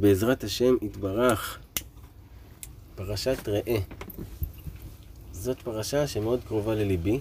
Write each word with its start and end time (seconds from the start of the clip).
בעזרת 0.00 0.44
השם 0.44 0.76
יתברך, 0.82 1.58
פרשת 2.94 3.48
ראה. 3.48 3.78
זאת 5.32 5.62
פרשה 5.62 6.06
שמאוד 6.06 6.40
קרובה 6.48 6.74
לליבי, 6.74 7.20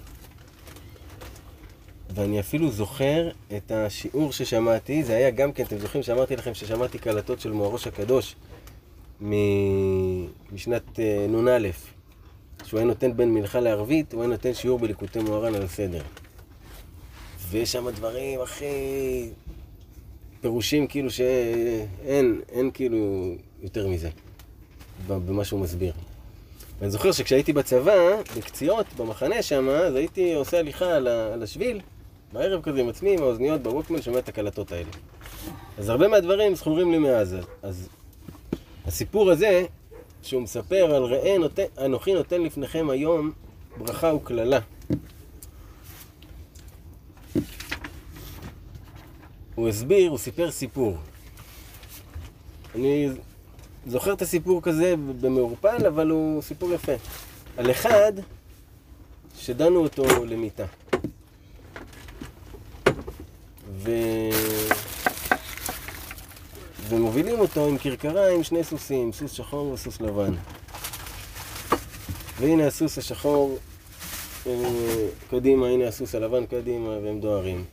ואני 2.16 2.40
אפילו 2.40 2.72
זוכר 2.72 3.30
את 3.58 3.72
השיעור 3.72 4.32
ששמעתי, 4.32 5.04
זה 5.04 5.16
היה 5.16 5.32
גם 5.32 5.52
כן, 5.52 5.64
אתם 5.64 5.78
זוכרים 5.78 6.04
שאמרתי 6.04 6.36
לכם 6.36 6.54
ששמעתי 6.54 7.00
קלטות 7.00 7.40
של 7.40 7.52
מוהראש 7.52 7.88
הקדוש 7.88 8.36
משנת 10.52 11.00
אה, 11.00 11.28
נ"א, 11.30 11.70
שהוא 12.64 12.78
היה 12.78 12.88
נותן 12.88 13.18
בין 13.18 13.34
מלכה 13.34 13.60
לערבית, 13.60 14.14
הוא 14.14 14.22
היה 14.22 14.30
נותן 14.30 14.54
שיעור 14.54 14.80
בליקוטי 14.80 15.20
מוהר"ן 15.20 15.56
על 15.56 15.64
הסדר. 15.64 16.02
ויש 17.50 17.72
שם 17.72 17.90
דברים 17.90 18.42
הכי... 18.42 18.66
פירושים 20.46 20.88
כאילו 20.88 21.12
שאין, 21.12 22.42
אין 22.50 22.72
כאילו 22.74 23.34
יותר 23.62 23.88
מזה, 23.88 24.10
במה 25.08 25.46
שהוא 25.46 25.60
מסביר. 25.60 25.94
ואני 26.80 26.92
זוכר 26.92 27.12
שכשהייתי 27.12 27.54
בצבא, 27.54 28.22
בקציעות, 28.38 28.86
במחנה 28.98 29.42
שם, 29.42 29.70
אז 29.70 29.96
הייתי 29.96 30.34
עושה 30.34 30.60
הליכה 30.60 30.96
על 31.34 31.44
השביל, 31.44 31.82
בערב 32.34 32.62
כזה 32.62 32.82
עם 32.82 32.90
עצמי, 32.90 33.14
עם 33.14 33.22
האוזניות 33.22 33.62
בווקמן, 33.62 34.02
שומע 34.02 34.20
את 34.20 34.30
הקלטות 34.30 34.72
האלה. 34.72 34.90
אז 35.78 35.90
הרבה 35.90 36.08
מהדברים 36.08 36.56
זכורים 36.56 36.92
לי 36.92 36.98
מאז. 36.98 37.36
אז 37.64 37.90
הסיפור 38.86 39.32
הזה, 39.32 39.66
שהוא 40.22 40.42
מספר 40.42 40.96
על 40.96 41.04
ראה 41.04 41.38
נותן, 41.38 41.64
אנוכי 41.86 42.14
נותן 42.14 42.42
לפניכם 42.42 42.90
היום 42.90 43.32
ברכה 43.78 44.14
וקללה. 44.14 44.60
הוא 49.56 49.70
הסביר, 49.70 50.10
הוא 50.10 50.18
סיפר 50.18 50.52
סיפור. 50.52 50.98
אני 52.76 53.10
זוכר 53.88 54.14
את 54.14 54.22
הסיפור 54.22 54.62
כזה 54.62 54.96
במעורפל, 55.22 55.88
אבל 55.88 56.10
הוא 56.10 56.42
סיפור 56.42 56.74
יפה. 56.74 56.92
על 57.58 57.72
אחד 57.72 58.14
שדנו 59.38 59.80
אותו 59.80 60.26
למיטה. 60.26 60.66
ו... 63.72 63.92
ומובילים 66.90 67.40
אותו 67.40 67.68
עם 67.68 67.78
כרכרה 67.78 68.32
עם 68.32 68.44
שני 68.44 68.64
סוסים, 68.64 69.14
סוס 69.14 69.32
שחור 69.32 69.72
וסוס 69.72 70.02
לבן. 70.02 70.34
והנה 72.40 72.68
הסוס 72.68 72.98
השחור 72.98 73.58
אה, 74.48 74.54
קדימה, 75.30 75.68
הנה 75.68 75.88
הסוס 75.88 76.16
הלבן 76.16 76.46
קדימה, 76.46 76.90
והם 76.90 77.20
דוהרים. 77.20 77.66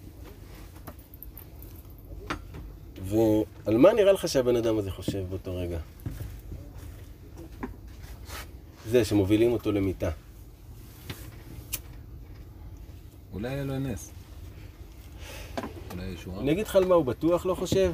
ועל 3.13 3.77
מה 3.77 3.93
נראה 3.93 4.13
לך 4.13 4.29
שהבן 4.29 4.57
אדם 4.57 4.79
הזה 4.79 4.91
חושב 4.91 5.25
באותו 5.31 5.57
רגע? 5.57 5.79
זה 8.87 9.05
שמובילים 9.05 9.53
אותו 9.53 9.73
למיטה. 9.73 10.11
אולי 13.33 13.49
היה 13.49 13.65
לו 13.65 13.79
נס. 13.79 14.11
אולי 15.93 16.07
ישועה. 16.07 16.41
אני 16.41 16.53
אגיד 16.53 16.67
לך 16.67 16.77
על 16.77 16.85
מה 16.85 16.95
הוא 16.95 17.05
בטוח 17.05 17.47
לא 17.47 17.55
חושב? 17.55 17.93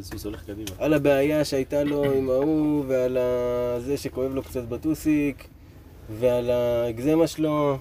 סוס 0.00 0.24
הולך 0.24 0.44
קדימה. 0.44 0.70
על 0.78 0.94
הבעיה 0.94 1.44
שהייתה 1.44 1.84
לו 1.84 2.12
עם 2.12 2.30
ההוא, 2.30 2.84
ועל 2.88 3.18
זה 3.78 3.96
שכואב 3.96 4.34
לו 4.34 4.42
קצת 4.42 4.62
בטוסיק, 4.62 5.48
ועל 6.20 6.50
האגזמה 6.50 7.26
שלו. 7.26 7.78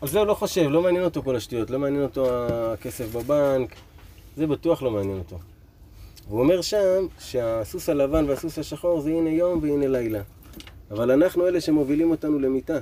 על 0.00 0.08
זה 0.08 0.18
הוא 0.18 0.26
לא 0.26 0.34
חושב, 0.34 0.68
לא 0.70 0.82
מעניין 0.82 1.04
אותו 1.04 1.22
כל 1.22 1.36
השטויות, 1.36 1.70
לא 1.70 1.78
מעניין 1.78 2.02
אותו 2.02 2.46
הכסף 2.72 3.14
בבנק, 3.14 3.74
זה 4.38 4.46
בטוח 4.46 4.82
לא 4.82 4.90
מעניין 4.90 5.18
אותו. 5.18 5.38
והוא 6.28 6.40
אומר 6.40 6.60
שם 6.60 7.06
שהסוס 7.18 7.88
הלבן 7.88 8.24
והסוס 8.28 8.58
השחור 8.58 9.00
זה 9.00 9.10
הנה 9.10 9.30
יום 9.30 9.58
והנה 9.62 9.86
לילה. 9.86 10.22
אבל 10.90 11.10
אנחנו 11.10 11.46
אלה 11.46 11.60
שמובילים 11.60 12.10
אותנו 12.10 12.38
למיטה. 12.38 12.78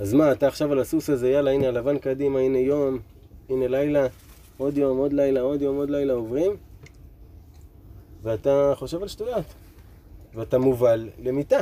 אז 0.00 0.14
מה, 0.14 0.32
אתה 0.32 0.48
עכשיו 0.48 0.72
על 0.72 0.78
הסוס 0.78 1.10
הזה, 1.10 1.30
יאללה, 1.30 1.50
הנה 1.50 1.68
הלבן 1.68 1.98
קדימה, 1.98 2.38
הנה 2.38 2.58
יום, 2.58 2.98
הנה 3.48 3.68
לילה, 3.68 4.06
עוד 4.58 4.76
יום, 4.76 4.98
עוד 4.98 5.12
לילה, 5.12 5.40
עוד 5.40 5.62
יום, 5.62 5.76
עוד 5.76 5.90
לילה 5.90 6.12
עוברים, 6.12 6.56
ואתה 8.22 8.72
חושב 8.76 9.02
על 9.02 9.08
שטויות, 9.08 9.44
ואתה 10.34 10.58
מובל 10.58 11.08
למיטה, 11.22 11.60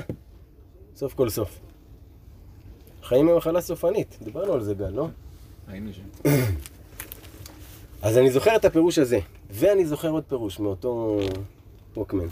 סוף 0.96 1.14
כל 1.14 1.28
סוף. 1.28 1.60
חיים 3.02 3.28
הם 3.28 3.36
מחלה 3.36 3.60
סופנית, 3.60 4.18
דיברנו 4.22 4.52
על 4.52 4.62
זה 4.62 4.74
גל, 4.74 4.90
לא? 4.90 5.08
היינו 5.66 5.90
שם. 5.92 6.30
אז 8.08 8.18
אני 8.18 8.30
זוכר 8.30 8.56
את 8.56 8.64
הפירוש 8.64 8.98
הזה, 8.98 9.18
ואני 9.50 9.86
זוכר 9.86 10.08
עוד 10.08 10.24
פירוש 10.24 10.60
מאותו 10.60 11.20
ווקמן. 11.96 12.26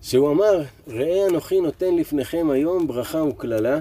שהוא 0.00 0.30
אמר, 0.30 0.62
ראה 0.88 1.26
אנוכי 1.30 1.60
נותן 1.60 1.96
לפניכם 1.96 2.50
היום 2.50 2.86
ברכה 2.86 3.22
וקללה. 3.22 3.78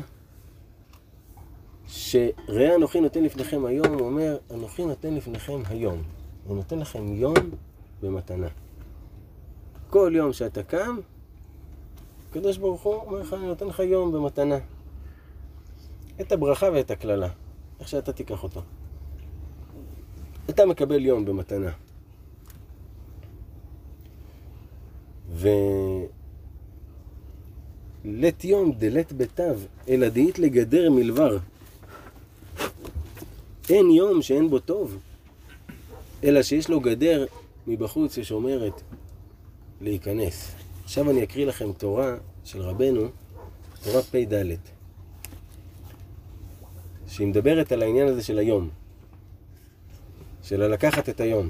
שראה 1.87 2.75
אנוכי 2.75 3.01
נותן 3.01 3.23
לפניכם 3.23 3.65
היום, 3.65 3.87
הוא 3.87 4.01
אומר, 4.01 4.37
אנוכי 4.51 4.85
נותן 4.85 5.13
לפניכם 5.13 5.61
היום. 5.69 6.03
הוא 6.47 6.55
נותן 6.55 6.79
לכם 6.79 7.13
יום 7.13 7.35
במתנה. 8.01 8.47
כל 9.89 10.11
יום 10.15 10.33
שאתה 10.33 10.63
קם, 10.63 10.97
הקדוש 12.29 12.57
ברוך 12.57 12.81
הוא 12.81 12.95
אומר 12.95 13.19
לך, 13.19 13.33
אני 13.33 13.47
נותן 13.47 13.67
לך 13.67 13.79
יום 13.79 14.11
במתנה. 14.11 14.57
את 16.21 16.31
הברכה 16.31 16.69
ואת 16.73 16.91
הקללה, 16.91 17.29
איך 17.79 17.88
שאתה 17.88 18.13
תיקח 18.13 18.43
אותו. 18.43 18.61
אתה 20.51 20.66
מקבל 20.66 21.06
יום 21.06 21.25
במתנה. 21.25 21.72
ו... 25.31 25.47
לית 28.06 28.45
יום 28.45 28.72
דלת 28.72 29.13
בתו, 29.13 29.53
אלא 29.89 30.09
דאית 30.09 30.39
לגדר 30.39 30.89
מלבר. 30.89 31.38
אין 33.69 33.89
יום 33.89 34.22
שאין 34.22 34.50
בו 34.50 34.59
טוב, 34.59 34.97
אלא 36.23 36.44
שיש 36.44 36.69
לו 36.69 36.79
גדר 36.79 37.25
מבחוץ 37.68 38.16
ששומרת 38.16 38.81
להיכנס. 39.81 40.51
עכשיו 40.83 41.09
אני 41.09 41.23
אקריא 41.23 41.45
לכם 41.45 41.73
תורה 41.73 42.16
של 42.44 42.62
רבנו, 42.62 43.07
תורה 43.83 44.01
פ"ד, 44.01 44.44
שהיא 47.07 47.28
מדברת 47.28 47.72
על 47.72 47.81
העניין 47.81 48.07
הזה 48.07 48.23
של 48.23 48.38
היום, 48.38 48.69
של 50.44 50.68
לקחת 50.68 51.09
את 51.09 51.19
היום. 51.19 51.50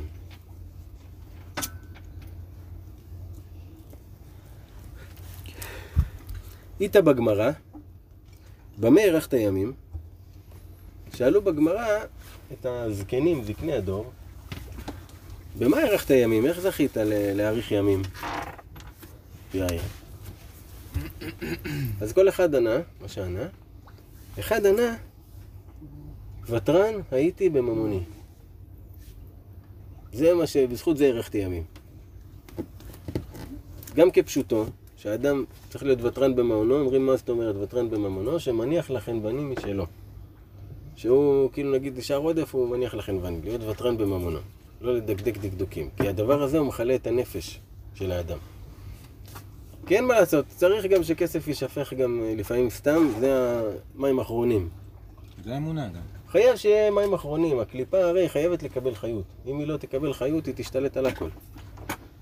איתה 6.81 7.01
בגמרא, 7.01 7.51
במה 8.78 9.01
הארכת 9.01 9.34
ימים? 9.34 9.74
שאלו 11.13 11.41
בגמרא 11.41 11.97
את 12.53 12.66
הזקנים, 12.66 13.44
זקני 13.44 13.74
הדור, 13.74 14.12
במה 15.57 15.78
הארכת 15.78 16.09
ימים? 16.09 16.46
איך 16.46 16.59
זכית 16.59 16.97
להאריך 17.35 17.72
ימים? 17.72 18.01
יאיר. 19.53 19.81
אז 22.01 22.13
כל 22.13 22.30
אחד 22.30 22.56
ענה, 22.56 22.78
מה 23.01 23.07
שענה, 23.07 23.47
אחד 24.40 24.66
ענה, 24.66 24.96
ותרן 26.46 26.94
הייתי 27.12 27.50
בממוני. 27.50 28.03
זה 30.13 30.33
מה 30.33 30.47
שבזכות 30.47 30.97
זה 30.97 31.05
הארכתי 31.05 31.38
ימים. 31.38 31.63
גם 33.95 34.11
כפשוטו, 34.11 34.66
שהאדם 34.97 35.44
צריך 35.69 35.83
להיות 35.83 36.01
ותרן 36.01 36.35
במעונו, 36.35 36.79
אומרים 36.79 37.05
מה 37.05 37.16
זאת 37.17 37.29
אומרת 37.29 37.55
ותרן 37.55 37.89
בממונו, 37.89 38.39
שמניח 38.39 38.91
לכן 38.91 39.23
בנים 39.23 39.51
משלו. 39.51 39.85
שהוא 40.95 41.51
כאילו 41.51 41.71
נגיד 41.71 41.97
נשאר 41.97 42.17
עודף, 42.17 42.55
הוא 42.55 42.69
מניח 42.69 42.95
לכן 42.95 43.21
בנים, 43.21 43.41
להיות 43.44 43.61
ותרן 43.63 43.97
בממונו. 43.97 44.39
לא 44.81 44.95
לדקדק 44.95 45.38
דקדוקים. 45.38 45.89
כי 45.97 46.07
הדבר 46.07 46.44
הזה 46.44 46.57
הוא 46.57 46.67
מכלה 46.67 46.95
את 46.95 47.07
הנפש 47.07 47.59
של 47.95 48.12
האדם. 48.12 48.38
כי 49.88 49.95
אין 49.95 50.06
מה 50.06 50.13
לעשות, 50.13 50.45
צריך 50.47 50.86
גם 50.86 51.03
שכסף 51.03 51.47
יישפך 51.47 51.94
גם 51.94 52.21
אה, 52.24 52.33
לפעמים 52.38 52.69
סתם, 52.69 53.07
זה 53.19 53.62
המים 53.97 54.19
האחרונים. 54.19 54.69
זה 55.44 55.57
אמונה 55.57 55.88
גם. 55.88 56.20
חייב 56.31 56.56
שיהיה 56.56 56.92
מים 56.92 57.13
אחרונים, 57.13 57.60
הקליפה 57.60 57.98
הרי 57.98 58.30
חייבת 58.30 58.63
לקבל 58.63 58.95
חיות. 58.95 59.24
אם 59.48 59.60
היא 59.60 59.68
לא 59.68 59.78
תקבל 59.78 60.13
חיות, 60.13 60.45
היא 60.45 60.54
תשתלט 60.57 60.98
על 60.98 61.06
הכל. 61.06 61.30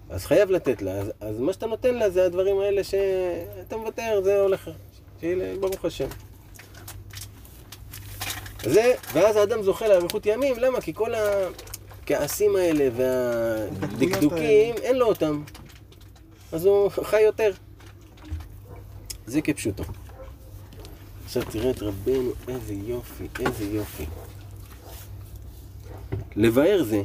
אז 0.10 0.26
חייב 0.26 0.52
לתת 0.52 0.82
לה, 0.82 0.92
אז, 0.92 1.12
אז 1.22 1.40
מה 1.40 1.54
שאתה 1.54 1.68
נותן 1.68 1.96
לה 1.96 2.10
זה 2.10 2.26
הדברים 2.26 2.60
האלה 2.60 2.84
שאתה 2.84 3.78
מוותר, 3.78 4.22
זה 4.24 4.42
הולך, 4.42 4.70
שיהיה 5.20 5.56
ברוך 5.60 5.86
השם. 5.86 6.08
זה, 8.64 8.94
ואז 9.14 9.36
האדם 9.36 9.62
זוכה 9.62 9.88
לאריכות 9.88 10.26
ימים, 10.26 10.56
למה? 10.60 10.82
כי 10.82 10.94
כל 10.94 11.12
הכעסים 11.16 12.56
האלה 12.56 12.90
והדקדוקים, 12.96 14.76
אין 14.76 14.98
לו 14.98 15.06
אותם. 15.06 15.44
אז 16.52 16.66
הוא 16.66 16.90
חי 16.90 17.22
יותר. 17.22 17.52
זה 19.26 19.42
כפשוטו. 19.42 19.84
עכשיו 21.30 21.44
תראה 21.52 21.72
את 21.72 21.81
רבנו, 21.81 22.31
איזה 22.48 22.74
יופי, 22.74 23.28
איזה 23.40 23.64
יופי. 23.64 24.06
לבאר 26.36 26.84
זה, 26.84 27.02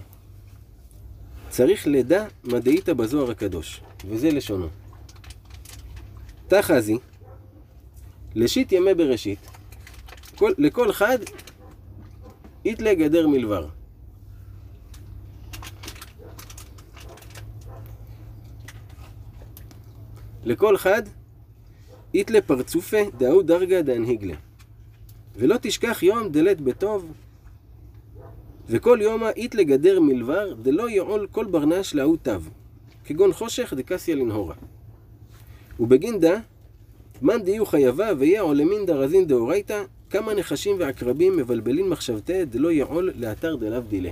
צריך 1.48 1.86
לדע 1.86 2.26
מדעיתא 2.44 2.92
בזוהר 2.92 3.30
הקדוש, 3.30 3.80
וזה 4.08 4.30
לשונו. 4.30 4.68
תחזי, 6.48 6.98
לשיט 8.34 8.72
ימי 8.72 8.94
בראשית, 8.94 9.38
כל, 10.36 10.52
לכל 10.58 10.92
חד 10.92 11.18
יתלה 12.64 12.94
גדר 12.94 13.26
מלבר. 13.28 13.68
לכל 20.44 20.76
חד 20.76 21.02
יתלה 22.14 22.40
פרצופה 22.40 22.96
דאו 23.18 23.42
דרגה 23.42 23.82
דאנהיגלה. 23.82 24.34
ולא 25.36 25.56
תשכח 25.60 26.02
יום 26.02 26.28
דלת 26.28 26.60
בטוב, 26.60 27.12
וכל 28.68 28.98
יומא 29.02 29.30
יתלה 29.36 29.62
גדר 29.62 30.00
מלבר 30.00 30.54
דלא 30.62 30.90
יעול 30.90 31.26
כל 31.32 31.44
ברנש 31.44 31.94
להוא 31.94 32.16
תו, 32.22 32.32
כגון 33.04 33.32
חושך 33.32 33.72
דקסיה 33.76 34.14
לנהורה. 34.14 34.54
ובגין 35.80 36.20
דא, 36.20 36.36
מאן 37.22 37.42
דיהו 37.42 37.66
חייבה 37.66 38.08
ויהיה 38.18 38.40
עולמין 38.40 38.86
דרזין 38.86 39.26
דאורייתא, 39.26 39.82
כמה 40.10 40.34
נחשים 40.34 40.76
ועקרבים 40.78 41.36
מבלבלין 41.36 41.88
מחשבתי 41.88 42.44
דלא 42.44 42.72
יעול 42.72 43.12
לאתר 43.16 43.56
דלאו 43.56 43.80
דילה. 43.80 44.10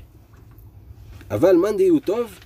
אבל 1.31 1.57
מאן 1.57 1.77
דיהו 1.77 2.01
טוב, 2.01 2.39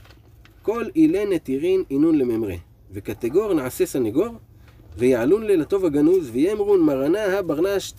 כל 0.63 0.85
אילה 0.97 1.25
נטירין 1.31 1.83
אינון 1.91 2.19
לממרה, 2.19 2.55
וקטגור 2.93 3.55
נעשה 3.55 3.87
סנגור, 3.87 4.35
ויעלון 4.99 5.43
ללטוב 5.43 5.85
הגנוז, 5.85 6.31
ויאמרון 6.33 6.81
מרנה 6.81 7.39
הברנש 7.39 7.95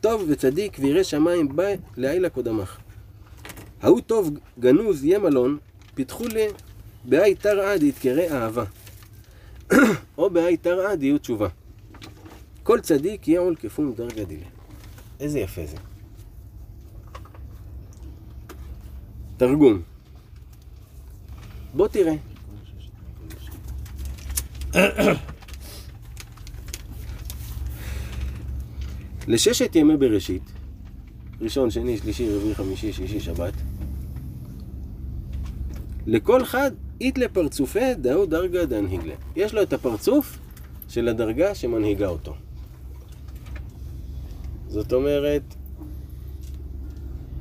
טוב 0.00 0.24
וצדיק 0.28 0.76
וירא 0.80 1.02
שמיים 1.02 1.56
בא 1.56 1.64
לעילה 1.96 2.30
קודמך. 2.30 2.78
ההוא 3.82 4.00
טוב 4.00 4.30
גנוז 4.58 5.04
יהיה 5.04 5.18
מלון, 5.18 5.58
פיתחו 5.94 6.28
לי 6.28 6.46
באי 7.04 7.34
תרעא 7.34 7.76
דתקרא 7.76 8.22
אהבה. 8.30 8.64
או 10.18 10.30
באי 10.30 10.56
תרעא 10.56 10.94
דיהו 10.94 11.18
תשובה. 11.18 11.48
כל 12.62 12.80
צדיק 12.80 13.28
יהיה 13.28 13.40
עול 13.40 13.56
כפום 13.56 13.92
דרגה 13.92 14.24
דילה. 14.24 14.46
איזה 15.20 15.40
יפה 15.40 15.66
זה. 15.66 15.76
תרגום. 19.36 19.82
בוא 21.74 21.88
תראה. 21.88 22.14
לששת 29.28 29.76
ימי 29.76 29.96
בראשית, 29.96 30.42
ראשון, 31.40 31.70
שני, 31.70 31.98
שלישי, 31.98 32.36
רביעי, 32.36 32.54
חמישי, 32.54 32.92
שישי, 32.92 33.20
שבת, 33.20 33.52
לכל 36.06 36.44
חד 36.44 36.70
איתלה 37.00 37.28
פרצופי 37.28 37.94
דאו 37.94 38.26
דרגה 38.26 38.64
דאנהיגלה. 38.64 39.14
יש 39.36 39.54
לו 39.54 39.62
את 39.62 39.72
הפרצוף 39.72 40.38
של 40.88 41.08
הדרגה 41.08 41.54
שמנהיגה 41.54 42.08
אותו. 42.08 42.34
זאת 44.68 44.92
אומרת, 44.92 45.42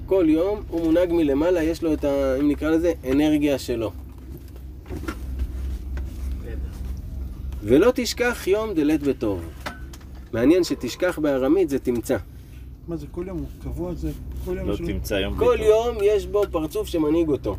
כל 0.06 0.26
יום 0.30 0.64
הוא 0.68 0.82
מונהג 0.82 1.10
מלמעלה, 1.12 1.64
יש 1.64 1.84
לו 1.84 1.94
את 1.94 2.04
ה... 2.04 2.40
אם 2.40 2.48
נקרא 2.48 2.70
לזה, 2.70 2.94
אנרגיה 3.12 3.60
שלו. 3.60 3.92
ולא 7.64 7.92
תשכח 7.96 8.48
יום 8.48 8.74
דלת 8.74 9.04
בטוב. 9.04 9.63
מעניין 10.34 10.64
שתשכח 10.64 11.20
בארמית 11.22 11.70
זה 11.70 11.80
תמצא. 11.80 12.18
מה 12.88 12.96
זה 12.96 13.06
כל 13.12 13.26
יום? 13.28 13.38
הוא 13.38 13.48
קבוע 13.64 13.94
זה? 13.94 14.12
כל 14.46 14.56
יום 14.58 14.68
לא 14.68 14.74
יש 14.74 14.80
לו- 14.82 14.88
תמצא 14.88 15.14
יום 15.14 15.38
כל 15.38 15.56
ביתו. 15.58 15.64
יום 15.70 15.98
יש 16.04 16.26
בו 16.28 16.44
פרצוף 16.52 16.88
שמנהיג 16.88 17.28
אותו. 17.30 17.58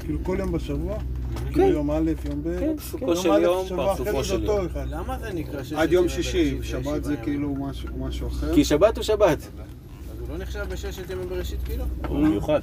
כאילו 0.00 0.18
כל 0.24 0.36
יום 0.40 0.52
בשבוע? 0.52 0.98
כן. 0.98 1.52
כאילו 1.52 1.66
יום 1.68 1.90
א', 1.90 2.10
יום 2.28 2.42
ב'? 2.44 2.58
כן, 2.60 2.72
פרצופו 2.76 3.06
יום 3.06 3.16
של 3.16 3.30
א', 3.30 3.38
יום, 3.38 3.66
שבוע 3.66 3.92
אחרי 3.92 4.04
פרצופו 4.04 4.24
של 4.24 4.34
אותו 4.34 4.52
יום. 4.52 4.66
אחד. 4.66 4.86
למה 4.90 5.18
זה 5.18 5.32
נקרא 5.32 5.62
ששת 5.62 5.76
עד 5.76 5.92
יום 5.92 6.08
שישי, 6.08 6.58
שבת 6.62 7.04
זה 7.04 7.12
ימים? 7.12 7.24
כאילו 7.24 7.54
משהו 7.54 7.88
משהו 7.98 8.28
אחר. 8.28 8.54
כי 8.54 8.64
שבת 8.64 8.96
הוא 8.96 9.04
שבת. 9.04 9.38
אז 9.38 9.48
הוא 10.20 10.28
לא 10.28 10.38
נחשב 10.38 10.64
בששת 10.70 11.10
ימי 11.10 11.26
בראשית 11.26 11.58
כאילו? 11.64 11.84
הוא 12.08 12.18
מיוחד. 12.18 12.60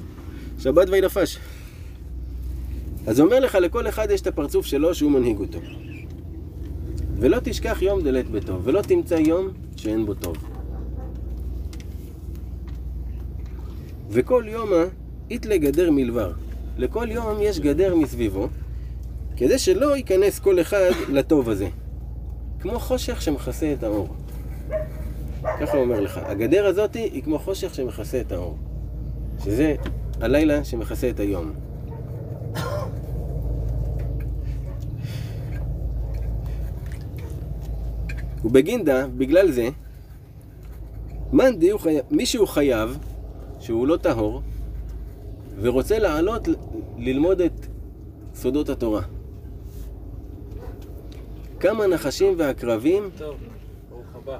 שבת 0.58 0.88
וילפש. 0.90 1.38
אז 3.06 3.18
הוא 3.18 3.26
אומר 3.26 3.40
לך, 3.40 3.54
לכל 3.54 3.88
אחד 3.88 4.08
יש 4.10 4.20
את 4.20 4.26
הפרצוף 4.26 4.66
שלו 4.66 4.94
שהוא 4.94 5.10
מנהיג 5.10 5.38
אותו. 5.38 5.58
ולא 7.16 7.38
תשכח 7.42 7.82
יום 7.82 8.02
דלת 8.02 8.30
בטוב, 8.30 8.60
ולא 8.64 8.82
תמצא 8.82 9.14
יום 9.14 9.48
שאין 9.76 10.06
בו 10.06 10.14
טוב. 10.14 10.36
וכל 14.10 14.44
יומא 14.48 14.84
איתלה 15.30 15.56
גדר 15.56 15.90
מלבר. 15.90 16.32
לכל 16.78 17.06
יום 17.10 17.36
יש 17.40 17.60
גדר 17.60 17.94
מסביבו, 17.94 18.48
כדי 19.36 19.58
שלא 19.58 19.96
ייכנס 19.96 20.38
כל 20.38 20.60
אחד 20.60 20.90
לטוב 21.16 21.50
הזה. 21.50 21.68
כמו 22.60 22.78
חושך 22.78 23.22
שמכסה 23.22 23.72
את 23.72 23.82
האור. 23.82 24.08
ככה 25.60 25.72
הוא 25.72 25.82
אומר 25.82 26.00
לך. 26.00 26.20
הגדר 26.24 26.66
הזאת 26.66 26.94
היא 26.94 27.22
כמו 27.22 27.38
חושך 27.38 27.74
שמכסה 27.74 28.20
את 28.20 28.32
האור. 28.32 28.58
שזה 29.44 29.74
הלילה 30.20 30.64
שמכסה 30.64 31.10
את 31.10 31.20
היום. 31.20 31.52
ובגינדה, 38.44 39.06
בגלל 39.06 39.50
זה, 39.50 39.68
מאן 41.32 41.58
דיהו 41.58 41.78
חייב, 41.78 42.04
מי 42.10 42.26
שהוא 42.26 42.48
חייב, 42.48 42.98
שהוא 43.60 43.86
לא 43.86 43.96
טהור, 43.96 44.42
ורוצה 45.60 45.98
לעלות 45.98 46.48
ללמוד 46.98 47.40
את 47.40 47.66
סודות 48.34 48.68
התורה. 48.68 49.02
כמה 51.60 51.86
נחשים 51.86 52.34
ועקרבים, 52.38 53.10
טוב, 53.18 53.36
ברוך 53.90 54.06
הבא. 54.14 54.38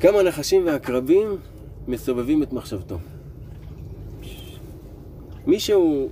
כמה 0.00 0.22
נחשים 0.22 0.66
ועקרבים 0.66 1.36
מסובבים 1.88 2.42
את 2.42 2.52
מחשבתו. 2.52 2.98
מישהו 5.46 6.08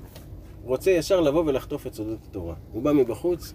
רוצה 0.65 0.91
ישר 0.91 1.21
לבוא 1.21 1.43
ולחטוף 1.47 1.87
את 1.87 1.95
סודות 1.95 2.19
התורה. 2.31 2.55
הוא 2.73 2.83
בא 2.83 2.93
מבחוץ 2.93 3.55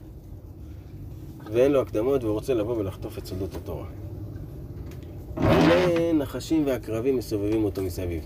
ואין 1.52 1.72
לו 1.72 1.82
הקדמות 1.82 2.24
והוא 2.24 2.34
רוצה 2.34 2.54
לבוא 2.54 2.78
ולחטוף 2.78 3.18
את 3.18 3.26
סודות 3.26 3.56
התורה. 3.56 3.88
מלא 5.38 6.14
נחשים 6.14 6.66
ועקרבים 6.66 7.18
מסובבים 7.18 7.64
אותו 7.64 7.84
מסביב. 7.84 8.24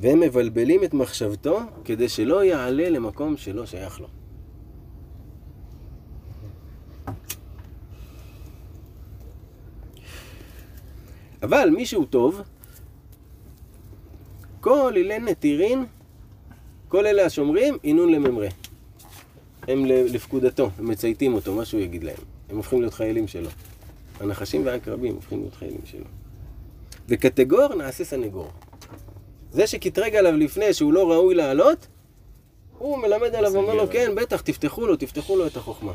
והם 0.00 0.20
מבלבלים 0.20 0.84
את 0.84 0.94
מחשבתו 0.94 1.60
כדי 1.84 2.08
שלא 2.08 2.44
יעלה 2.44 2.90
למקום 2.90 3.36
שלא 3.36 3.66
שייך 3.66 4.00
לו. 4.00 4.08
אבל 11.42 11.70
מי 11.70 11.86
שהוא 11.86 12.06
טוב, 12.10 12.42
כל 14.60 14.92
אילי 14.96 15.18
נטירין, 15.18 15.86
כל 16.90 17.06
אלה 17.06 17.26
השומרים, 17.26 17.78
אינון 17.84 18.12
לממרה. 18.12 18.48
הם 19.68 19.84
לפקודתו, 19.84 20.70
הם 20.78 20.88
מצייתים 20.88 21.34
אותו, 21.34 21.54
מה 21.54 21.64
שהוא 21.64 21.80
יגיד 21.80 22.04
להם. 22.04 22.16
הם 22.48 22.56
הופכים 22.56 22.80
להיות 22.80 22.94
חיילים 22.94 23.28
שלו. 23.28 23.48
הנחשים 24.20 24.66
והעקרבים 24.66 25.14
הופכים 25.14 25.40
להיות 25.40 25.54
חיילים 25.54 25.80
שלו. 25.84 26.04
וקטגור 27.08 27.74
נעשה 27.74 28.04
סנגור. 28.04 28.48
זה 29.52 29.66
שקטרג 29.66 30.16
עליו 30.16 30.36
לפני 30.36 30.74
שהוא 30.74 30.92
לא 30.92 31.10
ראוי 31.10 31.34
לעלות, 31.34 31.86
הוא 32.78 32.98
מלמד 32.98 33.34
עליו, 33.34 33.56
אומר 33.56 33.74
לו, 33.74 33.90
כן, 33.90 34.14
בטח, 34.14 34.40
תפתחו 34.40 34.86
לו, 34.86 34.96
תפתחו 34.96 35.36
לו 35.36 35.46
את 35.46 35.56
החוכמה. 35.56 35.92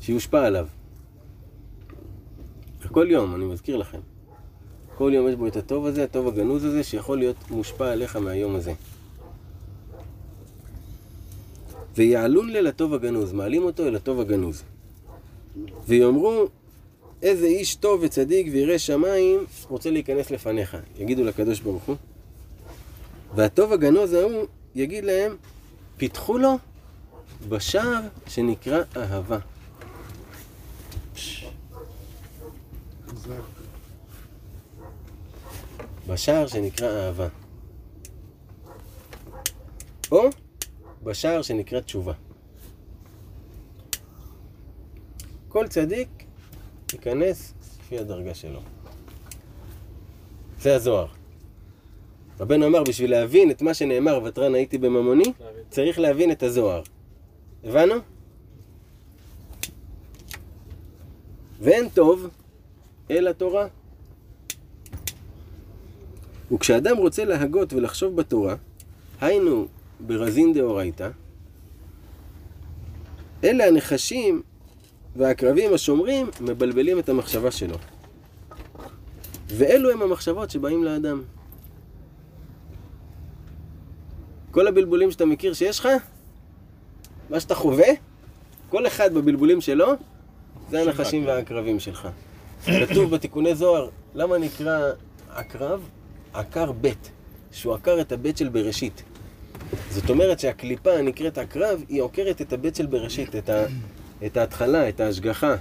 שיושפע 0.00 0.46
עליו. 0.46 0.66
וכל 2.80 3.06
יום, 3.10 3.34
אני 3.34 3.44
מזכיר 3.44 3.76
לכם, 3.76 4.00
כל 5.00 5.12
יום 5.14 5.28
יש 5.28 5.34
בו 5.34 5.46
את 5.46 5.56
הטוב 5.56 5.86
הזה, 5.86 6.04
הטוב 6.04 6.28
הגנוז 6.28 6.64
הזה, 6.64 6.84
שיכול 6.84 7.18
להיות 7.18 7.36
מושפע 7.50 7.92
עליך 7.92 8.16
מהיום 8.16 8.54
הזה. 8.54 8.72
ויעלון 11.96 12.50
ליל 12.50 12.66
הטוב 12.66 12.94
הגנוז, 12.94 13.32
מעלים 13.32 13.62
אותו 13.62 13.86
אל 13.86 13.96
הטוב 13.96 14.20
הגנוז. 14.20 14.62
ויאמרו, 15.86 16.44
איזה 17.22 17.46
איש 17.46 17.74
טוב 17.74 18.00
וצדיק 18.02 18.46
וירא 18.52 18.78
שמיים 18.78 19.44
רוצה 19.68 19.90
להיכנס 19.90 20.30
לפניך. 20.30 20.76
יגידו 20.98 21.24
לקדוש 21.24 21.60
ברוך 21.60 21.84
הוא. 21.84 21.96
והטוב 23.34 23.72
הגנוז 23.72 24.12
ההוא 24.12 24.46
יגיד 24.74 25.04
להם, 25.04 25.36
פיתחו 25.96 26.38
לו 26.38 26.58
בשער 27.48 28.00
שנקרא 28.28 28.82
אהבה. 28.96 29.38
בשער 36.10 36.46
שנקרא 36.46 36.88
אהבה. 36.88 37.28
או 40.12 40.28
בשער 41.02 41.42
שנקרא 41.42 41.80
תשובה. 41.80 42.12
כל 45.48 45.68
צדיק 45.68 46.08
ייכנס 46.92 47.54
לפי 47.80 47.98
הדרגה 47.98 48.34
שלו. 48.34 48.60
זה 50.60 50.74
הזוהר. 50.74 51.06
רבנו 52.40 52.66
אמר, 52.66 52.82
בשביל 52.84 53.10
להבין 53.10 53.50
את 53.50 53.62
מה 53.62 53.74
שנאמר, 53.74 54.20
ותרן 54.24 54.54
הייתי 54.54 54.78
בממוני, 54.78 55.32
צריך 55.70 55.98
להבין 55.98 56.30
את 56.32 56.42
הזוהר. 56.42 56.82
הבנו? 57.64 57.94
ואין 61.60 61.88
טוב 61.88 62.28
אלא 63.10 63.32
תורה. 63.32 63.66
וכשאדם 66.52 66.96
רוצה 66.96 67.24
להגות 67.24 67.72
ולחשוב 67.72 68.16
בתורה, 68.16 68.54
היינו 69.20 69.66
ברזין 70.00 70.52
דאורייתא, 70.52 71.08
אלה 73.44 73.66
הנחשים 73.66 74.42
והעקרבים 75.16 75.74
השומרים 75.74 76.30
מבלבלים 76.40 76.98
את 76.98 77.08
המחשבה 77.08 77.50
שלו. 77.50 77.76
ואלו 79.48 79.90
הם 79.90 80.02
המחשבות 80.02 80.50
שבאים 80.50 80.84
לאדם. 80.84 81.22
כל 84.50 84.66
הבלבולים 84.66 85.10
שאתה 85.10 85.26
מכיר 85.26 85.52
שיש 85.52 85.78
לך, 85.78 85.88
מה 87.30 87.40
שאתה 87.40 87.54
חווה, 87.54 87.88
כל 88.68 88.86
אחד 88.86 89.14
בבלבולים 89.14 89.60
שלו, 89.60 89.86
זה 90.70 90.82
הנחשים 90.82 91.26
והעקרבים 91.26 91.80
שלך. 91.80 92.08
כתוב 92.64 93.10
בתיקוני 93.10 93.54
זוהר, 93.54 93.88
למה 94.14 94.38
נקרא 94.38 94.90
עקרב? 95.30 95.88
עקר 96.32 96.72
ב', 96.80 96.88
שהוא 97.52 97.74
עקר 97.74 98.00
את 98.00 98.12
הבית 98.12 98.36
של 98.36 98.48
בראשית. 98.48 99.02
זאת 99.90 100.10
אומרת 100.10 100.40
שהקליפה 100.40 100.92
הנקראת 100.92 101.38
עקרב, 101.38 101.84
היא 101.88 102.02
עוקרת 102.02 102.40
את 102.40 102.52
הבית 102.52 102.76
של 102.76 102.86
בראשית, 102.86 103.36
את, 103.36 103.48
ה, 103.48 103.64
את 104.26 104.36
ההתחלה, 104.36 104.88
את 104.88 105.00
ההשגחה. 105.00 105.54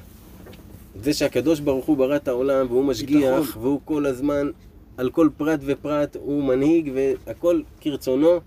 את 0.97 1.03
זה 1.03 1.13
שהקדוש 1.13 1.59
ברוך 1.59 1.85
הוא 1.85 1.97
ברא 1.97 2.15
את 2.15 2.27
העולם, 2.27 2.65
והוא 2.69 2.85
משגיח, 2.85 3.39
ביטחון. 3.39 3.63
והוא 3.63 3.81
כל 3.85 4.05
הזמן, 4.05 4.49
על 4.97 5.09
כל 5.09 5.29
פרט 5.37 5.59
ופרט, 5.65 6.15
הוא 6.15 6.43
מנהיג, 6.43 6.91
והכל 6.95 7.61
כרצונו, 7.81 8.39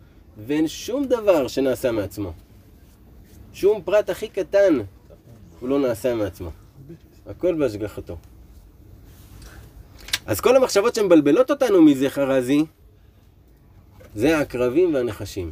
ואין 0.46 0.68
שום 0.68 1.04
דבר 1.04 1.48
שנעשה 1.48 1.92
מעצמו. 1.92 2.32
שום 3.52 3.82
פרט 3.84 4.10
הכי 4.10 4.28
קטן, 4.28 4.78
הוא 5.60 5.68
לא 5.68 5.78
נעשה 5.78 6.14
מעצמו. 6.14 6.50
הכל 7.26 7.54
בהשגחתו. 7.54 8.16
אז 10.26 10.40
כל 10.40 10.56
המחשבות 10.56 10.94
שמבלבלות 10.94 11.50
אותנו 11.50 11.82
מזה 11.82 12.10
חרזי, 12.10 12.64
זה 14.14 14.38
העקרבים 14.38 14.94
והנחשים. 14.94 15.50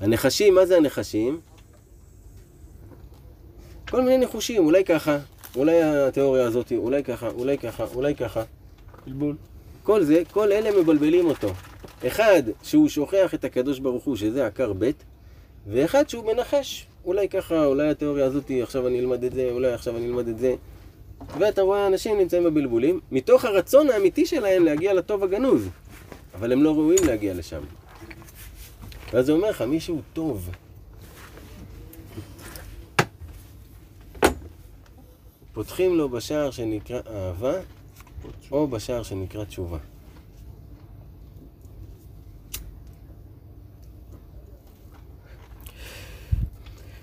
הנחשים, 0.00 0.54
מה 0.54 0.66
זה 0.66 0.76
הנחשים? 0.76 1.40
כל 3.90 4.02
מיני 4.02 4.18
ניחושים, 4.18 4.64
אולי 4.64 4.84
ככה, 4.84 5.18
אולי 5.56 5.82
התיאוריה 5.82 6.44
הזאת, 6.44 6.72
אולי 6.76 7.04
ככה, 7.04 7.28
אולי 7.28 7.58
ככה, 7.58 7.84
אולי 7.94 8.14
ככה. 8.14 8.42
בלבול. 9.06 9.36
כל 9.82 10.04
זה, 10.04 10.22
כל 10.30 10.52
אלה 10.52 10.80
מבלבלים 10.80 11.26
אותו. 11.26 11.52
אחד, 12.06 12.42
שהוא 12.62 12.88
שוכח 12.88 13.34
את 13.34 13.44
הקדוש 13.44 13.78
ברוך 13.78 14.04
הוא, 14.04 14.16
שזה 14.16 14.46
עקר 14.46 14.72
ב', 14.78 14.90
ואחד 15.66 16.08
שהוא 16.08 16.32
מנחש. 16.32 16.86
אולי 17.04 17.28
ככה, 17.28 17.64
אולי 17.64 17.88
התיאוריה 17.88 18.26
הזאת, 18.26 18.50
עכשיו 18.62 18.86
אני 18.86 19.00
אלמד 19.00 19.24
את 19.24 19.32
זה, 19.32 19.48
אולי 19.50 19.72
עכשיו 19.72 19.96
אני 19.96 20.06
אלמד 20.06 20.28
את 20.28 20.38
זה. 20.38 20.54
ואתה 21.38 21.62
רואה 21.62 21.86
אנשים 21.86 22.18
נמצאים 22.18 22.44
בבלבולים, 22.44 23.00
מתוך 23.10 23.44
הרצון 23.44 23.90
האמיתי 23.90 24.26
שלהם 24.26 24.64
להגיע 24.64 24.94
לטוב 24.94 25.24
הגנוז. 25.24 25.68
אבל 26.34 26.52
הם 26.52 26.62
לא 26.62 26.74
ראויים 26.74 27.04
להגיע 27.04 27.34
לשם. 27.34 27.60
ואז 29.12 29.28
הוא 29.28 29.36
אומר 29.38 29.50
לך, 29.50 29.62
מישהו 29.62 30.00
טוב. 30.12 30.50
פותחים 35.52 35.94
לו 35.94 36.08
בשער 36.08 36.50
שנקרא 36.50 37.00
אהבה, 37.10 37.54
או 38.50 38.68
בשער 38.68 39.02
שנקרא 39.02 39.44
תשובה. 39.44 39.78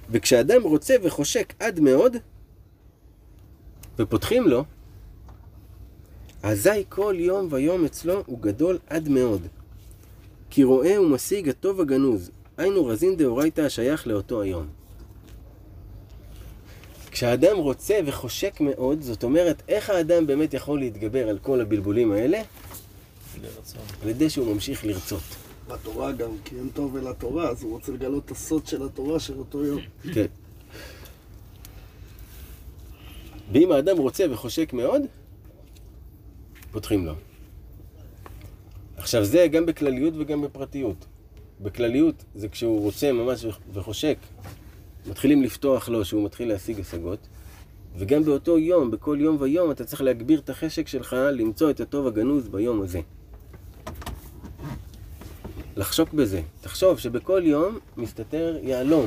וכשאדם 0.09 0.63
רוצה 0.63 0.95
וחושק 1.03 1.53
עד 1.59 1.79
מאוד, 1.79 2.17
ופותחים 3.99 4.47
לו, 4.47 4.63
אזי 6.43 6.83
כל 6.89 7.15
יום 7.17 7.47
ויום 7.51 7.85
אצלו 7.85 8.23
הוא 8.25 8.39
גדול 8.39 8.79
עד 8.87 9.09
מאוד. 9.09 9.41
כי 10.49 10.63
רואה 10.63 11.01
ומשיג 11.01 11.49
הטוב 11.49 11.81
הגנוז, 11.81 12.31
היינו 12.57 12.85
רזין 12.85 13.17
דאורייתא 13.17 13.61
השייך 13.61 14.07
לאותו 14.07 14.41
היום. 14.41 14.67
כשאדם 17.11 17.57
רוצה 17.57 17.99
וחושק 18.05 18.61
מאוד, 18.61 19.01
זאת 19.01 19.23
אומרת, 19.23 19.63
איך 19.67 19.89
האדם 19.89 20.27
באמת 20.27 20.53
יכול 20.53 20.79
להתגבר 20.79 21.29
על 21.29 21.39
כל 21.39 21.61
הבלבולים 21.61 22.11
האלה? 22.11 22.41
על 24.03 24.09
ידי 24.09 24.29
שהוא 24.29 24.53
ממשיך 24.53 24.85
לרצות. 24.85 25.21
בתורה 25.67 26.11
גם, 26.11 26.29
כי 26.45 26.55
אין 26.55 26.69
טוב 26.73 26.97
אלא 26.97 27.11
תורה, 27.11 27.49
אז 27.49 27.63
הוא 27.63 27.71
רוצה 27.71 27.91
לגלות 27.91 28.25
את 28.25 28.31
הסוד 28.31 28.67
של 28.67 28.85
התורה 28.85 29.19
של 29.19 29.39
אותו 29.39 29.65
יום. 29.65 29.81
כן. 30.13 30.25
ואם 33.53 33.71
האדם 33.71 33.97
רוצה 33.97 34.25
וחושק 34.31 34.73
מאוד, 34.73 35.01
פותחים 36.71 37.05
לו. 37.05 37.13
עכשיו 38.97 39.25
זה 39.25 39.47
גם 39.51 39.65
בכלליות 39.65 40.13
וגם 40.17 40.41
בפרטיות. 40.41 41.05
בכלליות 41.61 42.23
זה 42.35 42.49
כשהוא 42.49 42.81
רוצה 42.81 43.11
ממש 43.11 43.45
וחושק, 43.73 44.17
מתחילים 45.07 45.43
לפתוח 45.43 45.89
לו 45.89 46.05
שהוא 46.05 46.25
מתחיל 46.25 46.47
להשיג 46.47 46.79
השגות, 46.79 47.27
וגם 47.97 48.23
באותו 48.23 48.57
יום, 48.57 48.91
בכל 48.91 49.17
יום 49.19 49.37
ויום, 49.39 49.71
אתה 49.71 49.85
צריך 49.85 50.01
להגביר 50.01 50.39
את 50.39 50.49
החשק 50.49 50.87
שלך 50.87 51.15
למצוא 51.31 51.69
את 51.69 51.79
הטוב 51.79 52.07
הגנוז 52.07 52.47
ביום 52.47 52.81
הזה. 52.81 53.01
לחשוק 55.75 56.13
בזה. 56.13 56.41
תחשוב 56.61 56.99
שבכל 56.99 57.41
יום 57.45 57.77
מסתתר 57.97 58.57
יהלום. 58.61 59.05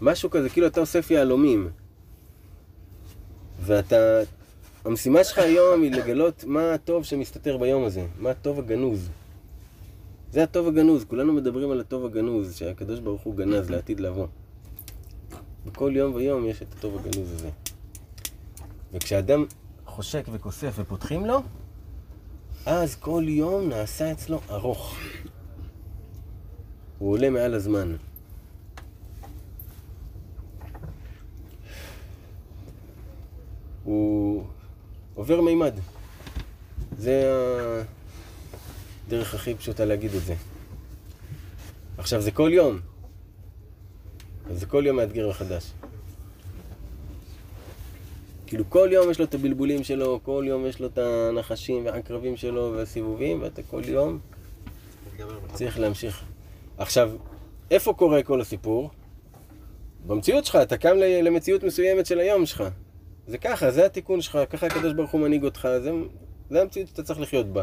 משהו 0.00 0.30
כזה, 0.30 0.48
כאילו 0.48 0.66
אתה 0.66 0.80
אוסף 0.80 1.10
יהלומים. 1.10 1.68
ואתה... 3.60 4.20
המשימה 4.84 5.24
שלך 5.24 5.38
היום 5.38 5.82
היא 5.82 5.92
לגלות 5.92 6.44
מה 6.44 6.74
הטוב 6.74 7.04
שמסתתר 7.04 7.56
ביום 7.56 7.84
הזה, 7.84 8.06
מה 8.18 8.30
הטוב 8.30 8.58
הגנוז. 8.58 9.08
זה 10.32 10.42
הטוב 10.42 10.68
הגנוז, 10.68 11.04
כולנו 11.04 11.32
מדברים 11.32 11.70
על 11.70 11.80
הטוב 11.80 12.04
הגנוז, 12.04 12.54
שהקדוש 12.54 13.00
ברוך 13.00 13.22
הוא 13.22 13.34
גנז 13.34 13.70
לעתיד 13.70 14.00
לבוא. 14.00 14.26
בכל 15.66 15.92
יום 15.94 16.14
ויום 16.14 16.46
יש 16.46 16.62
את 16.62 16.72
הטוב 16.78 16.96
הגנוז 16.96 17.32
הזה. 17.32 17.48
וכשאדם 18.92 19.44
חושק 19.86 20.24
וכוסף 20.32 20.72
ופותחים 20.76 21.26
לו, 21.26 21.42
אז 22.66 22.96
כל 22.96 23.24
יום 23.26 23.68
נעשה 23.68 24.12
אצלו 24.12 24.40
ארוך. 24.50 24.96
הוא 26.98 27.12
עולה 27.12 27.30
מעל 27.30 27.54
הזמן. 27.54 27.96
הוא 33.88 34.44
עובר 35.14 35.40
מימד. 35.40 35.74
זה 36.98 37.30
הדרך 39.06 39.34
הכי 39.34 39.54
פשוטה 39.54 39.84
להגיד 39.84 40.14
את 40.14 40.22
זה. 40.24 40.34
עכשיו, 41.98 42.20
זה 42.20 42.30
כל 42.30 42.50
יום. 42.52 42.78
זה 44.50 44.66
כל 44.66 44.84
יום 44.86 44.96
מאתגר 44.96 45.28
מחדש. 45.28 45.72
כאילו 48.46 48.64
כל 48.68 48.88
יום 48.92 49.10
יש 49.10 49.18
לו 49.18 49.24
את 49.24 49.34
הבלבולים 49.34 49.84
שלו, 49.84 50.20
כל 50.22 50.44
יום 50.46 50.66
יש 50.66 50.80
לו 50.80 50.86
את 50.86 50.98
הנחשים 50.98 51.86
והעקרבים 51.86 52.36
שלו 52.36 52.72
והסיבובים, 52.76 53.42
ואתה 53.42 53.62
כל 53.62 53.82
יום 53.84 54.18
צריך 55.52 55.78
להמשיך. 55.78 56.24
עכשיו, 56.78 57.10
איפה 57.70 57.92
קורה 57.92 58.22
כל 58.22 58.40
הסיפור? 58.40 58.90
במציאות 60.06 60.44
שלך, 60.44 60.56
אתה 60.56 60.76
קם 60.76 60.96
למציאות 61.22 61.62
מסוימת 61.62 62.06
של 62.06 62.18
היום 62.18 62.46
שלך. 62.46 62.64
זה 63.28 63.38
ככה, 63.38 63.70
זה 63.70 63.86
התיקון 63.86 64.20
שלך, 64.20 64.38
ככה 64.50 64.66
הקדוש 64.66 64.92
ברוך 64.92 65.10
הוא 65.10 65.20
מנהיג 65.20 65.44
אותך, 65.44 65.68
זה, 65.82 65.90
זה 66.50 66.62
המציאות 66.62 66.88
שאתה 66.88 67.02
צריך 67.02 67.20
לחיות 67.20 67.46
בה. 67.46 67.62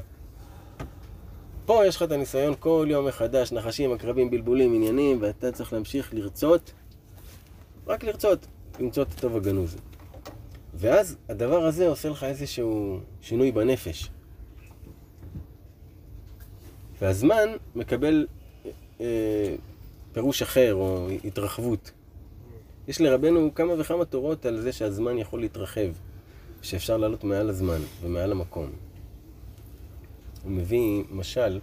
פה 1.65 1.85
יש 1.85 1.95
לך 1.95 2.03
את 2.03 2.11
הניסיון 2.11 2.53
כל 2.59 2.87
יום 2.89 3.07
מחדש, 3.07 3.51
נחשים, 3.51 3.93
עקרבים, 3.93 4.31
בלבולים, 4.31 4.73
עניינים, 4.73 5.17
ואתה 5.21 5.51
צריך 5.51 5.73
להמשיך 5.73 6.13
לרצות, 6.13 6.73
רק 7.87 8.03
לרצות, 8.03 8.47
למצוא 8.79 9.03
את 9.03 9.07
הטוב 9.11 9.35
הגנוז. 9.35 9.75
ואז 10.73 11.17
הדבר 11.29 11.65
הזה 11.65 11.87
עושה 11.87 12.09
לך 12.09 12.23
איזשהו 12.23 12.99
שינוי 13.21 13.51
בנפש. 13.51 14.09
והזמן 17.01 17.49
מקבל 17.75 18.27
אה, 19.01 19.55
פירוש 20.13 20.41
אחר, 20.41 20.73
או 20.73 21.07
התרחבות. 21.23 21.91
יש 22.87 23.01
לרבנו 23.01 23.51
כמה 23.55 23.73
וכמה 23.77 24.05
תורות 24.05 24.45
על 24.45 24.61
זה 24.61 24.71
שהזמן 24.71 25.17
יכול 25.17 25.39
להתרחב, 25.39 25.89
שאפשר 26.61 26.97
לעלות 26.97 27.23
מעל 27.23 27.49
הזמן 27.49 27.79
ומעל 28.01 28.31
המקום. 28.31 28.69
הוא 30.43 30.51
מביא 30.51 31.03
משל 31.11 31.59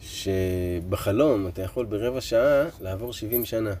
שבחלום 0.00 1.48
אתה 1.48 1.62
יכול 1.62 1.86
ברבע 1.86 2.20
שעה 2.20 2.64
לעבור 2.80 3.12
70 3.12 3.44
שנה. 3.44 3.74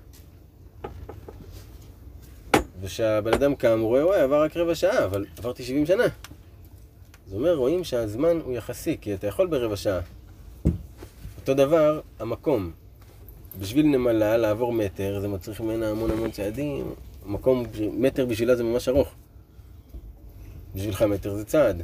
וכשהבן 2.80 3.34
אדם 3.34 3.54
קם, 3.54 3.78
הוא 3.78 3.88
רואה, 3.88 4.06
וואי, 4.06 4.20
עבר 4.20 4.42
רק 4.42 4.56
רבע 4.56 4.74
שעה, 4.74 5.04
אבל 5.04 5.26
עברתי 5.38 5.62
70 5.62 5.86
שנה. 5.86 6.04
זאת 7.26 7.34
אומרת, 7.34 7.56
רואים 7.56 7.84
שהזמן 7.84 8.40
הוא 8.44 8.54
יחסי, 8.54 8.96
כי 9.00 9.14
אתה 9.14 9.26
יכול 9.26 9.46
ברבע 9.46 9.76
שעה. 9.76 10.00
אותו 11.40 11.54
דבר, 11.54 12.00
המקום. 12.18 12.70
בשביל 13.58 13.86
נמלה 13.86 14.36
לעבור 14.36 14.72
מטר, 14.72 15.20
זה 15.20 15.28
מצריך 15.28 15.60
ממנה 15.60 15.90
המון 15.90 16.10
המון 16.10 16.30
צעדים. 16.30 16.94
מקום, 17.26 17.64
מטר 17.92 18.26
בשבילה 18.26 18.56
זה 18.56 18.64
ממש 18.64 18.88
ארוך. 18.88 19.08
בשבילך 20.74 21.02
מטר 21.02 21.34
זה 21.34 21.44
צעד. 21.44 21.82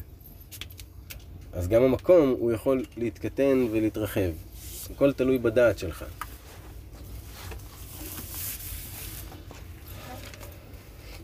אז 1.52 1.68
גם 1.68 1.82
המקום, 1.82 2.34
הוא 2.38 2.52
יכול 2.52 2.84
להתקטן 2.96 3.66
ולהתרחב. 3.70 4.30
הכל 4.94 5.12
תלוי 5.12 5.38
בדעת 5.38 5.78
שלך. 5.78 6.04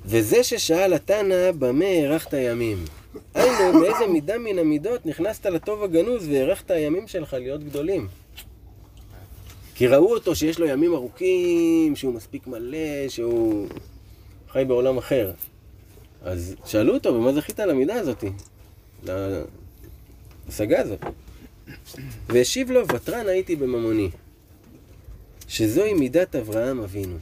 וזה 0.04 0.44
ששאל 0.44 0.92
התנא, 0.92 1.52
במה 1.52 1.84
הארכת 1.84 2.32
ימים? 2.32 2.84
היינו, 3.34 3.80
באיזה 3.80 4.06
מידה 4.12 4.38
מן 4.38 4.58
המידות 4.58 5.06
נכנסת 5.06 5.46
לטוב 5.46 5.84
הגנוז 5.84 6.28
והארכת 6.28 6.70
הימים 6.70 7.08
שלך 7.08 7.34
להיות 7.34 7.64
גדולים? 7.64 8.08
כי 9.80 9.86
ראו 9.86 10.14
אותו 10.14 10.36
שיש 10.36 10.58
לו 10.58 10.66
ימים 10.66 10.94
ארוכים, 10.94 11.96
שהוא 11.96 12.14
מספיק 12.14 12.46
מלא, 12.46 13.08
שהוא 13.08 13.68
חי 14.52 14.64
בעולם 14.68 14.98
אחר. 14.98 15.32
אז 16.22 16.54
שאלו 16.66 16.94
אותו, 16.94 17.14
במה 17.14 17.32
זכית 17.32 17.60
על 17.60 17.70
המידה 17.70 17.94
הזאתי? 17.94 18.30
להשגה 19.04 20.80
הזאת. 20.80 21.00
והשיב 22.28 22.70
לו, 22.70 22.88
ותרן 22.88 23.28
הייתי 23.28 23.56
בממוני, 23.56 24.10
שזוהי 25.48 25.94
מידת 25.94 26.36
אברהם 26.36 26.80
אבינו. 26.80 27.16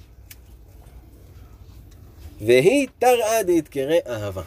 והיא 2.40 2.88
תראה 2.98 3.42
דתקרא 3.46 3.96
אהבה. 4.06 4.42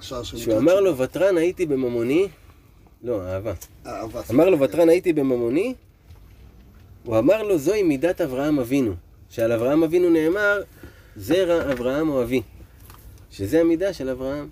שהוא 0.00 0.58
אמר 0.58 0.80
לו, 0.80 0.98
ותרן 0.98 1.36
הייתי 1.36 1.66
בממוני, 1.66 2.28
לא, 3.02 3.22
אהבה. 3.22 3.52
אהבה. 3.86 4.22
אמר 4.30 4.48
לו, 4.48 4.60
ותרן 4.60 4.88
הייתי 4.88 5.12
בממוני, 5.12 5.74
הוא 7.04 7.18
אמר 7.18 7.42
לו, 7.42 7.58
זוהי 7.58 7.82
מידת 7.82 8.20
אברהם 8.20 8.58
אבינו. 8.58 8.94
שעל 9.30 9.52
אברהם 9.52 9.82
אבינו 9.82 10.10
נאמר, 10.10 10.62
זרע 11.16 11.72
אברהם 11.72 12.08
או 12.08 12.22
אבי. 12.22 12.42
שזה 13.30 13.60
המידה 13.60 13.92
של 13.92 14.08
אברהם. 14.08 14.48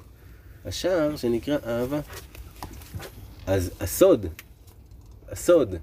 השער 0.64 1.16
שנקרא 1.16 1.58
אהבה. 1.66 2.00
אז 3.46 3.70
הסוד, 3.80 4.26
הסוד 5.28 5.74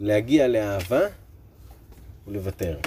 להגיע 0.00 0.48
לאהבה 0.48 1.00
הוא 2.24 2.34
לוותר. 2.34 2.78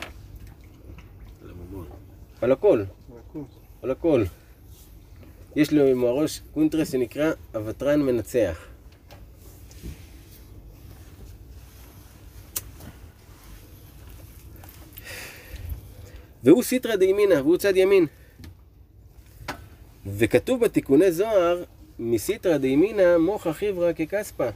על 2.42 2.52
הכל, 2.52 2.84
על 3.82 3.92
הכל. 3.92 4.24
יש 5.56 5.74
לו 5.74 5.86
עם 5.86 6.04
הראש 6.04 6.42
קונטרס 6.54 6.92
שנקרא 6.92 7.32
הוותרן 7.54 8.02
מנצח. 8.02 8.67
והוא 16.48 16.64
סיטרא 16.64 16.96
דימינא, 16.96 17.34
והוא 17.34 17.58
צד 17.58 17.78
ימין. 17.78 18.06
וכתוב 20.06 20.66
בתיקוני 20.66 21.12
זוהר, 21.12 21.64
מסיטרא 22.00 22.58
דימינא 22.58 23.18
מוח 23.18 23.48
חיברא 23.48 23.94
ככספא. 23.94 24.50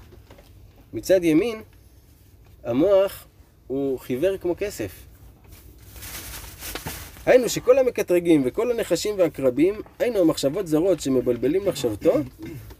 מצד 0.93 1.23
ימין, 1.23 1.61
המוח 2.63 3.27
הוא 3.67 3.99
חיוור 3.99 4.37
כמו 4.37 4.55
כסף. 4.57 4.91
היינו 7.25 7.49
שכל 7.49 7.77
המקטרגים 7.77 8.41
וכל 8.45 8.71
הנחשים 8.71 9.15
והקרבים, 9.17 9.81
היינו 9.99 10.19
המחשבות 10.19 10.67
זרות 10.67 10.99
שמבלבלים 10.99 11.65
מחשבתו, 11.65 12.13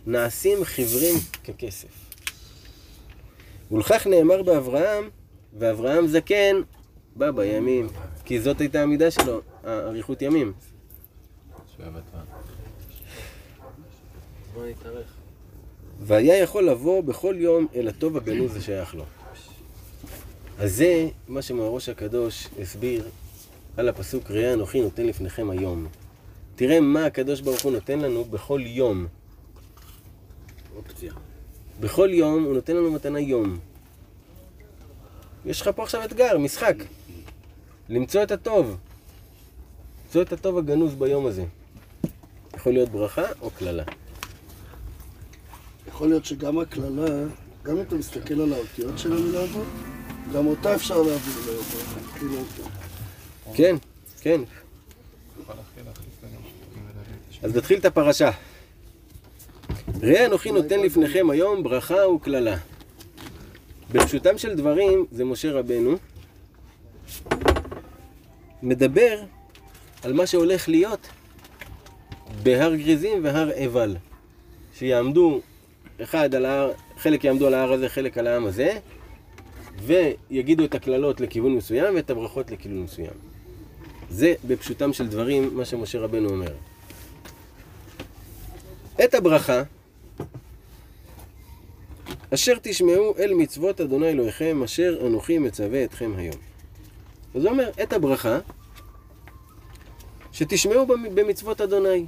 נעשים 0.08 0.64
חיוורים 0.64 1.16
ככסף. 1.44 2.12
ולכך 3.72 4.08
נאמר 4.08 4.44
באברהם, 4.44 5.10
ואברהם 5.60 6.08
זקן 6.08 6.62
בא 7.16 7.32
בימים. 7.32 7.88
כי 8.26 8.42
זאת 8.42 8.62
הייתה 8.62 8.82
המידה 8.82 9.12
שלו, 9.12 9.42
אריכות 9.66 10.22
ימים. 10.22 10.54
והיה 16.00 16.38
יכול 16.38 16.70
לבוא 16.70 17.04
בכל 17.04 17.36
יום 17.38 17.68
אל 17.76 17.88
הטוב 17.88 18.18
הגנוז 18.18 18.56
השייך 18.56 18.96
לו. 18.96 19.06
אז 20.60 20.76
זה 20.76 21.10
מה 21.28 21.42
שמהראש 21.42 21.90
הקדוש 21.90 22.48
הסביר 22.62 23.10
על 23.78 23.90
הפסוק 23.90 24.32
ראה 24.32 24.54
אנוכי 24.54 24.82
נותן 24.82 25.06
לפניכם 25.06 25.50
היום. 25.50 25.88
תראה 26.56 26.80
מה 26.80 27.06
הקדוש 27.06 27.42
ברוך 27.42 27.62
הוא 27.62 27.72
נותן 27.72 28.00
לנו 28.00 28.26
בכל 28.26 28.62
יום. 28.66 29.08
אופציה. 30.76 31.14
בכל 31.80 32.10
יום 32.14 32.44
הוא 32.44 32.54
נותן 32.54 32.76
לנו 32.76 32.92
מתנה 32.92 33.20
יום. 33.20 33.60
יש 35.46 35.62
לך 35.62 35.70
פה 35.76 35.84
עכשיו 35.84 36.04
אתגר, 36.04 36.38
משחק. 36.38 36.76
למצוא 37.92 38.24
את 38.24 38.32
הטוב. 38.32 38.78
למצוא 40.06 40.22
את 40.22 40.34
הטוב 40.34 40.58
הגנוז 40.58 40.96
ביום 40.96 41.26
הזה. 41.26 41.46
יכול 42.56 42.74
להיות 42.74 42.90
ברכה 42.90 43.24
או 43.42 43.50
קללה. 43.50 43.84
יכול 45.88 46.10
להיות 46.10 46.26
שגם 46.26 46.60
הקללה, 46.60 47.28
גם 47.64 47.78
אם 47.78 47.82
אתה 47.82 47.96
מסתכל 47.96 48.42
על 48.42 48.54
האותיות 48.54 49.00
של 49.00 49.14
המילה 49.14 49.42
הזאת, 49.42 49.68
גם 50.34 50.48
אותה 50.48 50.76
אפשר 50.76 51.02
להעביר 51.02 51.34
לעבר. 51.40 52.10
כאילו, 52.20 52.42
כן, 53.54 53.76
כן. 54.22 54.42
אז 57.44 57.56
נתחיל 57.56 57.80
את 57.80 57.86
הפרשה. 57.86 58.32
ראה 60.02 60.26
אנוכי 60.26 60.52
נותן 60.52 60.80
לפניכם 60.80 61.30
היום 61.30 61.64
ברכה 61.64 62.08
וקללה. 62.08 62.58
בפשוטם 63.92 64.38
של 64.38 64.56
דברים, 64.56 65.06
זה 65.12 65.26
משה 65.26 65.52
רבנו, 65.52 65.98
מדבר 68.64 69.24
על 70.04 70.14
מה 70.14 70.28
שהולך 70.28 70.70
להיות 70.70 71.08
בהר 72.44 72.76
גריזים 72.76 73.24
והר 73.24 73.50
עיבל. 73.50 73.96
שיעמדו, 74.74 75.42
אחד 76.04 76.36
על 76.36 76.46
ההר, 76.46 76.72
חלק 76.98 77.24
יעמדו 77.24 77.48
על 77.48 77.54
ההר 77.54 77.74
הזה, 77.74 77.90
חלק 77.90 78.18
על 78.18 78.28
העם 78.28 78.46
הזה, 78.46 78.80
ויגידו 79.86 80.66
את 80.66 80.76
הקללות 80.76 81.22
לכיוון 81.22 81.56
מסוים 81.56 81.96
ואת 81.96 82.10
הברכות 82.10 82.52
לכיוון 82.52 82.84
מסוים. 82.84 83.14
זה 84.10 84.34
בפשוטם 84.48 84.94
של 84.94 85.08
דברים 85.08 85.58
מה 85.58 85.66
שמשה 85.66 86.00
רבנו 86.00 86.30
אומר. 86.30 86.54
את 89.04 89.14
הברכה 89.14 89.64
אשר 92.34 92.54
תשמעו 92.62 93.16
אל 93.20 93.34
מצוות 93.34 93.82
אדוני 93.82 94.10
אלוהיכם 94.10 94.64
אשר 94.64 95.08
אנוכי 95.08 95.38
מצווה 95.38 95.84
אתכם 95.84 96.12
היום. 96.18 96.51
הוא 97.34 97.48
אומר, 97.48 97.70
את 97.84 97.94
הברכה 97.94 98.40
שתשמעו 100.32 100.86
במ- 100.86 101.16
במצוות 101.16 101.62
אדוני. 101.62 102.06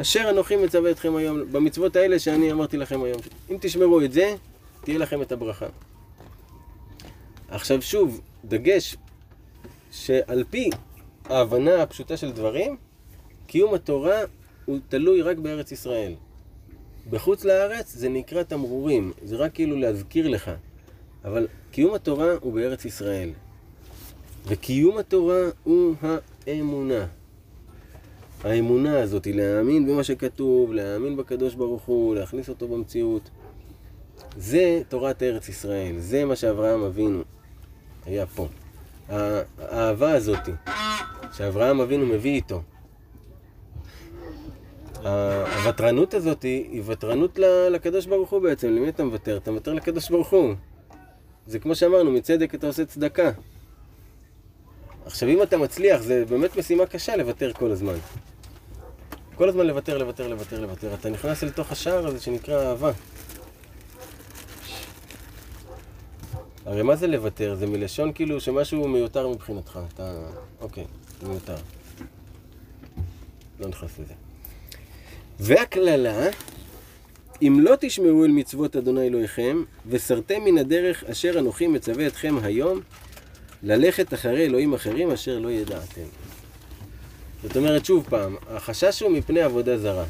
אשר 0.00 0.30
אנוכי 0.30 0.56
מצווה 0.56 0.90
אתכם 0.90 1.16
היום, 1.16 1.52
במצוות 1.52 1.96
האלה 1.96 2.18
שאני 2.18 2.52
אמרתי 2.52 2.76
לכם 2.76 3.02
היום. 3.04 3.20
אם 3.50 3.56
תשמרו 3.60 4.00
את 4.00 4.12
זה, 4.12 4.34
תהיה 4.84 4.98
לכם 4.98 5.22
את 5.22 5.32
הברכה. 5.32 5.66
עכשיו 7.48 7.82
שוב, 7.82 8.20
דגש 8.44 8.96
שעל 9.90 10.44
פי 10.50 10.70
ההבנה 11.24 11.82
הפשוטה 11.82 12.16
של 12.16 12.32
דברים, 12.32 12.76
קיום 13.46 13.74
התורה 13.74 14.20
הוא 14.64 14.78
תלוי 14.88 15.22
רק 15.22 15.36
בארץ 15.36 15.72
ישראל. 15.72 16.14
בחוץ 17.10 17.44
לארץ 17.44 17.92
זה 17.92 18.08
נקרא 18.08 18.42
תמרורים, 18.42 19.12
זה 19.22 19.36
רק 19.36 19.54
כאילו 19.54 19.76
להזכיר 19.76 20.28
לך. 20.28 20.50
אבל 21.24 21.48
קיום 21.70 21.94
התורה 21.94 22.32
הוא 22.40 22.52
בארץ 22.52 22.84
ישראל. 22.84 23.30
וקיום 24.46 24.98
התורה 24.98 25.40
הוא 25.64 25.94
האמונה. 26.46 27.06
האמונה 28.44 29.02
הזאת 29.02 29.24
היא 29.24 29.34
להאמין 29.34 29.86
במה 29.86 30.04
שכתוב, 30.04 30.72
להאמין 30.72 31.16
בקדוש 31.16 31.54
ברוך 31.54 31.82
הוא, 31.82 32.14
להכניס 32.14 32.48
אותו 32.48 32.68
במציאות. 32.68 33.30
זה 34.36 34.82
תורת 34.88 35.22
ארץ 35.22 35.48
ישראל, 35.48 35.98
זה 35.98 36.24
מה 36.24 36.36
שאברהם 36.36 36.82
אבינו 36.82 37.22
היה 38.06 38.26
פה. 38.26 38.48
הא- 39.08 39.42
האהבה 39.58 40.12
הזאת 40.12 40.48
שאברהם 41.32 41.80
אבינו 41.80 42.06
מביא 42.06 42.34
איתו. 42.34 42.62
הוותרנות 45.02 46.14
הזאת 46.14 46.42
היא 46.42 46.82
ותרנות 46.86 47.38
לקדוש 47.70 48.06
ברוך 48.06 48.30
הוא 48.30 48.42
בעצם. 48.42 48.68
למי 48.68 48.88
אתה 48.88 49.04
מוותר? 49.04 49.36
אתה 49.36 49.50
מוותר 49.50 49.72
לקדוש 49.74 50.10
ברוך 50.10 50.30
הוא. 50.30 50.54
זה 51.46 51.58
כמו 51.58 51.74
שאמרנו, 51.74 52.10
מצדק 52.10 52.54
אתה 52.54 52.66
עושה 52.66 52.84
צדקה. 52.84 53.30
עכשיו 55.06 55.28
אם 55.28 55.42
אתה 55.42 55.56
מצליח, 55.56 56.00
זה 56.00 56.24
באמת 56.28 56.56
משימה 56.56 56.86
קשה 56.86 57.16
לוותר 57.16 57.52
כל 57.52 57.70
הזמן. 57.70 57.94
כל 59.34 59.48
הזמן 59.48 59.66
לוותר, 59.66 59.98
לוותר, 59.98 60.28
לוותר, 60.28 60.60
לוותר. 60.60 60.94
אתה 60.94 61.10
נכנס 61.10 61.44
אל 61.44 61.50
תוך 61.50 61.72
השער 61.72 62.06
הזה 62.06 62.20
שנקרא 62.20 62.68
אהבה. 62.68 62.92
הרי 66.66 66.82
מה 66.82 66.96
זה 66.96 67.06
לוותר? 67.06 67.54
זה 67.54 67.66
מלשון 67.66 68.12
כאילו 68.12 68.40
שמשהו 68.40 68.88
מיותר 68.88 69.28
מבחינתך. 69.28 69.78
אתה... 69.94 70.28
אוקיי, 70.60 70.84
מיותר. 71.22 71.56
לא 73.60 73.68
נכנס 73.68 73.98
לזה. 73.98 74.14
והקללה, 75.40 76.28
אם 77.42 77.58
לא 77.60 77.74
תשמעו 77.80 78.24
אל 78.24 78.30
מצוות 78.30 78.76
אדוני 78.76 79.06
אלוהיכם, 79.06 79.62
וסרתם 79.86 80.44
מן 80.44 80.58
הדרך 80.58 81.04
אשר 81.04 81.38
אנוכי 81.38 81.66
מצווה 81.66 82.06
אתכם 82.06 82.36
היום, 82.42 82.80
ללכת 83.64 84.14
אחרי 84.14 84.44
אלוהים 84.44 84.74
אחרים 84.74 85.10
אשר 85.10 85.38
לא 85.38 85.50
ידעתם. 85.50 86.02
זאת 87.42 87.56
אומרת, 87.56 87.84
שוב 87.84 88.06
פעם, 88.08 88.36
החשש 88.50 89.02
הוא 89.02 89.10
מפני 89.10 89.42
עבודה 89.42 89.78
זרה. 89.78 90.04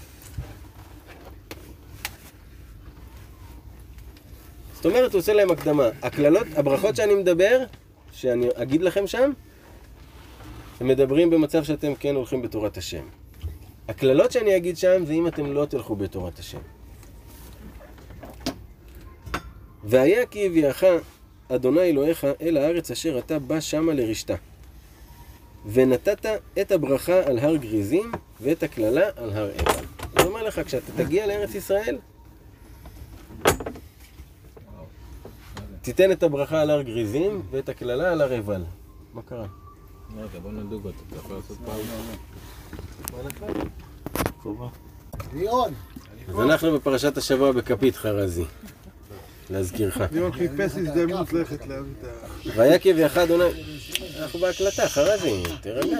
זאת 4.74 4.86
אומרת, 4.86 5.12
הוא 5.12 5.18
עושה 5.18 5.32
להם 5.32 5.50
הקדמה. 5.50 5.88
הקללות, 6.02 6.46
הברכות 6.56 6.96
שאני 6.96 7.14
מדבר, 7.14 7.64
שאני 8.12 8.48
אגיד 8.54 8.82
לכם 8.82 9.06
שם, 9.06 9.30
הם 10.80 10.88
מדברים 10.88 11.30
במצב 11.30 11.64
שאתם 11.64 11.94
כן 11.94 12.14
הולכים 12.14 12.42
בתורת 12.42 12.76
השם. 12.76 13.04
הקללות 13.88 14.32
שאני 14.32 14.56
אגיד 14.56 14.76
שם 14.76 15.04
זה 15.06 15.12
אם 15.12 15.26
אתם 15.26 15.52
לא 15.52 15.66
תלכו 15.66 15.96
בתורת 15.96 16.38
השם. 16.38 16.58
והיה 19.84 20.26
כי 20.26 20.46
הביאך 20.46 20.84
אדוני 21.48 21.80
אלוהיך 21.80 22.26
אל 22.40 22.56
הארץ 22.56 22.90
אשר 22.90 23.18
אתה 23.18 23.38
בא 23.38 23.60
שמה 23.60 23.94
לרשתה. 23.94 24.34
ונתת 25.66 26.26
את 26.60 26.72
הברכה 26.72 27.20
על 27.26 27.38
הר 27.38 27.56
גריזים 27.56 28.12
ואת 28.40 28.62
הקללה 28.62 29.08
על 29.16 29.32
הר 29.32 29.50
עבל. 29.58 29.84
אני 30.16 30.26
אומר 30.26 30.42
לך, 30.42 30.60
כשאתה 30.66 30.92
תגיע 30.96 31.26
לארץ 31.26 31.54
ישראל, 31.54 31.98
תיתן 35.82 36.12
את 36.12 36.22
הברכה 36.22 36.60
על 36.62 36.70
הר 36.70 36.82
גריזים 36.82 37.42
ואת 37.50 37.68
הקללה 37.68 38.12
על 38.12 38.20
הר 38.20 38.32
עבל. 38.32 38.64
מה 39.14 39.22
קרה? 39.22 39.46
רגע, 40.16 40.38
בוא 40.42 40.52
נדוג 40.52 40.86
אותו, 40.86 40.98
אתה 41.08 41.16
יכול 41.16 41.36
לעשות 41.36 41.58
פאוזה. 41.64 41.92
ליאון, 45.34 45.74
אז 46.28 46.40
אנחנו 46.40 46.72
בפרשת 46.72 47.16
השבוע 47.16 47.52
בכפית 47.52 47.96
חרזי, 47.96 48.44
להזכירך. 49.50 50.00
ליאון 50.12 50.32
חיפש 50.32 50.72
הזדמנות 50.76 51.32
ללכת 51.32 51.66
להביא 51.66 51.92
את 52.00 52.04
ה... 52.04 52.08
והיה 52.56 52.78
כי 52.78 52.90
הביאך 52.90 53.18
אדוני... 53.18 53.44
אנחנו 54.18 54.38
בהקלטה, 54.38 54.88
חרזי, 54.88 55.42
תירגע. 55.60 55.98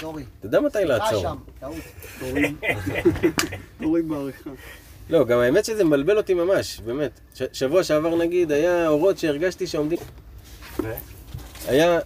סורי. 0.00 0.24
תדע 0.40 0.60
מתי 0.60 0.84
לעצור. 0.84 1.24
הורים 3.80 4.08
בעריכה. 4.08 4.50
לא, 5.10 5.24
גם 5.24 5.38
האמת 5.38 5.64
שזה 5.64 5.84
מבלבל 5.84 6.16
אותי 6.16 6.34
ממש, 6.34 6.80
באמת. 6.84 7.20
שבוע 7.52 7.84
שעבר 7.84 8.16
נגיד, 8.16 8.52
היה 8.52 8.88
אורות 8.88 9.18
שהרגשתי 9.18 9.66
שעומדים... 9.66 9.98
היה 11.68 11.98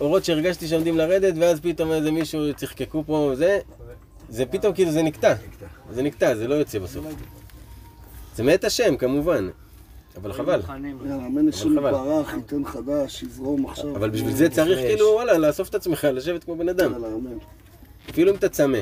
אורות 0.00 0.24
שהרגשתי 0.24 0.68
שעומדים 0.68 0.98
לרדת, 0.98 1.34
ואז 1.38 1.60
פתאום 1.60 1.92
איזה 1.92 2.10
מישהו 2.10 2.54
צחקקו 2.54 3.04
פה, 3.06 3.32
זה... 3.34 3.58
זה 4.28 4.46
פתאום 4.46 4.72
כאילו 4.72 4.92
זה 4.92 5.02
נקטע. 5.02 5.34
זה 5.90 6.02
נקטע, 6.02 6.34
זה 6.34 6.48
לא 6.48 6.54
יוצא 6.54 6.78
בסוף. 6.78 7.04
זה 8.36 8.42
מאת 8.42 8.64
השם, 8.64 8.96
כמובן. 8.96 9.48
אבל 10.16 10.32
חבל. 10.32 10.60
יאללה, 11.04 11.52
חבל. 11.52 11.90
ברח, 11.90 12.34
ייתן 12.34 12.64
חדש, 12.64 13.22
יזרום 13.22 13.66
עכשיו. 13.66 13.96
אבל 13.96 14.10
בשביל 14.10 14.32
זה 14.32 14.48
צריך 14.48 14.78
כאילו, 14.78 15.06
וואלה, 15.06 15.38
לאסוף 15.38 15.68
את 15.68 15.74
עצמך, 15.74 16.08
לשבת 16.12 16.44
כמו 16.44 16.56
בן 16.56 16.68
אדם. 16.68 16.92
יאללה, 16.92 17.08
אמן. 17.08 17.38
אפילו 18.10 18.30
אם 18.30 18.36
אתה 18.36 18.48
צמא. 18.48 18.78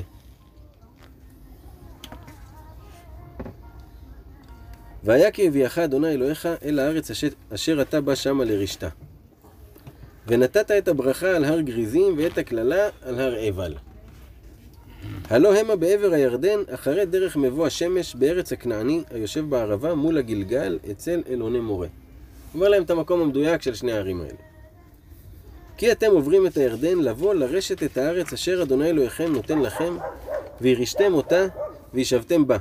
והיה 5.04 5.30
כי 5.30 5.46
הביאך 5.46 5.78
אדוני 5.78 6.08
אלוהיך 6.08 6.48
אל 6.64 6.78
הארץ 6.78 7.10
אשר 7.54 7.82
אתה 7.82 8.00
בא 8.00 8.14
שמה 8.14 8.44
לרשתה. 8.44 8.88
ונתת 10.26 10.70
את 10.70 10.88
הברכה 10.88 11.36
על 11.36 11.44
הר 11.44 11.60
גריזים 11.60 12.14
ואת 12.18 12.38
הקללה 12.38 12.88
על 13.02 13.20
הר 13.20 13.34
עבל. 13.34 13.74
הלא 15.30 15.54
המה 15.54 15.76
בעבר 15.76 16.12
הירדן, 16.12 16.60
אחרי 16.74 17.06
דרך 17.06 17.36
מבוא 17.36 17.66
השמש 17.66 18.14
בארץ 18.14 18.52
הכנעני, 18.52 19.02
היושב 19.10 19.50
בערבה 19.50 19.94
מול 19.94 20.18
הגלגל, 20.18 20.78
אצל 20.90 21.22
אלוני 21.28 21.60
מורה. 21.60 21.88
אומר 22.54 22.68
להם 22.68 22.82
את 22.82 22.90
המקום 22.90 23.20
המדויק 23.20 23.62
של 23.62 23.74
שני 23.74 23.92
הערים 23.92 24.20
האלה. 24.20 24.38
כי 25.76 25.92
אתם 25.92 26.10
עוברים 26.10 26.46
את 26.46 26.56
הירדן 26.56 26.98
לבוא 26.98 27.34
לרשת 27.34 27.82
את 27.82 27.96
הארץ 27.96 28.32
אשר 28.32 28.62
אדוני 28.62 28.90
אלוהיכם 28.90 29.32
נותן 29.32 29.58
לכם, 29.58 29.96
וירשתם 30.60 31.14
אותה, 31.14 31.46
וישבתם 31.94 32.46
בה. 32.46 32.56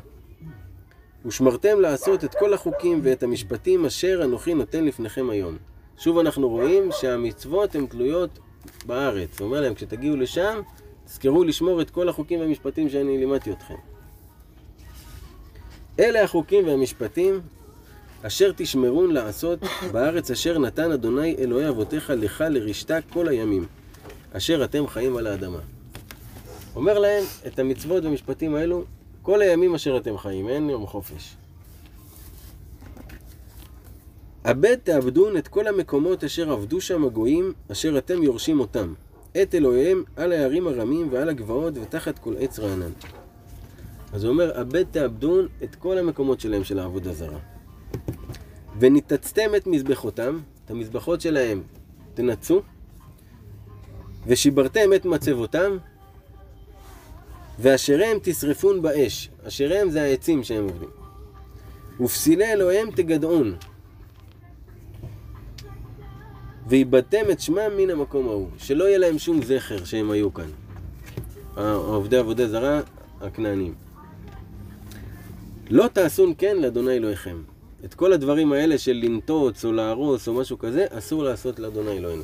ושמרתם 1.25 1.80
לעשות 1.80 2.23
את 2.23 2.36
כל 2.36 2.54
החוקים 2.54 2.99
ואת 3.04 3.23
המשפטים 3.23 3.86
אשר 3.86 4.21
אנוכי 4.23 4.54
נותן 4.54 4.86
לפניכם 4.86 5.30
היום. 5.30 5.58
שוב 5.97 6.17
אנחנו 6.17 6.49
רואים 6.49 6.89
שהמצוות 6.91 7.75
הן 7.75 7.86
תלויות 7.86 8.39
בארץ. 8.86 9.39
הוא 9.39 9.47
אומר 9.47 9.62
להם, 9.62 9.73
כשתגיעו 9.73 10.15
לשם, 10.15 10.62
תזכרו 11.12 11.43
לשמור 11.43 11.82
את 11.82 11.89
כל 11.89 12.10
החוקים 12.10 12.39
והמשפטים 12.39 12.89
שאני 12.89 13.17
לימדתי 13.17 13.52
אתכם. 13.52 13.76
אלה 16.00 16.24
החוקים 16.24 16.67
והמשפטים 16.67 17.41
אשר 18.21 18.52
תשמרון 18.56 19.12
לעשות 19.12 19.60
בארץ 19.91 20.32
אשר 20.32 20.60
נתן 20.60 20.91
אדוני 20.91 21.36
אלוהי 21.39 21.69
אבותיך 21.69 22.10
לך 22.10 22.43
לרשתה 22.50 22.97
כל 23.13 23.28
הימים, 23.28 23.65
אשר 24.34 24.63
אתם 24.63 24.88
חיים 24.88 25.17
על 25.17 25.28
האדמה. 25.28 25.60
אומר 26.76 27.00
להם 27.00 27.24
את 27.47 27.60
המצוות 27.60 28.04
והמשפטים 28.04 28.56
האלו 28.56 28.84
כל 29.21 29.41
הימים 29.41 29.76
אשר 29.76 29.97
אתם 29.97 30.17
חיים, 30.17 30.50
אין 30.50 30.69
יום 30.69 30.88
חופש. 30.88 31.36
אבד 34.45 34.76
תאבדון 34.76 35.38
את 35.38 35.47
כל 35.47 35.67
המקומות 35.67 36.24
אשר 36.24 36.52
עבדו 36.52 36.82
שם 36.82 37.06
הגויים, 37.06 37.54
אשר 37.71 37.97
אתם 37.97 38.24
יורשים 38.24 38.60
אותם, 38.60 38.93
את 39.41 39.56
אלוהיהם 39.56 40.04
על 40.15 40.32
ההרים 40.32 40.67
הרמים 40.67 41.08
ועל 41.12 41.30
הגבעות 41.30 41.74
ותחת 41.78 42.20
כל 42.20 42.34
עץ 42.39 42.60
רענן. 42.60 42.91
אז 44.13 44.24
הוא 44.24 44.32
אומר, 44.32 44.62
אבד 44.62 44.84
תאבדון 44.84 45.48
את 45.63 45.76
כל 45.76 45.98
המקומות 45.98 46.39
שלהם 46.39 46.63
של 46.63 46.80
העבודה 46.80 47.13
זרה. 47.13 47.39
וניתצתם 48.80 49.56
את 49.58 49.67
מזבחותם, 49.67 50.39
את 50.65 50.72
המזבחות 50.72 51.22
שלהם 51.22 51.62
תנצו, 52.13 52.62
ושיברתם 54.28 54.94
את 54.96 55.06
מצבותם, 55.06 55.78
ואשריהם 57.60 58.17
תשרפון 58.22 58.82
באש. 58.82 59.30
אשריהם 59.44 59.89
זה 59.89 60.02
העצים 60.02 60.44
שהם 60.44 60.63
עובדים. 60.63 60.89
ופסילי 62.00 62.54
אלוהיהם 62.54 62.91
תגדעון. 62.91 63.56
ואיבדתם 66.67 67.32
את 67.32 67.39
שמם 67.39 67.78
מן 67.78 67.89
המקום 67.89 68.28
ההוא. 68.28 68.47
שלא 68.58 68.84
יהיה 68.84 68.97
להם 68.97 69.19
שום 69.19 69.43
זכר 69.43 69.86
שהם 69.86 70.12
היו 70.12 70.34
כאן. 70.34 70.50
העובדי 71.58 72.17
עבודה 72.17 72.47
זרה, 72.47 72.82
הכנענים. 73.21 73.74
לא 75.69 75.88
תעשון 75.88 76.34
כן 76.38 76.58
לאדוני 76.58 76.93
אלוהיכם. 76.93 77.38
את 77.86 77.93
כל 77.93 78.13
הדברים 78.13 78.54
האלה 78.54 78.78
של 78.78 79.00
לנטוץ 79.04 79.65
או 79.65 79.71
להרוס 79.71 80.28
או 80.28 80.34
משהו 80.34 80.60
כזה, 80.60 80.86
אסור 80.89 81.24
לעשות 81.24 81.60
לאדוני 81.60 81.97
אלוהינו. 81.97 82.24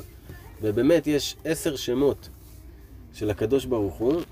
ובאמת 0.62 1.06
יש 1.06 1.36
עשר 1.44 1.76
שמות 1.76 2.28
של 3.14 3.30
הקדוש 3.30 3.64
ברוך 3.64 3.94
הוא, 3.94 4.22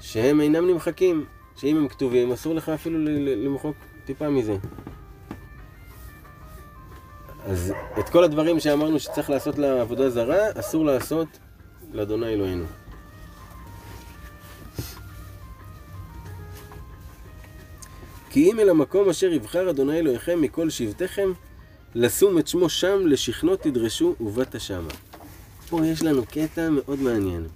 שהם 0.00 0.40
אינם 0.40 0.70
נמחקים, 0.70 1.24
שאם 1.56 1.76
הם 1.76 1.88
כתובים, 1.88 2.32
אסור 2.32 2.54
לך 2.54 2.68
אפילו 2.68 2.98
למחוק 3.44 3.76
טיפה 4.04 4.30
מזה. 4.30 4.56
אז 7.48 7.72
את 7.98 8.08
כל 8.08 8.24
הדברים 8.24 8.60
שאמרנו 8.60 9.00
שצריך 9.00 9.30
לעשות 9.30 9.58
לעבודה 9.58 10.10
זרה, 10.10 10.38
אסור 10.54 10.84
לעשות 10.84 11.28
לאדוני 11.92 12.26
אלוהינו. 12.26 12.64
כי 18.30 18.50
אם 18.50 18.60
אל 18.60 18.68
המקום 18.68 19.08
אשר 19.08 19.32
יבחר 19.32 19.70
אדוני 19.70 19.98
אלוהיכם 19.98 20.40
מכל 20.40 20.70
שבטיכם, 20.70 21.32
לשום 21.94 22.38
את 22.38 22.48
שמו 22.48 22.68
שם, 22.68 23.06
לשכנו 23.06 23.56
תדרשו 23.56 24.14
ובאת 24.20 24.60
שמה. 24.60 24.92
פה 25.70 25.86
יש 25.86 26.02
לנו 26.02 26.22
קטע 26.26 26.70
מאוד 26.70 27.00
מעניין. 27.00 27.46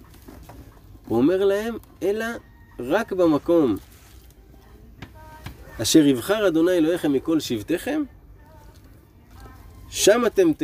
הוא 1.07 1.17
אומר 1.17 1.45
להם, 1.45 1.77
אלא 2.03 2.25
רק 2.79 3.11
במקום 3.11 3.77
אשר 5.81 6.05
יבחר 6.05 6.47
אדוני 6.47 6.71
אלוהיכם 6.71 7.13
מכל 7.13 7.39
שבטיכם, 7.39 8.03
שם 9.93 10.23
אתם 10.25 10.53
ת, 10.53 10.63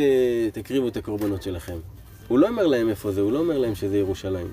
תקריבו 0.53 0.87
את 0.87 0.97
הקורבנות 0.97 1.43
שלכם. 1.43 1.77
הוא 2.27 2.39
לא 2.39 2.47
אומר 2.47 2.67
להם 2.67 2.89
איפה 2.89 3.11
זה, 3.11 3.21
הוא 3.21 3.31
לא 3.31 3.39
אומר 3.39 3.57
להם 3.57 3.75
שזה 3.75 3.97
ירושלים. 3.97 4.51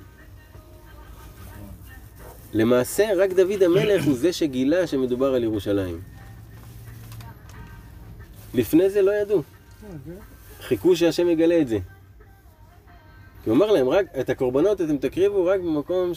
למעשה, 2.55 3.09
רק 3.17 3.33
דוד 3.33 3.63
המלך 3.63 4.05
הוא 4.05 4.15
זה 4.15 4.33
שגילה 4.33 4.87
שמדובר 4.87 5.35
על 5.35 5.45
ירושלים. 5.45 6.01
לפני 8.55 8.91
זה 8.91 9.03
לא 9.03 9.13
ידעו. 9.13 9.43
חיכו 10.61 10.97
שהשם 10.97 11.29
יגלה 11.29 11.61
את 11.61 11.69
זה. 11.69 11.79
כי 13.45 13.51
הוא 13.51 13.55
אומר 13.55 13.73
להם, 13.73 13.89
רק 13.89 14.07
את 14.21 14.31
הקורבנות 14.31 14.81
אתם 14.81 14.99
תקריבו 14.99 15.45
רק 15.45 15.61
במקום 15.61 16.13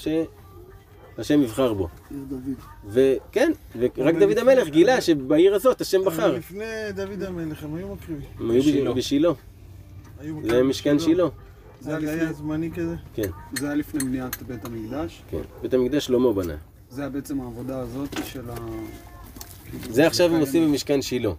שהשם 1.20 1.42
יבחר 1.42 1.74
בו. 1.74 1.88
עיר 2.12 2.20
דוד. 2.30 2.42
וכן, 2.88 3.52
ורק 3.80 4.16
דוד 4.16 4.38
המלך 4.38 4.68
גילה 4.68 5.02
שבעיר 5.02 5.56
הזאת 5.56 5.82
השם 5.82 6.06
בחר. 6.06 6.32
לפני 6.36 6.66
דוד 6.96 7.24
המלך 7.24 7.64
הם 7.64 7.76
היו 7.76 7.88
מקריבים. 7.94 8.26
הם 8.40 8.52
היו 8.52 8.96
בשילה. 8.96 9.32
זה 10.44 10.64
משכן 10.64 11.00
שילה. 11.00 11.28
זה 11.82 11.98
היה 11.98 12.34
זמני 12.34 12.72
כזה? 12.72 12.96
כן, 13.14 13.30
זה 13.60 13.66
היה 13.66 13.76
לפני 13.76 14.04
בניית 14.04 14.42
בית 14.42 14.66
המקדש. 14.66 15.22
כן. 15.30 15.42
בית 15.62 15.74
המקדש 15.74 16.06
שלמה 16.06 16.34
בנה. 16.34 16.56
זה 16.90 17.02
היה 17.02 17.10
בעצם 17.10 17.42
העבודה 17.42 17.80
הזאת 17.80 18.10
של 18.26 18.50
ה... 18.50 18.56
זה 19.90 20.08
עכשיו 20.08 20.36
הם 20.36 20.40
עושים 20.40 20.68
במשכן 20.68 21.02
שילה. 21.02 21.32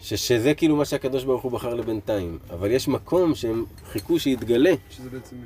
ש- 0.00 0.14
שזה 0.14 0.54
כאילו 0.54 0.76
מה 0.76 0.84
שהקדוש 0.84 1.24
ברוך 1.24 1.42
הוא 1.42 1.52
בחר 1.52 1.74
לבינתיים. 1.74 2.38
אבל 2.50 2.70
יש 2.70 2.88
מקום 2.88 3.34
שהם 3.34 3.64
חיכו 3.92 4.18
שיתגלה. 4.18 4.72
שזה 4.90 5.10
בעצם... 5.10 5.36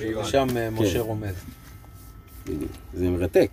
אה, 0.00 0.20
ושם 0.22 0.46
אה, 0.56 0.68
כן. 0.76 0.82
משה 0.82 1.00
רומז. 1.00 1.34
זה 2.94 3.10
מרתק. 3.10 3.50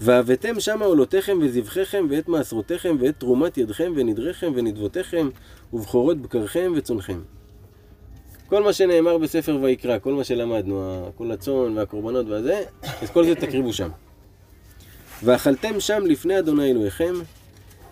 והבאתם 0.00 0.60
שמה 0.60 0.84
עולותיכם 0.84 1.38
וזבחיכם 1.42 2.06
ואת 2.10 2.28
מעשרותיכם 2.28 2.96
ואת 3.00 3.20
תרומת 3.20 3.58
ידכם 3.58 3.92
ונדריכם 3.96 4.52
ונדבותיכם 4.54 5.28
ובכורות 5.72 6.22
בקרכם 6.22 6.72
וצונכם. 6.76 7.20
כל 8.48 8.62
מה 8.62 8.72
שנאמר 8.72 9.18
בספר 9.18 9.58
ויקרא, 9.62 9.98
כל 9.98 10.12
מה 10.12 10.24
שלמדנו, 10.24 11.08
כל 11.16 11.30
הצאן 11.30 11.76
והקורבנות 11.76 12.26
והזה, 12.26 12.62
את 13.04 13.10
כל 13.10 13.24
זה 13.24 13.34
תקריבו 13.34 13.72
שם. 13.72 13.88
ואכלתם 15.22 15.80
שם 15.80 16.06
לפני 16.06 16.38
אדוני 16.38 16.70
אלוהיכם, 16.70 17.14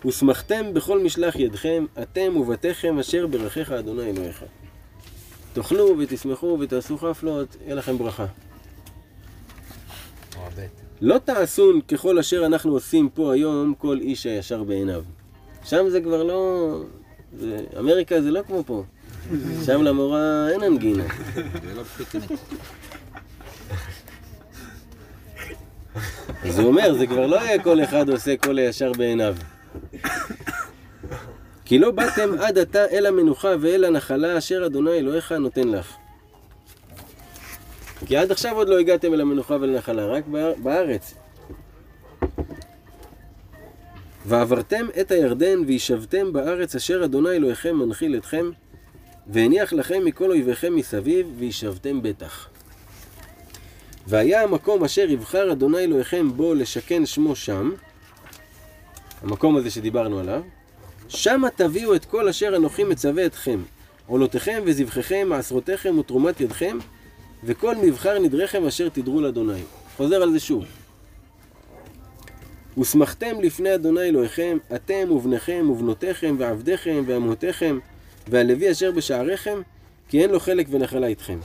ושמחתם 0.05 0.73
בכל 0.73 1.03
משלח 1.03 1.35
ידכם, 1.35 1.85
אתם 2.01 2.37
ובתיכם 2.37 2.99
אשר 2.99 3.27
ברכך 3.27 3.71
אדוני 3.71 4.09
אלוהיך. 4.09 4.43
תאכלו 5.57 5.95
ותשמחו 5.99 6.57
ותעשו 6.59 6.97
חפלות, 6.97 7.55
יהיה 7.65 7.75
לכם 7.75 7.97
ברכה. 7.97 8.25
לא 11.01 11.17
תעשון 11.25 11.81
ככל 11.81 12.19
אשר 12.19 12.45
אנחנו 12.45 12.71
עושים 12.71 13.09
פה 13.09 13.33
היום, 13.33 13.73
כל 13.77 13.99
איש 14.01 14.25
הישר 14.25 14.63
בעיניו. 14.63 15.03
שם 15.63 15.89
זה 15.89 16.01
כבר 16.01 16.23
לא... 16.23 16.71
זה... 17.39 17.59
אמריקה 17.79 18.21
זה 18.21 18.31
לא 18.31 18.41
כמו 18.47 18.63
פה. 18.65 18.83
שם 19.65 19.81
למורה 19.81 20.49
אין 20.49 20.63
אנגינה. 20.63 21.03
אז 26.43 26.59
הוא 26.59 26.67
אומר, 26.67 26.93
זה 26.97 27.07
כבר 27.07 27.27
לא 27.27 27.35
יהיה 27.35 27.63
כל 27.63 27.83
אחד 27.83 28.09
עושה 28.09 28.37
כל 28.37 28.57
הישר 28.57 28.91
בעיניו. 28.97 29.35
כי 31.67 31.79
לא 31.79 31.91
באתם 31.91 32.29
עד 32.39 32.57
עתה 32.57 32.85
אל 32.85 33.05
המנוחה 33.05 33.53
ואל 33.61 33.83
הנחלה 33.83 34.37
אשר 34.37 34.65
אדוני 34.65 34.91
אלוהיך 34.91 35.31
נותן 35.31 35.67
לך. 35.67 35.95
כי 38.05 38.17
עד 38.17 38.31
עכשיו 38.31 38.55
עוד 38.55 38.69
לא 38.69 38.79
הגעתם 38.79 39.13
אל 39.13 39.21
המנוחה 39.21 39.57
ולנחלה, 39.61 40.05
רק 40.05 40.27
באר- 40.27 40.53
בארץ. 40.63 41.13
ועברתם 44.25 44.87
את 45.01 45.11
הירדן 45.11 45.59
וישבתם 45.67 46.33
בארץ 46.33 46.75
אשר 46.75 47.05
אדוני 47.05 47.29
אלוהיכם 47.29 47.75
מנחיל 47.75 48.15
אתכם, 48.15 48.49
והניח 49.27 49.73
לכם 49.73 50.05
מכל 50.05 50.29
אויביכם 50.29 50.75
מסביב, 50.75 51.27
וישבתם 51.37 52.01
בטח. 52.01 52.49
והיה 54.07 54.43
המקום 54.43 54.83
אשר 54.83 55.05
יבחר 55.09 55.51
אדוני 55.51 55.79
אלוהיכם 55.79 56.31
בו 56.31 56.53
לשכן 56.53 57.05
שמו 57.05 57.35
שם, 57.35 57.71
המקום 59.21 59.57
הזה 59.57 59.69
שדיברנו 59.71 60.19
עליו, 60.19 60.41
שמה 61.09 61.49
תביאו 61.49 61.95
את 61.95 62.05
כל 62.05 62.27
אשר 62.27 62.55
אנוכי 62.55 62.83
מצווה 62.83 63.25
אתכם, 63.25 63.59
עולותיכם 64.07 64.61
וזבחיכם, 64.65 65.27
מעשרותיכם 65.29 65.97
ותרומת 65.99 66.41
ידכם, 66.41 66.77
וכל 67.43 67.75
מבחר 67.75 68.19
נדריכם 68.19 68.65
אשר 68.65 68.89
תדרו 68.89 69.21
לאדוני. 69.21 69.61
חוזר 69.97 70.21
על 70.21 70.31
זה 70.31 70.39
שוב. 70.39 70.65
ושמחתם 72.77 73.41
לפני 73.41 73.75
אדוני 73.75 74.01
אלוהיכם, 74.01 74.57
אתם 74.75 75.11
ובניכם 75.11 75.69
ובנותיכם 75.69 76.35
ועבדיכם 76.39 77.03
ואמותיכם, 77.07 77.79
והלוי 78.27 78.71
אשר 78.71 78.91
בשעריכם, 78.91 79.61
כי 80.09 80.21
אין 80.21 80.29
לו 80.29 80.39
חלק 80.39 80.67
ונחלה 80.69 81.07
איתכם. 81.07 81.39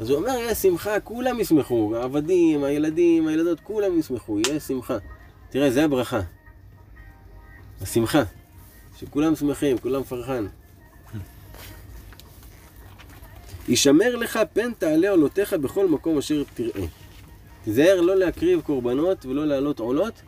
אז 0.00 0.10
הוא 0.10 0.18
אומר, 0.18 0.30
יהיה 0.30 0.54
שמחה, 0.54 1.00
כולם 1.00 1.40
ישמחו, 1.40 1.96
העבדים, 1.96 2.64
הילדים, 2.64 3.28
הילדות, 3.28 3.60
כולם 3.60 3.98
ישמחו, 3.98 4.38
יהיה 4.40 4.60
שמחה. 4.60 4.96
תראה, 5.50 5.70
זה 5.70 5.84
הברכה. 5.84 6.20
השמחה. 7.82 8.22
שכולם 8.98 9.36
שמחים, 9.36 9.78
כולם 9.78 10.02
פרחן. 10.02 10.46
ישמר 13.68 14.16
לך 14.16 14.38
פן 14.52 14.72
תעלה 14.78 15.10
עולותיך 15.10 15.52
בכל 15.52 15.88
מקום 15.88 16.18
אשר 16.18 16.42
תראה. 16.54 16.86
תיזהר 17.64 18.00
לא 18.00 18.16
להקריב 18.16 18.60
קורבנות 18.60 19.26
ולא 19.26 19.46
להעלות 19.46 19.78
עולות 19.78 20.22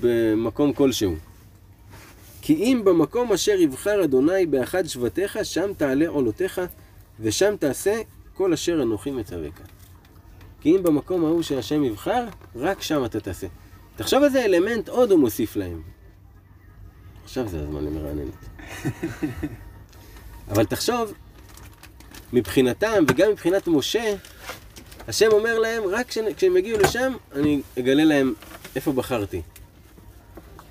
במקום 0.00 0.72
כלשהו. 0.72 1.14
כי 2.42 2.54
אם 2.54 2.82
במקום 2.84 3.32
אשר 3.32 3.60
יבחר 3.60 4.04
אדוני 4.04 4.46
באחד 4.46 4.86
שבטיך, 4.86 5.38
שם 5.42 5.70
תעלה 5.76 6.08
עולותיך, 6.08 6.60
ושם 7.20 7.54
תעשה 7.58 8.00
כל 8.34 8.52
אשר 8.52 8.82
אנוכי 8.82 9.10
מצווך. 9.10 9.54
כי 10.60 10.76
אם 10.76 10.82
במקום 10.82 11.24
ההוא 11.24 11.42
שהשם 11.42 11.84
יבחר, 11.84 12.24
רק 12.56 12.82
שם 12.82 13.04
אתה 13.04 13.20
תעשה. 13.20 13.46
תחשוב 13.96 14.22
איזה 14.22 14.44
אלמנט 14.44 14.88
עוד 14.88 15.10
הוא 15.10 15.20
מוסיף 15.20 15.56
להם. 15.56 15.95
עכשיו 17.26 17.48
זה 17.48 17.60
הזמן 17.60 17.84
למרעננת. 17.84 18.34
אבל 20.48 20.64
תחשוב, 20.64 21.12
מבחינתם 22.32 23.04
וגם 23.08 23.30
מבחינת 23.30 23.68
משה, 23.68 24.14
השם 25.08 25.28
אומר 25.32 25.58
להם, 25.58 25.82
רק 25.84 26.08
כש- 26.08 26.18
כשהם 26.36 26.56
יגיעו 26.56 26.78
לשם, 26.80 27.12
אני 27.34 27.62
אגלה 27.78 28.04
להם 28.04 28.34
איפה 28.76 28.92
בחרתי. 28.92 29.42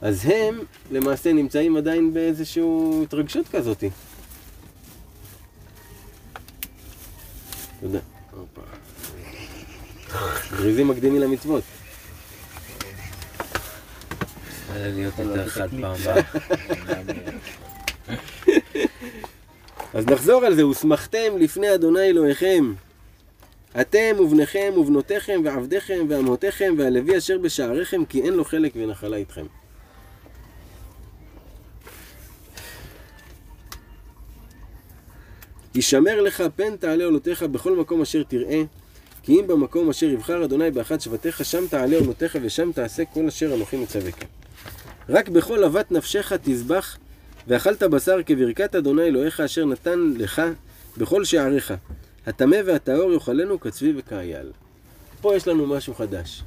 אז 0.02 0.26
הם 0.26 0.60
למעשה 0.92 1.34
נמצאים 1.34 1.78
עדיין 1.78 2.14
באיזושהי 2.14 2.64
התרגשות 3.04 3.48
כזאת. 3.48 3.84
תודה. 7.82 8.00
גריזים 10.52 10.88
מקדימים 10.88 11.22
למצוות. 11.22 11.64
היה 14.76 14.88
להיות 14.88 15.20
יותר 15.20 15.48
חד 15.48 15.70
פעם 15.82 15.96
הבאה. 16.02 16.22
אז 19.94 20.06
נחזור 20.08 20.46
על 20.46 20.56
זה, 20.56 20.68
ושמחתם 20.68 21.38
לפני 21.40 21.74
אדוני 21.74 22.04
אלוהיכם. 22.04 22.74
אתם 23.82 24.16
ובניכם 24.20 24.74
ובנותיכם 24.78 25.42
ועבדיכם 25.46 26.06
ואמותיכם 26.10 26.76
והלוי 26.78 27.18
אשר 27.18 27.38
בשעריכם 27.38 28.06
כי 28.06 28.22
אין 28.22 28.34
לו 28.34 28.46
חלק 28.46 28.72
ונחלה 28.76 29.18
איתכם. 29.18 29.46
ישמר 35.76 36.22
לך 36.22 36.44
פן 36.56 36.76
תעלה 36.76 37.06
עולותיך 37.06 37.44
בכל 37.44 37.76
מקום 37.76 38.02
אשר 38.02 38.24
תראה 38.24 38.64
כי 39.24 39.40
אם 39.40 39.48
במקום 39.48 39.90
אשר 39.90 40.06
יבחר 40.06 40.46
אדוני 40.46 40.72
באחד 40.72 41.02
שבטיך 41.02 41.46
שם 41.46 41.68
תעלה 41.68 41.98
עולותיך 41.98 42.38
ושם 42.42 42.72
תעשה 42.72 43.06
כל 43.06 43.28
אשר 43.28 43.56
אנוכי 43.56 43.78
מצווך. 43.78 44.16
רק 45.10 45.30
בכל 45.30 45.64
אהבת 45.64 45.92
נפשך 45.92 46.34
תזבח 46.42 46.98
ואכלת 47.48 47.84
בשר 47.84 48.24
כברכת 48.26 48.76
אדוני 48.76 49.04
אלוהיך 49.04 49.40
אשר 49.40 49.66
נתן 49.66 50.14
לך 50.18 50.42
בכל 50.98 51.24
שעריך. 51.24 51.74
הטמא 52.26 52.58
והטהור 52.66 53.14
יאכלנו 53.14 53.60
כצבי 53.60 53.94
וכאייל. 53.98 54.52
פה 55.22 55.36
יש 55.36 55.48
לנו 55.48 55.68
משהו 55.68 55.94
חדש. 55.94 56.44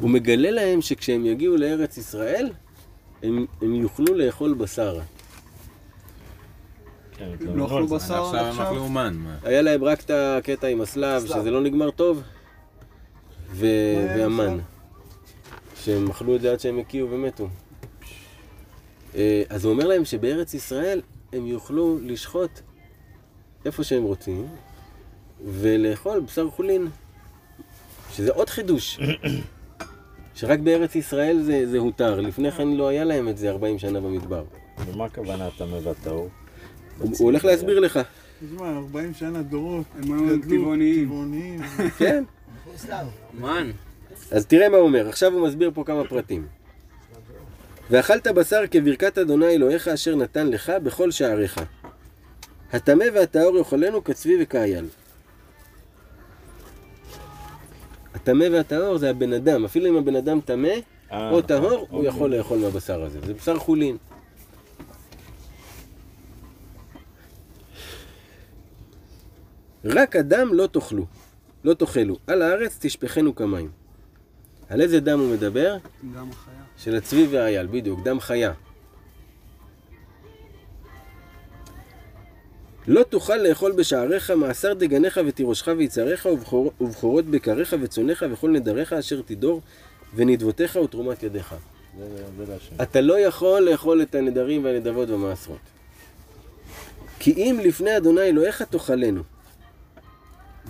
הוא 0.00 0.10
מגלה 0.10 0.50
להם 0.50 0.82
שכשהם 0.82 1.26
יגיעו 1.26 1.56
לארץ 1.56 1.96
ישראל, 1.98 2.50
הם, 3.22 3.46
הם 3.62 3.74
יוכלו 3.74 4.14
לאכול 4.14 4.54
בשר. 4.54 4.98
כן, 7.18 7.28
לא 7.40 7.66
אכלו 7.66 7.86
בשר 7.86 8.14
עד 8.14 8.24
עכשיו 8.24 8.40
הם 8.40 8.50
עכשיו? 8.50 8.66
אכלו 8.66 8.88
מן. 8.88 9.16
היה 9.42 9.62
להם 9.62 9.84
רק 9.84 10.00
את 10.00 10.10
הקטע 10.10 10.66
עם 10.66 10.80
הסלב. 10.80 11.26
שזה 11.26 11.50
לא 11.50 11.60
נגמר 11.60 11.90
טוב, 11.90 12.22
והמן. 13.50 14.58
שהם 15.86 16.10
אכלו 16.10 16.36
את 16.36 16.40
זה 16.40 16.52
עד 16.52 16.60
שהם 16.60 16.78
הקיאו 16.78 17.10
ומתו. 17.10 17.48
אה, 19.14 19.42
אז 19.48 19.64
הוא 19.64 19.72
אומר 19.72 19.86
להם 19.86 20.04
שבארץ 20.04 20.54
ישראל 20.54 21.00
הם 21.32 21.46
יוכלו 21.46 21.98
לשחוט 22.02 22.50
איפה 23.64 23.84
שהם 23.84 24.02
רוצים, 24.02 24.46
ולאכול 25.44 26.20
בשר 26.20 26.50
חולין, 26.50 26.88
שזה 28.12 28.32
עוד 28.32 28.50
חידוש. 28.50 29.00
שרק 30.34 30.58
בארץ 30.58 30.94
ישראל 30.94 31.42
זה, 31.42 31.70
זה 31.70 31.78
הותר, 31.78 32.20
לפני 32.20 32.50
כן 32.50 32.68
לא 32.68 32.88
היה 32.88 33.04
להם 33.04 33.28
את 33.28 33.38
זה 33.38 33.50
40 33.50 33.78
שנה 33.78 34.00
במדבר. 34.00 34.44
ומה 34.86 35.04
הכוונה 35.04 35.46
הטמא 35.46 35.78
והטהור? 35.82 36.28
הוא, 36.98 37.10
הוא 37.18 37.26
הולך 37.26 37.44
להסביר 37.44 37.80
לך, 37.80 38.00
תשמע, 38.46 38.76
40 38.76 39.14
שנה 39.14 39.42
דורות. 39.42 39.86
הם 39.98 40.28
היו. 40.28 40.42
טבעוניים. 40.42 41.62
כן? 41.98 42.24
מן. 43.40 43.70
אז 44.30 44.46
תראה 44.46 44.68
מה 44.68 44.76
הוא 44.76 44.86
אומר, 44.86 45.08
עכשיו 45.08 45.32
הוא 45.32 45.46
מסביר 45.46 45.70
פה 45.74 45.84
כמה 45.84 46.04
פרטים. 46.04 46.46
ואכלת 47.90 48.26
בשר 48.26 48.62
כברכת 48.70 49.18
אדוני 49.18 49.46
אלוהיך 49.46 49.88
אשר 49.88 50.16
נתן 50.16 50.46
לך 50.46 50.72
בכל 50.82 51.10
שעריך. 51.10 51.60
הטמא 52.72 53.04
והטהור 53.14 53.58
יאכלנו 53.58 54.04
כצבי 54.04 54.36
וכאייל. 54.42 54.84
הטמא 58.14 58.46
והטהור 58.52 58.98
זה 58.98 59.10
הבן 59.10 59.32
אדם, 59.32 59.64
אפילו 59.64 59.88
אם 59.88 59.96
הבן 59.96 60.16
אדם 60.16 60.40
טמא, 60.40 60.68
אה, 61.12 61.30
או 61.30 61.42
טהור, 61.42 61.70
הוא 61.70 61.80
אוקיי. 61.80 62.08
יכול 62.08 62.36
לאכול 62.36 62.58
מהבשר 62.58 63.02
הזה. 63.02 63.20
זה 63.26 63.34
בשר 63.34 63.58
חולין. 63.58 63.96
רק 69.84 70.16
הדם 70.16 70.50
לא 70.52 70.66
תאכלו, 70.66 71.06
לא 71.64 71.74
תאכלו, 71.74 72.16
על 72.26 72.42
הארץ 72.42 72.78
תשפכנו 72.80 73.34
כמים. 73.34 73.85
על 74.68 74.80
איזה 74.80 75.00
דם 75.00 75.18
הוא 75.20 75.30
מדבר? 75.34 75.76
גם 76.16 76.30
החיה. 76.30 76.54
של 76.78 76.96
הצבי 76.96 77.26
והאייל, 77.26 77.66
בדיוק, 77.66 78.00
דם 78.02 78.20
חיה. 78.20 78.52
לא 82.88 83.02
תוכל 83.02 83.36
לאכול 83.36 83.72
בשעריך 83.72 84.30
מעשר 84.30 84.74
דגניך 84.74 85.20
ותירושך 85.26 85.68
ויצריך 85.76 86.26
ובכור- 86.26 86.72
ובכורות 86.80 87.24
בקריך 87.24 87.76
וצונך 87.80 88.24
וכל 88.32 88.50
נדריך 88.50 88.92
אשר 88.92 89.22
תדור 89.26 89.60
ונדבותיך 90.14 90.76
ותרומת 90.76 91.22
ידיך. 91.22 91.54
זה- 91.98 92.06
זה. 92.46 92.54
אתה 92.82 93.00
לא 93.00 93.18
יכול 93.20 93.60
לאכול 93.70 94.02
את 94.02 94.14
הנדרים 94.14 94.64
והנדבות 94.64 95.10
והמעשרות. 95.10 95.58
כי 97.18 97.32
אם 97.32 97.60
לפני 97.64 97.96
אדוני 97.96 98.20
אלוהיך 98.22 98.62
תאכלנו. 98.62 99.22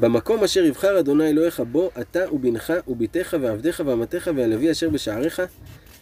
במקום 0.01 0.45
אשר 0.45 0.65
יבחר 0.65 0.99
אדוני 0.99 1.29
אלוהיך 1.29 1.61
בו, 1.61 1.91
אתה 2.01 2.33
ובנך 2.33 2.73
ובתך 2.89 3.37
ועבדיך 3.41 3.83
ואמתך 3.87 4.31
והלוי 4.37 4.71
אשר 4.71 4.89
בשעריך, 4.89 5.43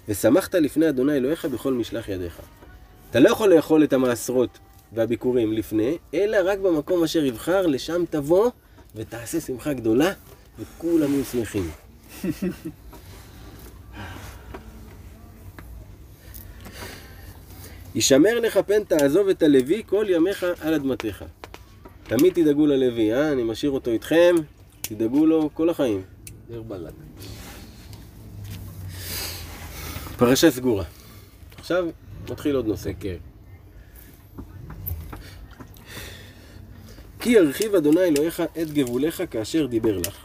ושמחת 0.09 0.54
לפני 0.54 0.88
אדוני 0.88 1.16
אלוהיך 1.16 1.44
בכל 1.44 1.72
משלח 1.72 2.09
ידיך. 2.09 2.40
אתה 3.11 3.20
לא 3.20 3.28
יכול 3.28 3.54
לאכול 3.54 3.85
את 3.85 3.92
המעשרות 3.92 4.59
והביקורים 4.92 5.52
לפני, 5.52 5.98
אלא 6.14 6.38
רק 6.44 6.59
במקום 6.59 7.04
אשר 7.04 7.24
יבחר, 7.24 7.66
לשם 7.66 8.04
תבוא 8.11 8.50
ותעשה 8.94 9.40
שמחה 9.40 9.72
גדולה, 9.72 10.12
וכולם 10.59 11.12
יהיו 11.12 11.24
שמחים. 11.24 11.70
ישמר 17.94 18.40
לך 18.40 18.59
פן 18.66 18.85
תעזוב 18.85 19.28
את 19.28 19.42
הלוי 19.42 19.83
כל 19.87 20.07
ימיך 20.09 20.46
על 20.61 20.74
אדמתך. 20.74 21.24
תמיד 22.04 22.32
תדאגו 22.32 22.66
ללוי, 22.66 23.14
אה? 23.14 23.32
אני 23.32 23.42
משאיר 23.42 23.70
אותו 23.70 23.90
איתכם, 23.90 24.34
תדאגו 24.80 25.26
לו 25.26 25.50
כל 25.54 25.68
החיים. 25.70 26.02
דיר 26.48 26.62
בלק. 26.62 26.92
פרשה 30.16 30.50
סגורה. 30.50 30.84
עכשיו 31.58 31.86
מתחיל 32.30 32.56
עוד 32.56 32.66
נושא, 32.66 32.90
כן. 33.00 33.16
כי 37.20 37.30
ירחיב 37.30 37.74
אדוני 37.74 38.00
אלוהיך 38.00 38.40
את 38.40 38.72
גבוליך 38.72 39.22
כאשר 39.30 39.66
דיבר 39.66 39.98
לך. 39.98 40.24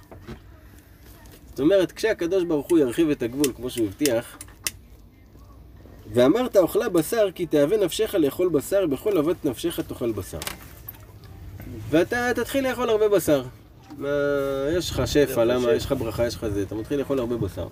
זאת 1.49 1.59
אומרת, 1.59 1.91
כשהקדוש 1.91 2.43
ברוך 2.43 2.69
הוא 2.69 2.79
ירחיב 2.79 3.09
את 3.09 3.23
הגבול 3.23 3.53
כמו 3.55 3.69
שהוא 3.69 3.87
הבטיח, 3.87 4.37
ואמרת 6.13 6.57
אוכלה 6.57 6.89
בשר 6.89 7.31
כי 7.35 7.45
תאווה 7.45 7.77
נפשך 7.77 8.15
לאכול 8.19 8.49
בשר, 8.49 8.87
בכל 8.87 9.17
אהבת 9.17 9.45
נפשך 9.45 9.79
תאכל 9.79 10.11
בשר. 10.11 10.39
ואתה 11.89 12.31
תתחיל 12.35 12.69
לאכול 12.69 12.89
הרבה 12.89 13.09
בשר. 13.09 13.43
מה, 13.97 14.07
יש 14.77 14.91
לך 14.91 15.01
שפע, 15.05 15.45
למה? 15.45 15.71
יש 15.71 15.85
לך 15.85 15.91
ברכה, 15.91 16.27
יש 16.27 16.35
לך 16.35 16.47
זה, 16.47 16.61
אתה 16.61 16.75
מתחיל 16.75 16.99
לאכול 16.99 17.19
הרבה 17.19 17.37
בשר. 17.37 17.67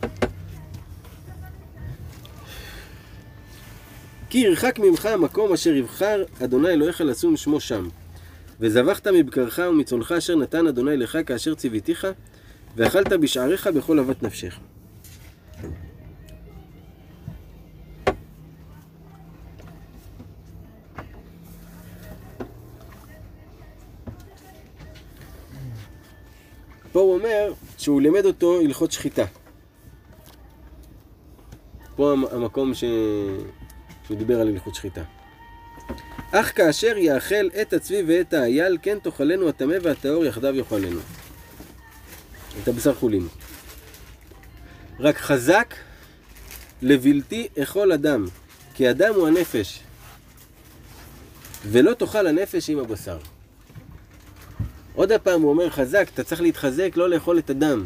כי 4.30 4.38
ירחק 4.38 4.80
ממך 4.80 5.06
המקום 5.06 5.54
אשר 5.54 5.70
יבחר 5.70 6.24
אדוני 6.44 6.70
אלוהיך 6.70 7.02
לשום 7.02 7.38
שמו 7.38 7.60
שם. 7.60 7.88
וזבחת 8.60 9.08
מבקרך 9.08 9.60
ומצונך 9.70 10.12
אשר 10.12 10.36
נתן 10.36 10.68
אדוני 10.68 10.98
לך 10.98 11.18
כאשר 11.26 11.56
ציוויתיך, 11.56 12.08
ואכלת 12.76 13.14
בשעריך 13.14 13.68
בכל 13.68 14.00
אהבת 14.00 14.24
נפשך. 14.24 14.60
פה 26.98 27.02
הוא 27.02 27.14
אומר 27.14 27.54
שהוא 27.78 28.02
לימד 28.02 28.26
אותו 28.26 28.60
הלכות 28.62 28.92
שחיטה. 28.92 29.26
פה 31.96 32.12
המ- 32.12 32.26
המקום 32.26 32.74
ש... 32.74 32.84
שהוא 34.08 34.18
דיבר 34.18 34.42
על 34.42 34.48
הלכות 34.48 34.76
שחיטה. 34.76 35.04
אך 36.32 36.58
כאשר 36.58 36.98
יאכל 36.98 37.50
את 37.62 37.74
הצבי 37.74 38.04
ואת 38.08 38.34
האייל, 38.34 38.78
כן 38.82 38.98
תאכלנו 39.00 39.50
הטמא 39.50 39.76
והטהור 39.84 40.26
יחדיו 40.26 40.56
יאכלנו. 40.56 41.00
את 42.64 42.68
הבשר 42.68 42.96
חולין. 42.96 43.28
רק 45.00 45.18
חזק 45.18 45.74
לבלתי 46.82 47.48
אכול 47.64 47.92
אדם, 47.92 48.26
כי 48.74 48.90
אדם 48.90 49.14
הוא 49.16 49.28
הנפש, 49.28 49.80
ולא 51.66 51.94
תאכל 51.94 52.28
הנפש 52.28 52.70
עם 52.70 52.80
הבשר. 52.80 53.18
עוד 54.98 55.12
הפעם 55.12 55.42
הוא 55.42 55.50
אומר 55.50 55.70
חזק, 55.70 56.08
אתה 56.14 56.24
צריך 56.24 56.42
להתחזק, 56.42 56.92
לא 56.96 57.10
לאכול 57.10 57.40
את 57.40 57.50
הדם. 57.50 57.86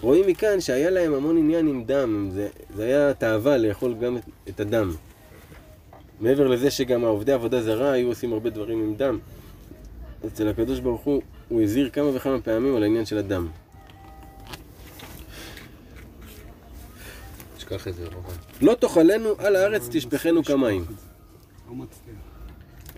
רואים 0.00 0.26
מכאן 0.26 0.60
שהיה 0.60 0.90
להם 0.90 1.14
המון 1.14 1.36
עניין 1.36 1.66
עם 1.66 1.84
דם, 1.84 2.30
זה, 2.32 2.48
זה 2.76 2.84
היה 2.84 3.14
תאווה 3.14 3.56
לאכול 3.56 3.94
גם 3.94 4.16
את, 4.16 4.22
את 4.48 4.60
הדם. 4.60 4.94
מעבר 6.20 6.48
לזה 6.48 6.70
שגם 6.70 7.04
העובדי 7.04 7.32
עבודה 7.32 7.62
זרה 7.62 7.92
היו 7.92 8.08
עושים 8.08 8.32
הרבה 8.32 8.50
דברים 8.50 8.80
עם 8.80 8.94
דם. 8.94 9.18
אצל 10.26 10.48
הקדוש 10.48 10.80
ברוך 10.80 11.02
הוא, 11.02 11.22
הוא 11.48 11.62
הזהיר 11.62 11.90
כמה 11.90 12.16
וכמה 12.16 12.40
פעמים 12.40 12.76
על 12.76 12.82
העניין 12.82 13.06
של 13.06 13.18
הדם. 13.18 13.48
לא 18.62 18.74
תאכלנו 18.74 19.28
על 19.38 19.56
הארץ 19.56 19.88
תשפכנו 19.90 20.44
כמים. 20.44 20.84
לא 21.68 21.74
מצליח. 21.74 22.23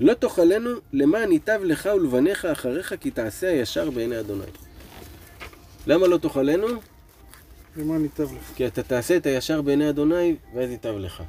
לא 0.01 0.15
תאכלנו 0.15 0.71
למען 0.93 1.33
ייטב 1.33 1.61
לך 1.65 1.89
ולבניך 1.97 2.45
אחריך 2.45 2.95
כי 3.01 3.11
תעשה 3.11 3.49
הישר 3.49 3.91
בעיני 3.91 4.21
אדוני. 4.21 4.45
למה 5.87 6.07
לא 6.07 6.17
תאכלנו? 6.17 6.67
למה 7.77 7.99
ניטב 7.99 8.33
לך? 8.33 8.53
כי 8.57 8.67
אתה 8.67 8.83
תעשה 8.83 9.17
את 9.17 9.27
הישר 9.27 9.63
בעיני 9.63 9.89
אדוני 9.89 10.37
ואז 10.55 10.71
ייטב 10.71 10.95
לך. 10.99 11.23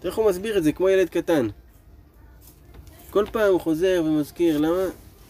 תראה 0.00 0.10
איך 0.12 0.14
הוא 0.14 0.30
מסביר 0.30 0.58
את 0.58 0.64
זה 0.64 0.72
כמו 0.72 0.88
ילד 0.88 1.08
קטן. 1.08 1.48
כל 3.10 3.24
פעם 3.32 3.52
הוא 3.52 3.60
חוזר 3.60 4.02
ומזכיר, 4.06 4.58
למה? 4.58 4.84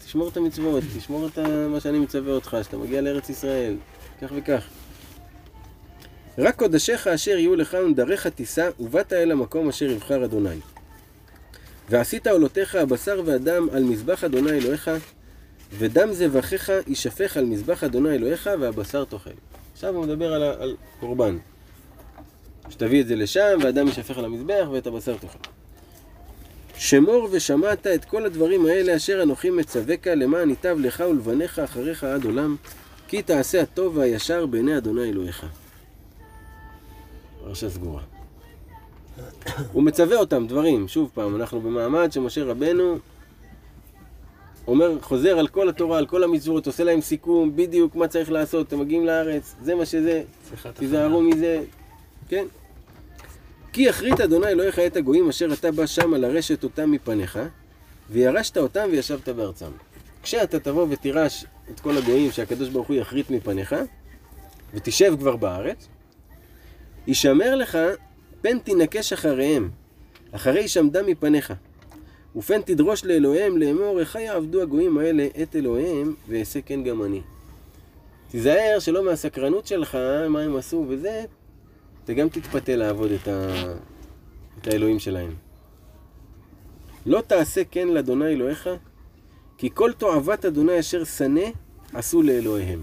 תשמור 0.04 0.28
את 0.28 0.36
המצוות, 0.36 0.84
תשמור 0.98 1.26
את 1.26 1.38
מה 1.70 1.80
שאני 1.80 1.98
מצווה 1.98 2.32
אותך, 2.32 2.56
שאתה 2.62 2.76
מגיע 2.76 3.00
לארץ 3.00 3.28
ישראל, 3.28 3.76
כך 4.22 4.32
וכך. 4.36 4.68
רק 6.38 6.56
קודשיך 6.56 7.06
אשר 7.06 7.30
יהיו 7.30 7.56
לך 7.56 7.76
ונדריך 7.84 8.26
תישא, 8.26 8.70
ובאת 8.80 9.12
אל 9.12 9.30
המקום 9.30 9.68
אשר 9.68 9.84
יבחר 9.84 10.24
אדוני. 10.24 10.73
ועשית 11.88 12.26
עולותיך 12.26 12.74
הבשר 12.74 13.22
והדם 13.24 13.68
על 13.72 13.82
מזבח 13.82 14.24
אדוני 14.24 14.50
אלוהיך, 14.50 14.90
ודם 15.78 16.12
זבחיך 16.12 16.72
יישפך 16.86 17.36
על 17.36 17.44
מזבח 17.44 17.84
אדוני 17.84 18.14
אלוהיך, 18.14 18.50
והבשר 18.60 19.04
תאכל. 19.04 19.30
עכשיו 19.72 19.94
הוא 19.94 20.06
מדבר 20.06 20.32
על, 20.32 20.42
על 20.42 20.76
קורבן. 21.00 21.38
שתביא 22.68 23.00
את 23.00 23.06
זה 23.06 23.16
לשם, 23.16 23.58
והדם 23.62 23.86
יישפך 23.86 24.18
על 24.18 24.24
המזבח, 24.24 24.66
ואת 24.72 24.86
הבשר 24.86 25.16
תאכל. 25.16 25.38
שמור 26.76 27.28
ושמעת 27.30 27.86
את 27.86 28.04
כל 28.04 28.26
הדברים 28.26 28.66
האלה 28.66 28.96
אשר 28.96 29.22
אנוכי 29.22 29.50
מצווך 29.50 30.06
למען 30.06 30.50
ייטב 30.50 30.76
לך 30.80 31.02
ולבניך 31.10 31.58
אחריך 31.58 32.04
עד 32.04 32.24
עולם, 32.24 32.56
כי 33.08 33.22
תעשה 33.22 33.62
הטוב 33.62 33.96
והישר 33.96 34.46
בעיני 34.46 34.76
אדוני 34.76 35.10
אלוהיך. 35.10 35.46
פרשה 37.44 37.70
סגורה. 37.70 38.13
הוא 39.72 39.82
מצווה 39.82 40.16
אותם 40.16 40.46
דברים, 40.46 40.88
שוב 40.88 41.10
פעם, 41.14 41.36
אנחנו 41.36 41.60
במעמד 41.60 42.12
שמשה 42.12 42.44
רבנו 42.44 42.98
אומר, 44.66 44.98
חוזר 45.00 45.38
על 45.38 45.48
כל 45.48 45.68
התורה, 45.68 45.98
על 45.98 46.06
כל 46.06 46.24
המצוות, 46.24 46.66
עושה 46.66 46.84
להם 46.84 47.00
סיכום, 47.00 47.56
בדיוק 47.56 47.96
מה 47.96 48.08
צריך 48.08 48.32
לעשות, 48.32 48.68
אתם 48.68 48.80
מגיעים 48.80 49.06
לארץ, 49.06 49.54
זה 49.62 49.74
מה 49.74 49.86
שזה, 49.86 50.22
תיזהרו 50.74 51.22
מזה, 51.22 51.62
כן? 52.28 52.44
כי 53.72 53.82
יחריט 53.82 54.20
אדוני 54.20 54.46
אלוהיך 54.46 54.78
את 54.78 54.96
הגויים 54.96 55.28
אשר 55.28 55.52
אתה 55.52 55.72
בא 55.72 55.86
שמה 55.86 56.18
לרשת 56.18 56.64
אותם 56.64 56.90
מפניך, 56.90 57.38
וירשת 58.10 58.58
אותם 58.58 58.88
וישבת 58.90 59.28
בארצם. 59.28 59.70
כשאתה 60.22 60.60
תבוא 60.60 60.86
ותירש 60.90 61.44
את 61.70 61.80
כל 61.80 61.98
הגויים 61.98 62.32
שהקדוש 62.32 62.68
ברוך 62.68 62.88
הוא 62.88 62.96
יחריט 62.96 63.30
מפניך, 63.30 63.74
ותשב 64.74 65.14
כבר 65.18 65.36
בארץ, 65.36 65.88
ישמר 67.06 67.54
לך 67.54 67.78
פן 68.44 68.58
תנקש 68.58 69.12
אחריהם, 69.12 69.70
אחרי 70.32 70.60
ישמדם 70.60 71.06
מפניך. 71.06 71.52
ופן 72.36 72.62
תדרוש 72.62 73.04
לאלוהיהם 73.04 73.56
לאמור, 73.56 74.00
איך 74.00 74.14
יעבדו 74.14 74.62
הגויים 74.62 74.98
האלה 74.98 75.26
את 75.42 75.56
אלוהיהם, 75.56 76.14
ואעשה 76.28 76.60
כן 76.60 76.84
גם 76.84 77.02
אני. 77.02 77.20
תיזהר 78.28 78.78
שלא 78.78 79.04
מהסקרנות 79.04 79.66
שלך, 79.66 79.98
מה 80.28 80.40
הם 80.40 80.56
עשו 80.56 80.86
וזה, 80.88 81.24
אתה 82.04 82.12
גם 82.12 82.28
תתפתה 82.28 82.76
לעבוד 82.76 83.10
את, 83.10 83.28
ה... 83.28 83.52
את 84.60 84.66
האלוהים 84.66 84.98
שלהם. 84.98 85.34
לא 87.06 87.20
תעשה 87.20 87.62
כן 87.70 87.88
לאדוני 87.88 88.26
אלוהיך, 88.26 88.68
כי 89.58 89.70
כל 89.74 89.92
תועבת 89.92 90.44
אדוני 90.44 90.80
אשר 90.80 91.04
שנא, 91.04 91.46
עשו 91.94 92.22
לאלוהיהם. 92.22 92.82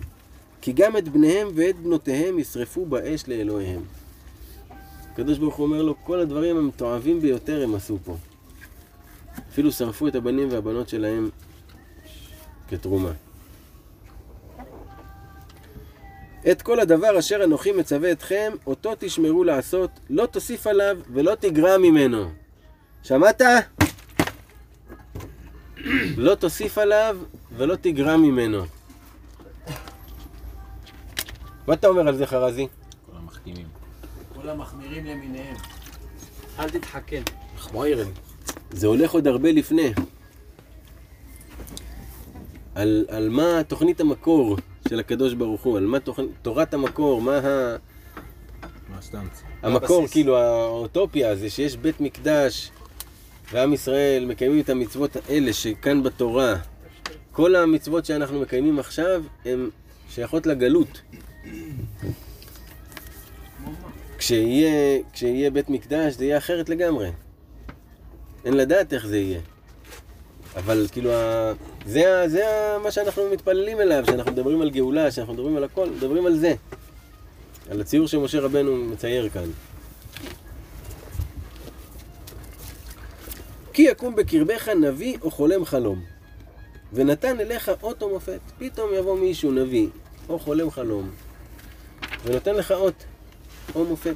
כי 0.61 0.73
גם 0.73 0.97
את 0.97 1.09
בניהם 1.09 1.47
ואת 1.55 1.79
בנותיהם 1.79 2.39
ישרפו 2.39 2.85
באש 2.85 3.23
לאלוהיהם. 3.27 4.00
הקדוש 5.13 5.37
ברוך 5.37 5.55
הוא 5.55 5.65
אומר 5.65 5.81
לו, 5.81 5.95
כל 6.03 6.19
הדברים 6.19 6.57
המתועבים 6.57 7.21
ביותר 7.21 7.63
הם 7.63 7.75
עשו 7.75 7.97
פה. 8.03 8.15
אפילו 9.49 9.71
שרפו 9.71 10.07
את 10.07 10.15
הבנים 10.15 10.51
והבנות 10.51 10.89
שלהם 10.89 11.29
כתרומה. 12.69 13.11
את 16.51 16.61
כל 16.61 16.79
הדבר 16.79 17.19
אשר 17.19 17.43
אנוכי 17.43 17.71
מצווה 17.71 18.11
אתכם, 18.11 18.51
אותו 18.67 18.93
תשמרו 18.99 19.43
לעשות, 19.43 19.89
לא 20.09 20.25
תוסיף 20.25 20.67
עליו 20.67 20.97
ולא 21.13 21.35
תגרע 21.35 21.77
ממנו. 21.77 22.31
שמעת? 23.03 23.41
לא 26.17 26.35
תוסיף 26.35 26.77
עליו 26.77 27.17
ולא 27.57 27.75
תגרע 27.75 28.17
ממנו. 28.17 28.63
מה 31.67 31.73
אתה 31.73 31.87
אומר 31.87 32.07
על 32.07 32.15
זה, 32.17 32.25
חרזי? 32.25 32.67
כל 34.41 34.49
המחמירים 34.49 35.05
למיניהם. 35.05 35.55
אל 36.59 36.69
תתחכם. 36.69 37.21
חמוירן. 37.57 38.07
זה 38.71 38.87
הולך 38.87 39.11
עוד 39.11 39.27
הרבה 39.27 39.51
לפני. 39.51 39.93
על, 42.75 43.05
על 43.09 43.29
מה 43.29 43.63
תוכנית 43.67 43.99
המקור 43.99 44.57
של 44.89 44.99
הקדוש 44.99 45.33
ברוך 45.33 45.61
הוא, 45.61 45.77
על 45.77 45.85
מה 45.85 45.99
תוכנ... 45.99 46.23
תורת 46.41 46.73
המקור, 46.73 47.21
מה 47.21 47.37
ה... 47.37 47.75
המקור, 49.63 50.07
כאילו 50.07 50.37
האוטופיה 50.37 51.35
זה 51.35 51.49
שיש 51.49 51.77
בית 51.77 52.01
מקדש 52.01 52.71
ועם 53.51 53.73
ישראל 53.73 54.25
מקיימים 54.25 54.59
את 54.59 54.69
המצוות 54.69 55.15
האלה 55.15 55.53
שכאן 55.53 56.03
בתורה. 56.03 56.55
כל 57.31 57.55
המצוות 57.55 58.05
שאנחנו 58.05 58.41
מקיימים 58.41 58.79
עכשיו 58.79 59.23
הן 59.45 59.69
שייכות 60.09 60.45
לגלות. 60.45 61.01
כשיהיה, 64.21 64.99
כשיהיה 65.13 65.51
בית 65.51 65.69
מקדש 65.69 66.13
זה 66.13 66.25
יהיה 66.25 66.37
אחרת 66.37 66.69
לגמרי. 66.69 67.11
אין 68.45 68.53
לדעת 68.53 68.93
איך 68.93 69.07
זה 69.07 69.17
יהיה. 69.17 69.39
אבל 70.55 70.87
כאילו, 70.91 71.13
ה... 71.13 71.53
זה, 71.85 72.21
ה... 72.21 72.27
זה 72.27 72.49
ה... 72.49 72.79
מה 72.79 72.91
שאנחנו 72.91 73.23
מתפללים 73.31 73.81
אליו, 73.81 74.03
שאנחנו 74.05 74.31
מדברים 74.31 74.61
על 74.61 74.69
גאולה, 74.69 75.11
שאנחנו 75.11 75.33
מדברים 75.33 75.57
על 75.57 75.63
הכל, 75.63 75.89
מדברים 75.89 76.25
על 76.25 76.37
זה. 76.37 76.53
על 77.71 77.81
הציור 77.81 78.07
שמשה 78.07 78.39
רבנו 78.39 78.75
מצייר 78.75 79.29
כאן. 79.29 79.49
כי 83.73 83.81
יקום 83.81 84.15
בקרבך 84.15 84.69
נביא 84.69 85.17
או 85.21 85.31
חולם 85.31 85.65
חלום, 85.65 86.01
ונתן 86.93 87.39
אליך 87.39 87.71
אות 87.81 88.01
או 88.01 88.09
מופת. 88.09 88.39
פתאום 88.59 88.89
יבוא 88.93 89.19
מישהו 89.19 89.51
נביא 89.51 89.87
או 90.29 90.39
חולם 90.39 90.71
חלום, 90.71 91.09
ונותן 92.25 92.55
לך 92.55 92.71
אות 92.71 93.05
או 93.75 93.85
מופת. 93.85 94.15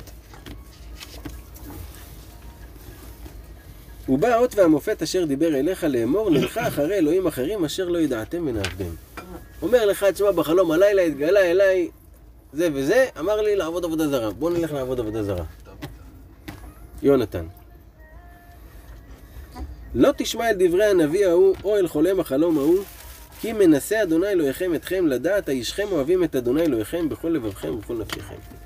ובא 4.09 4.27
האות 4.27 4.55
והמופת 4.55 5.01
אשר 5.01 5.25
דיבר 5.25 5.55
אליך 5.55 5.83
לאמור, 5.83 6.29
נלך 6.29 6.57
אחרי 6.57 6.97
אלוהים 6.97 7.27
אחרים 7.27 7.65
אשר 7.65 7.89
לא 7.89 7.97
ידעתם 7.97 8.47
ונעבדם. 8.47 8.95
אומר 9.61 9.85
לך, 9.85 10.03
תשמע, 10.03 10.31
בחלום 10.31 10.71
הלילה 10.71 11.01
התגלה 11.01 11.39
אליי 11.39 11.89
זה 12.53 12.69
וזה, 12.73 13.05
אמר 13.19 13.41
לי 13.41 13.55
לעבוד 13.55 13.85
עבודה 13.85 14.07
זרה. 14.07 14.31
בוא 14.31 14.49
נלך 14.49 14.73
לעבוד 14.73 14.99
עבודה 14.99 15.23
זרה. 15.23 15.43
יונתן. 17.03 17.45
לא 19.95 20.09
תשמע 20.17 20.49
אל 20.49 20.55
דברי 20.59 20.85
הנביא 20.85 21.27
ההוא, 21.27 21.55
או 21.63 21.77
אל 21.77 21.87
חולם 21.87 22.19
החלום 22.19 22.57
ההוא, 22.57 22.83
כי 23.41 23.53
מנסה 23.53 24.03
אדוני 24.03 24.27
אלוהיכם 24.27 24.75
אתכם 24.75 25.07
לדעת, 25.07 25.49
האישכם 25.49 25.87
אוהבים 25.91 26.23
את 26.23 26.35
אדוני 26.35 26.61
אלוהיכם 26.61 27.09
בכל 27.09 27.27
לבבכם 27.27 27.73
ובכל 27.73 27.97
נפשכם. 27.97 28.64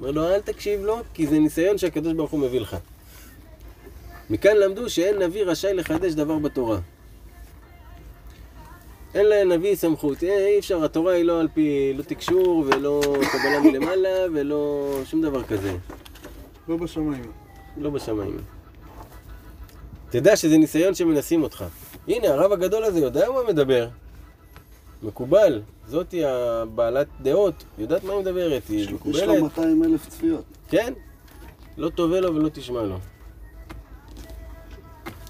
אומר 0.00 0.10
לו, 0.10 0.34
אל 0.34 0.40
תקשיב 0.40 0.80
לו, 0.84 0.98
כי 1.14 1.26
זה 1.26 1.38
ניסיון 1.38 1.78
שהקדוש 1.78 2.12
ברוך 2.12 2.30
הוא 2.30 2.40
מביא 2.40 2.60
לך. 2.60 2.76
מכאן 4.30 4.56
למדו 4.56 4.90
שאין 4.90 5.22
נביא 5.22 5.44
רשאי 5.44 5.74
לחדש 5.74 6.12
דבר 6.12 6.38
בתורה. 6.38 6.78
אין 9.14 9.26
לנביא 9.26 9.74
סמכות, 9.74 10.24
אה, 10.24 10.46
אי 10.46 10.58
אפשר, 10.58 10.84
התורה 10.84 11.12
היא 11.12 11.24
לא 11.24 11.40
על 11.40 11.48
פי, 11.54 11.92
לא 11.96 12.02
תקשור 12.02 12.64
ולא 12.66 13.02
קבלה 13.32 13.60
מלמעלה 13.60 14.26
ולא 14.32 14.94
שום 15.04 15.22
דבר 15.22 15.42
כזה. 15.42 15.76
לא 16.68 16.76
בשמיים. 16.76 17.32
לא 17.76 17.90
בשמיים. 17.90 18.36
תדע 20.10 20.36
שזה 20.36 20.58
ניסיון 20.58 20.94
שמנסים 20.94 21.42
אותך. 21.42 21.64
הנה, 22.08 22.28
הרב 22.28 22.52
הגדול 22.52 22.84
הזה 22.84 23.00
יודע 23.00 23.30
מה 23.30 23.52
מדבר. 23.52 23.88
מקובל. 25.02 25.62
זאתי 25.90 26.24
הבעלת 26.24 27.06
דעות, 27.22 27.64
יודעת 27.78 28.04
מה 28.04 28.12
היא 28.12 28.20
מדברת, 28.20 28.62
היא 28.68 28.80
יש 28.80 28.88
לו 28.88 28.94
מקובלת. 28.94 29.42
200 29.42 29.84
אלף 29.84 30.08
צפיות. 30.08 30.44
כן. 30.68 30.92
לא 31.78 31.88
תובע 31.88 32.20
לו 32.20 32.34
ולא 32.34 32.48
תשמע 32.48 32.82
לו. 32.82 32.98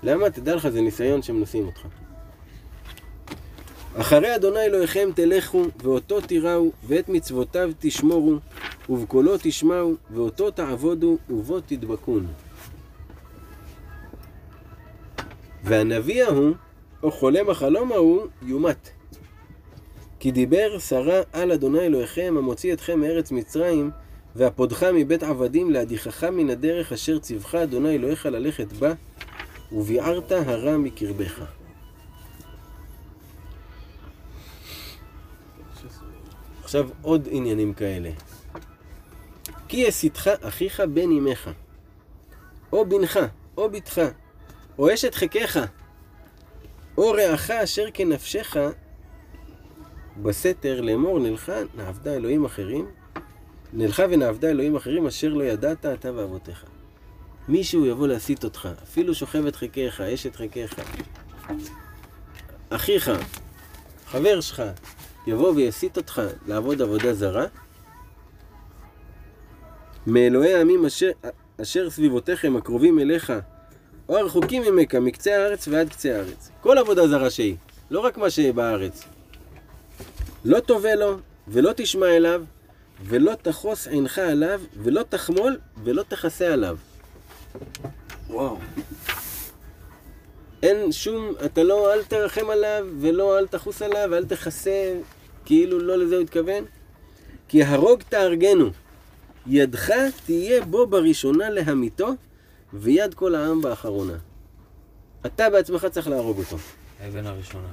למה? 0.02 0.30
תדע 0.30 0.54
לך, 0.54 0.68
זה 0.68 0.80
ניסיון 0.80 1.22
שמנסים 1.22 1.66
אותך. 1.66 1.86
אחרי 3.94 4.36
אדוני 4.36 4.61
אלוהיכם 4.61 5.08
תלכו, 5.14 5.64
ואותו 5.82 6.20
תיראו, 6.20 6.70
ואת 6.86 7.08
מצוותיו 7.08 7.70
תשמורו, 7.78 8.34
ובקולו 8.88 9.34
תשמעו, 9.42 9.94
ואותו 10.11 10.50
תעבודו, 10.50 11.16
ובו 11.30 11.61
תדבקון. 11.61 12.26
והנביא 15.64 16.24
ההוא, 16.24 16.54
או 17.02 17.11
חולם 17.11 17.50
החלום 17.50 17.92
ההוא, 17.92 18.26
יומת. 18.42 18.99
כי 20.20 20.30
דיבר 20.30 20.78
שרה 20.78 21.20
על 21.32 21.52
אדוני 21.52 21.80
אלוהיכם, 21.80 22.34
המוציא 22.38 22.72
אתכם 22.72 23.00
מארץ 23.00 23.30
מצרים, 23.30 23.90
והפודך 24.36 24.82
מבית 24.82 25.22
עבדים, 25.22 25.70
להדיחך 25.70 26.24
מן 26.24 26.50
הדרך 26.50 26.92
אשר 26.92 27.18
ציווך 27.18 27.54
אדוני 27.54 27.94
אלוהיך 27.94 28.26
ללכת 28.26 28.72
בה, 28.72 28.92
וביערת 29.72 30.32
הרע 30.32 30.76
מקרבך. 30.76 31.44
עכשיו 36.62 36.88
עוד 37.02 37.28
עניינים 37.30 37.74
כאלה. 37.74 38.10
כי 39.68 39.76
יסיתך 39.76 40.30
אחיך 40.42 40.80
בן 40.80 41.10
אמך, 41.10 41.50
או 42.72 42.86
בנך, 42.88 43.18
או 43.56 43.70
בתך, 43.70 44.00
או 44.78 44.94
אשת 44.94 45.14
חיקך, 45.14 45.60
או 46.98 47.10
רעך 47.10 47.50
אשר 47.50 47.86
כנפשך, 47.94 48.56
בסתר 50.22 50.80
לאמור 50.80 51.18
נלכה 51.18 51.60
נעבדה 51.74 52.14
אלוהים 52.14 52.44
אחרים, 52.44 52.86
נלכה 53.72 54.02
ונעבדה 54.10 54.50
אלוהים 54.50 54.76
אחרים 54.76 55.06
אשר 55.06 55.28
לא 55.28 55.44
ידעת 55.44 55.86
אתה 55.86 56.14
ואבותיך. 56.14 56.64
מישהו 57.48 57.86
יבוא 57.86 58.08
להסית 58.08 58.44
אותך, 58.44 58.68
אפילו 58.82 59.14
שוכבת 59.14 59.56
חיקך, 59.56 60.00
אשת 60.00 60.36
חיקך, 60.36 60.74
אחיך, 62.70 63.10
חבר 64.06 64.40
שלך, 64.40 64.62
יבוא 65.26 65.52
ויסית 65.52 65.96
אותך 65.96 66.22
לעבוד 66.46 66.82
עבודה 66.82 67.14
זרה, 67.14 67.46
מאלוהי 70.06 70.54
העמים 70.54 70.86
אשר, 70.86 71.10
אשר 71.62 71.90
סביבותיכם 71.90 72.56
הקרובים 72.56 72.98
אליך, 72.98 73.32
או 74.08 74.18
הרחוקים 74.18 74.62
ממך, 74.62 74.94
מקצה 74.94 75.36
הארץ 75.36 75.68
ועד 75.68 75.88
קצה 75.88 76.16
הארץ. 76.16 76.50
כל 76.60 76.78
עבודה 76.78 77.08
זרה 77.08 77.30
שהיא, 77.30 77.56
לא 77.90 78.00
רק 78.00 78.18
מה 78.18 78.30
שבארץ. 78.30 79.04
לא 80.45 80.61
תובע 80.61 80.95
לו, 80.95 81.16
ולא 81.49 81.70
תשמע 81.76 82.16
אליו, 82.16 82.45
ולא 83.05 83.32
תחוס 83.43 83.86
עינך 83.86 84.18
עליו, 84.18 84.61
ולא 84.76 85.03
תחמול, 85.09 85.59
ולא 85.84 86.03
תכסה 86.03 86.53
עליו. 86.53 86.76
וואו. 88.28 88.59
אין 90.62 90.93
שום, 90.93 91.32
אתה 91.45 91.62
לא, 91.62 91.95
אל 91.95 92.05
תרחם 92.05 92.51
עליו, 92.51 92.86
ולא 93.01 93.38
אל 93.38 93.47
תחוס 93.47 93.82
עליו, 93.82 94.09
ואל 94.11 94.24
תכסה, 94.24 94.95
כאילו 95.45 95.78
לא 95.78 95.99
לזה 95.99 96.14
הוא 96.14 96.22
התכוון. 96.22 96.64
כי 97.49 97.64
הרוג 97.64 98.03
תהרגנו, 98.09 98.70
ידך 99.47 99.91
תהיה 100.26 100.64
בו 100.64 100.86
בראשונה 100.86 101.51
להמיתו, 101.51 102.09
ויד 102.72 103.14
כל 103.14 103.34
העם 103.34 103.62
באחרונה. 103.62 104.16
אתה 105.26 105.51
בעצמך 105.51 105.86
צריך 105.86 106.09
להרוג 106.09 106.38
אותו. 106.38 106.57
האבן 107.01 107.26
הראשונה. 107.26 107.68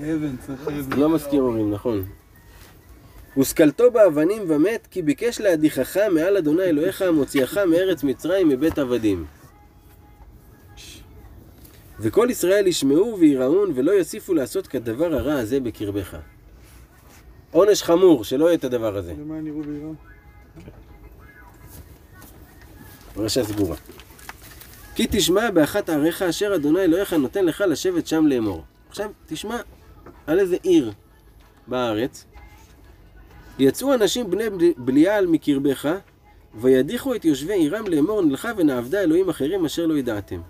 אבן, 0.00 0.36
צריך 0.46 0.68
אבן. 0.68 1.00
לא 1.00 1.08
מזכיר 1.08 1.42
הורים, 1.42 1.70
נכון. 1.70 2.04
וסקלתו 3.38 3.90
באבנים 3.90 4.42
ומת, 4.48 4.88
כי 4.90 5.02
ביקש 5.02 5.40
להדיחך 5.40 5.96
מעל 5.96 6.36
אדוני 6.36 6.62
אלוהיך 6.62 7.02
המוציאך 7.02 7.58
מארץ 7.58 8.02
מצרים 8.02 8.48
מבית 8.48 8.78
עבדים. 8.78 9.24
וכל 12.00 12.28
ישראל 12.30 12.66
ישמעו 12.66 13.16
ויראון 13.20 13.72
ולא 13.74 13.90
יוסיפו 13.90 14.34
לעשות 14.34 14.66
כדבר 14.66 15.14
הרע 15.14 15.34
הזה 15.34 15.60
בקרבך. 15.60 16.16
עונש 17.50 17.82
חמור, 17.82 18.24
שלא 18.24 18.44
יהיה 18.44 18.54
את 18.54 18.64
הדבר 18.64 18.96
הזה. 18.96 19.14
למען 19.20 19.46
יראו 19.46 19.64
ויראו. 19.64 19.92
פרשה 23.14 23.44
סגורה. 23.44 23.76
כי 25.00 25.06
תשמע 25.10 25.50
באחת 25.50 25.90
עריך 25.90 26.22
אשר 26.22 26.54
אדוני 26.54 26.80
אלוהיך 26.80 27.12
נותן 27.12 27.44
לך 27.44 27.64
לשבת 27.68 28.06
שם 28.06 28.26
לאמור. 28.26 28.64
עכשיו, 28.88 29.10
תשמע 29.26 29.56
על 30.26 30.38
איזה 30.40 30.56
עיר 30.62 30.92
בארץ. 31.66 32.24
יצאו 33.58 33.94
אנשים 33.94 34.30
בני 34.30 34.50
בל- 34.50 34.72
בליעל 34.76 35.26
מקרבך, 35.26 35.94
וידיחו 36.54 37.14
את 37.14 37.24
יושבי 37.24 37.52
עירם 37.52 37.86
לאמור 37.86 38.22
נלכה 38.22 38.52
ונעבדה 38.56 39.00
אלוהים 39.00 39.28
אחרים 39.28 39.64
אשר 39.64 39.86
לא 39.86 39.94
ידעתם. 39.94 40.40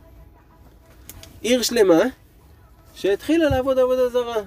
עיר 1.40 1.62
שלמה 1.62 2.00
שהתחילה 2.94 3.50
לעבוד 3.50 3.78
עבודה 3.78 4.08
זרה. 4.08 4.42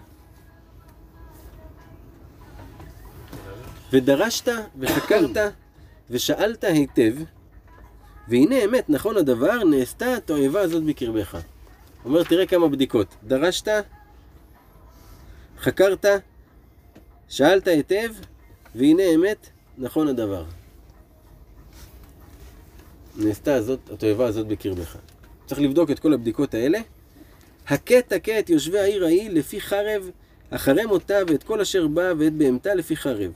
ודרשת 3.92 4.52
וחקרת 4.80 5.38
ושאלת 6.10 6.64
היטב, 6.64 7.14
והנה 8.28 8.64
אמת, 8.66 8.90
נכון 8.90 9.18
הדבר, 9.18 9.64
נעשתה 9.64 10.16
התועבה 10.16 10.62
הזאת 10.62 10.84
בקרבך. 10.84 11.38
אומר, 12.06 12.24
תראה 12.24 12.46
כמה 12.46 12.68
בדיקות. 12.68 13.08
דרשת, 13.24 13.84
חקרת, 15.60 16.06
שאלת 17.30 17.68
היטב, 17.68 18.10
והנה 18.76 19.04
אמת, 19.16 19.50
נכון 19.78 20.08
הדבר. 20.08 20.46
נעשתה 23.18 23.56
הזאת, 23.56 23.80
התועבה 23.94 24.26
הזאת 24.28 24.48
בקרבך. 24.48 24.98
צריך 25.46 25.62
לבדוק 25.62 25.92
את 25.92 26.00
כל 26.00 26.14
הבדיקות 26.14 26.54
האלה. 26.54 26.80
הכה 27.68 28.02
תכה 28.02 28.40
את 28.40 28.50
יושבי 28.50 28.80
העיר 28.80 29.06
ההיא 29.06 29.30
לפי 29.30 29.62
חרב, 29.62 30.10
החרם 30.52 30.92
אותה 30.92 31.18
ואת 31.28 31.44
כל 31.44 31.62
אשר 31.62 31.88
בא 31.88 32.14
ואת 32.18 32.34
בהמתה 32.34 32.76
לפי 32.76 32.96
חרב. 32.96 33.32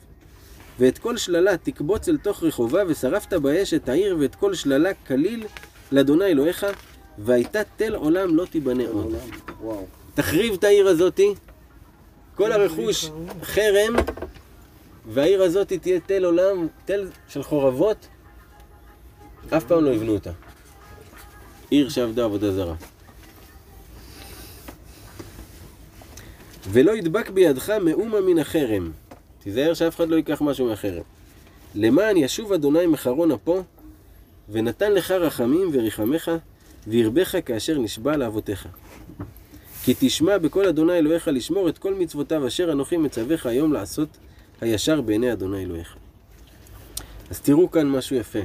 ואת 0.78 0.98
כל 0.98 1.16
שללה 1.16 1.56
תקבוץ 1.56 2.08
אל 2.08 2.16
תוך 2.16 2.42
רחובה, 2.42 2.82
ושרפת 2.88 3.32
באש 3.32 3.74
את 3.74 3.88
העיר 3.88 4.16
ואת 4.20 4.34
כל 4.34 4.54
שללה 4.54 4.94
כליל 5.06 5.46
לאדוני 5.92 6.24
אלוהיך, 6.24 6.66
והייתה 7.18 7.60
תל 7.76 7.94
עולם 7.94 8.36
לא 8.36 8.44
תיבנה 8.44 8.84
עוד. 8.88 9.14
וואו. 9.60 9.86
תחריב 10.14 10.54
את 10.54 10.64
העיר 10.64 10.88
הזאתי, 10.88 11.34
כל 12.34 12.52
הרכוש 12.52 13.10
חרם, 13.42 13.96
והעיר 15.08 15.42
הזאתי 15.42 15.78
תהיה 15.78 16.00
תל 16.00 16.24
עולם, 16.24 16.66
תל 16.84 17.08
של 17.28 17.42
חורבות, 17.42 18.06
אף 19.56 19.64
פעם 19.64 19.84
לא 19.84 19.90
יבנו 19.90 20.12
אותה. 20.12 20.30
עיר 21.70 21.88
שעבדה 21.88 22.24
עבודה 22.24 22.52
זרה. 22.52 22.74
ולא 26.70 26.92
ידבק 26.92 27.30
בידך 27.30 27.70
מאומה 27.70 28.20
מן 28.20 28.38
החרם. 28.38 28.90
תיזהר 29.42 29.74
שאף 29.74 29.96
אחד 29.96 30.08
לא 30.08 30.16
ייקח 30.16 30.42
משהו 30.42 30.66
מהחרם. 30.66 31.02
למען 31.74 32.16
ישוב 32.16 32.52
אדוני 32.52 32.86
מחרון 32.86 33.32
אפו, 33.32 33.62
ונתן 34.48 34.92
לך 34.92 35.10
רחמים 35.10 35.70
וריחמך, 35.72 36.30
וירבך 36.86 37.36
כאשר 37.46 37.78
נשבע 37.78 38.16
לאבותיך. 38.16 38.68
כי 39.84 39.94
תשמע 39.98 40.38
בקול 40.38 40.66
אדוני 40.66 40.98
אלוהיך 40.98 41.28
לשמור 41.28 41.68
את 41.68 41.78
כל 41.78 41.94
מצוותיו 41.94 42.46
אשר 42.46 42.72
אנוכי 42.72 42.96
מצווך 42.96 43.46
היום 43.46 43.72
לעשות 43.72 44.08
הישר 44.60 45.00
בעיני 45.00 45.32
אדוני 45.32 45.62
אלוהיך. 45.64 45.96
אז 47.30 47.40
תראו 47.40 47.70
כאן 47.70 47.88
משהו 47.88 48.16
יפה. 48.16 48.38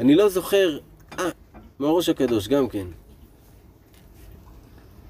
אני 0.00 0.14
לא 0.14 0.28
זוכר, 0.28 0.78
אה, 1.18 1.30
מהראש 1.78 2.08
הקדוש 2.08 2.48
גם 2.48 2.68
כן. 2.68 2.86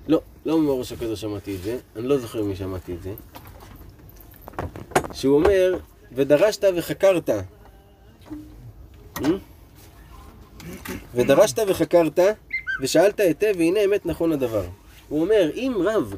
לא, 0.09 0.21
לא 0.47 0.61
מהראש 0.61 0.93
הקדוש 0.93 1.21
שמעתי 1.21 1.57
את 1.57 1.63
זה, 1.63 1.79
אני 1.97 2.09
לא 2.09 2.19
זוכר 2.19 2.45
מי 2.45 2.57
שמעתי 2.57 2.95
את 2.95 3.03
זה. 3.03 3.15
שהוא 5.13 5.35
אומר, 5.35 5.79
ודרשת 6.13 6.65
וחקרת. 6.77 7.31
אה? 7.31 7.41
ודרשת 11.15 11.59
וחקרת, 11.69 12.19
ושאלת 12.81 13.21
היטב, 13.21 13.53
והנה 13.59 13.85
אמת 13.85 14.07
נכון 14.07 14.33
הדבר. 14.33 14.65
הוא 15.09 15.21
אומר, 15.21 15.51
אם 15.55 15.75
רב, 15.85 16.15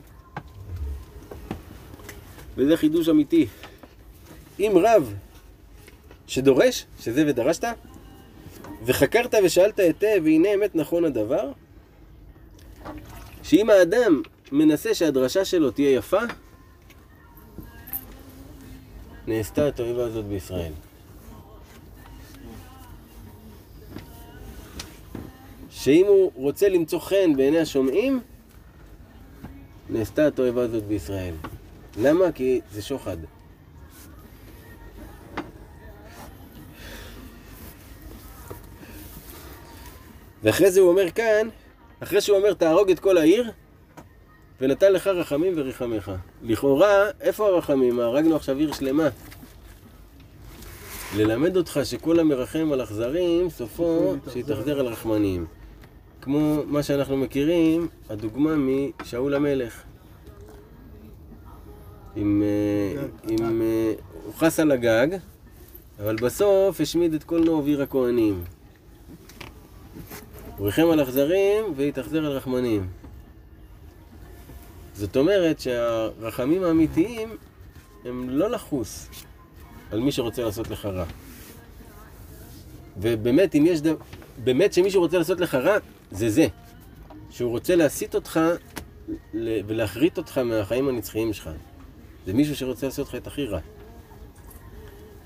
וזה 2.56 2.76
חידוש 2.76 3.08
אמיתי, 3.08 3.46
אם 4.60 4.72
רב 4.74 5.14
שדורש, 6.26 6.86
שזה 7.00 7.24
ודרשת, 7.26 7.64
וחקרת 8.84 9.34
ושאלת 9.44 9.78
היטב, 9.78 10.20
והנה 10.24 10.54
אמת 10.54 10.74
נכון 10.74 11.04
הדבר, 11.04 11.52
שאם 13.42 13.70
האדם 13.70 14.22
מנסה 14.52 14.94
שהדרשה 14.94 15.44
שלו 15.44 15.70
תהיה 15.70 15.90
יפה, 15.90 16.20
נעשתה 19.26 19.68
התועבה 19.68 20.04
הזאת 20.04 20.24
בישראל. 20.24 20.72
שאם 25.70 26.06
הוא 26.08 26.32
רוצה 26.34 26.68
למצוא 26.68 26.98
חן 26.98 27.36
בעיני 27.36 27.58
השומעים, 27.58 28.20
נעשתה 29.90 30.26
התועבה 30.26 30.62
הזאת 30.62 30.84
בישראל. 30.84 31.34
למה? 31.98 32.32
כי 32.32 32.60
זה 32.72 32.82
שוחד. 32.82 33.16
ואחרי 40.42 40.70
זה 40.70 40.80
הוא 40.80 40.88
אומר 40.88 41.10
כאן, 41.10 41.48
אחרי 42.00 42.20
שהוא 42.20 42.36
אומר 42.36 42.54
תהרוג 42.54 42.90
את 42.90 43.00
כל 43.00 43.18
העיר, 43.18 43.50
ונתן 44.60 44.92
לך 44.92 45.06
רחמים 45.06 45.52
וריחמך. 45.56 46.12
לכאורה, 46.42 47.10
איפה 47.20 47.46
הרחמים? 47.46 48.00
הרגנו 48.00 48.36
עכשיו 48.36 48.58
עיר 48.58 48.72
שלמה. 48.72 49.08
ללמד 51.16 51.56
אותך 51.56 51.80
שכל 51.84 52.20
המרחם 52.20 52.68
על 52.72 52.82
אכזרים, 52.82 53.50
סופו 53.50 54.14
שיתאכזר 54.32 54.80
על 54.80 54.86
רחמנים. 54.86 55.46
כמו 56.20 56.62
מה 56.66 56.82
שאנחנו 56.82 57.16
מכירים, 57.16 57.88
הדוגמה 58.10 58.54
משאול 58.56 59.34
המלך. 59.34 59.82
עם, 62.16 62.42
אה, 62.42 63.02
עם, 63.28 63.62
אה, 63.62 63.92
הוא 64.24 64.34
חס 64.34 64.60
על 64.60 64.72
הגג, 64.72 65.06
אבל 66.02 66.16
בסוף 66.16 66.80
השמיד 66.80 67.14
את 67.14 67.24
כל 67.24 67.44
נוב 67.44 67.66
עיר 67.66 67.82
הכהנים. 67.82 68.44
הוא 70.56 70.66
ריחם 70.66 70.90
על 70.92 71.02
אכזרים 71.02 71.64
והתאכזר 71.76 72.18
על 72.18 72.32
רחמנים. 72.32 72.86
זאת 74.96 75.16
אומרת 75.16 75.60
שהרחמים 75.60 76.64
האמיתיים 76.64 77.36
הם 78.04 78.30
לא 78.30 78.50
לחוס 78.50 79.08
על 79.90 80.00
מי 80.00 80.12
שרוצה 80.12 80.42
לעשות 80.42 80.70
לך 80.70 80.86
רע. 80.86 81.04
ובאמת, 82.96 83.54
אם 83.54 83.64
יש 83.66 83.80
דבר... 83.80 83.96
באמת 84.44 84.72
שמישהו 84.72 85.00
רוצה 85.00 85.18
לעשות 85.18 85.40
לך 85.40 85.54
רע, 85.54 85.76
זה 86.10 86.30
זה. 86.30 86.46
שהוא 87.30 87.50
רוצה 87.50 87.76
להסיט 87.76 88.14
אותך 88.14 88.40
ולהחריט 89.34 90.18
אותך 90.18 90.38
מהחיים 90.38 90.88
הנצחיים 90.88 91.32
שלך. 91.32 91.50
זה 92.26 92.32
מישהו 92.32 92.56
שרוצה 92.56 92.86
לעשות 92.86 93.08
לך 93.08 93.14
את 93.14 93.26
הכי 93.26 93.46
רע. 93.46 93.60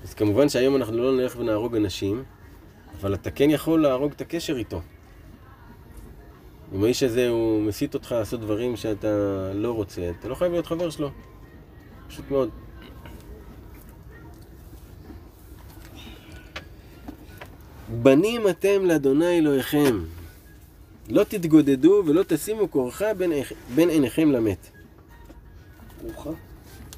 אז 0.03 0.13
כמובן 0.13 0.49
שהיום 0.49 0.75
אנחנו 0.75 0.97
לא 0.97 1.11
נלך 1.11 1.35
ונהרוג 1.39 1.75
אנשים, 1.75 2.23
אבל 2.99 3.13
אתה 3.13 3.31
כן 3.31 3.49
יכול 3.49 3.81
להרוג 3.81 4.11
את 4.11 4.21
הקשר 4.21 4.57
איתו. 4.57 4.81
אם 6.73 6.83
האיש 6.83 7.03
הזה 7.03 7.29
הוא 7.29 7.61
מסית 7.61 7.93
אותך 7.93 8.11
לעשות 8.11 8.39
דברים 8.39 8.75
שאתה 8.75 9.07
לא 9.53 9.71
רוצה, 9.71 10.11
אתה 10.19 10.27
לא 10.27 10.35
חייב 10.35 10.51
להיות 10.51 10.65
חבר 10.65 10.89
שלו. 10.89 11.11
פשוט 12.07 12.31
מאוד. 12.31 12.49
בנים 18.01 18.47
אתם 18.49 18.85
לאדוני 18.85 19.37
אלוהיכם, 19.37 19.99
לא 21.09 21.23
תתגודדו 21.23 22.03
ולא 22.05 22.23
תשימו 22.27 22.71
כורחה 22.71 23.13
בין, 23.13 23.31
בין 23.75 23.89
עיניכם 23.89 24.31
למת. 24.31 24.69
כרוכה? 25.99 26.29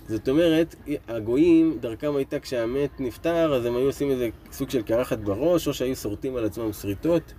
זאת 0.07 0.30
אומרת, 0.30 0.76
הגויים, 1.07 1.78
דרכם 1.80 2.15
הייתה 2.15 2.39
כשהמת 2.39 2.99
נפטר, 2.99 3.55
אז 3.55 3.65
הם 3.65 3.76
היו 3.76 3.86
עושים 3.86 4.11
איזה 4.11 4.30
סוג 4.51 4.69
של 4.69 4.82
קרחת 4.82 5.19
בראש, 5.19 5.67
או 5.67 5.74
שהיו 5.74 5.95
שורטים 5.95 6.36
על 6.36 6.45
עצמם 6.45 6.74
שריטות. 6.74 7.34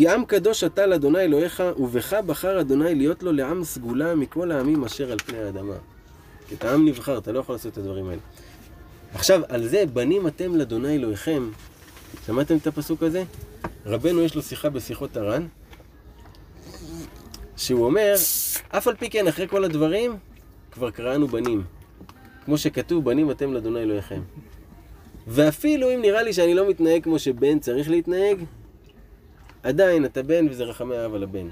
כי 0.00 0.08
עם 0.08 0.24
קדוש 0.24 0.64
אתה 0.64 0.86
לאדוני 0.86 1.20
אלוהיך, 1.20 1.62
ובך 1.78 2.14
בחר 2.26 2.60
אדוני 2.60 2.94
להיות 2.94 3.22
לו 3.22 3.32
לעם 3.32 3.64
סגולה 3.64 4.14
מכל 4.14 4.52
העמים 4.52 4.84
אשר 4.84 5.12
על 5.12 5.18
פני 5.18 5.38
האדמה. 5.38 5.74
כי 6.48 6.54
אתה 6.54 6.74
עם 6.74 6.88
נבחר, 6.88 7.18
אתה 7.18 7.32
לא 7.32 7.38
יכול 7.38 7.54
לעשות 7.54 7.72
את 7.72 7.78
הדברים 7.78 8.08
האלה. 8.08 8.20
עכשיו, 9.14 9.40
על 9.48 9.66
זה, 9.66 9.84
בנים 9.92 10.26
אתם 10.26 10.56
לאדוני 10.56 10.96
אלוהיכם. 10.96 11.50
שמעתם 12.26 12.56
את 12.56 12.66
הפסוק 12.66 13.02
הזה? 13.02 13.24
רבנו 13.86 14.22
יש 14.22 14.34
לו 14.34 14.42
שיחה 14.42 14.70
בשיחות 14.70 15.16
הר"ן, 15.16 15.46
שהוא 17.56 17.84
אומר, 17.84 18.14
אף 18.68 18.88
על 18.88 18.96
פי 18.96 19.10
כן, 19.10 19.28
אחרי 19.28 19.48
כל 19.48 19.64
הדברים, 19.64 20.16
כבר 20.72 20.90
קראנו 20.90 21.28
בנים. 21.28 21.62
כמו 22.44 22.58
שכתוב, 22.58 23.04
בנים 23.04 23.30
אתם 23.30 23.52
לאדוני 23.52 23.80
אלוהיכם. 23.80 24.20
ואפילו 25.26 25.94
אם 25.94 26.02
נראה 26.02 26.22
לי 26.22 26.32
שאני 26.32 26.54
לא 26.54 26.68
מתנהג 26.68 27.02
כמו 27.02 27.18
שבן 27.18 27.58
צריך 27.58 27.90
להתנהג, 27.90 28.38
עדיין 29.62 30.04
אתה 30.04 30.22
בן 30.22 30.48
וזה 30.50 30.64
רחמי 30.64 30.96
האב 30.96 31.14
על 31.14 31.22
הבן. 31.22 31.48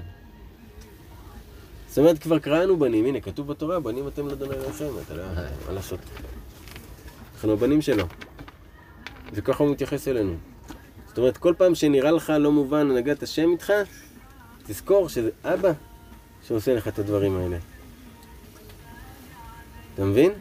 זאת 1.87 1.97
אומרת, 1.97 2.19
כבר 2.19 2.39
קראנו 2.39 2.77
בנים, 2.79 3.05
הנה, 3.05 3.21
כתוב 3.21 3.47
בתורה, 3.47 3.79
בנים 3.79 4.07
אתם 4.07 4.27
לאדוני 4.27 4.55
אלוהיכם, 4.55 4.85
אתה 5.05 5.15
לא... 5.15 5.23
מה 5.67 5.73
לעשות? 5.73 5.99
אנחנו 7.33 7.53
הבנים 7.53 7.81
שלו. 7.81 8.03
וככה 9.33 9.63
הוא 9.63 9.71
מתייחס 9.71 10.07
אלינו. 10.07 10.33
זאת 11.07 11.17
אומרת, 11.17 11.37
כל 11.37 11.53
פעם 11.57 11.75
שנראה 11.75 12.11
לך 12.11 12.33
לא 12.39 12.51
מובן 12.51 12.91
הנהגת 12.91 13.23
השם 13.23 13.51
איתך, 13.51 13.73
תזכור 14.63 15.09
שזה 15.09 15.29
אבא 15.43 15.71
שעושה 16.47 16.75
לך 16.75 16.87
את 16.87 16.99
הדברים 16.99 17.37
האלה. 17.37 17.57
אתה 19.93 20.05
מבין? 20.05 20.31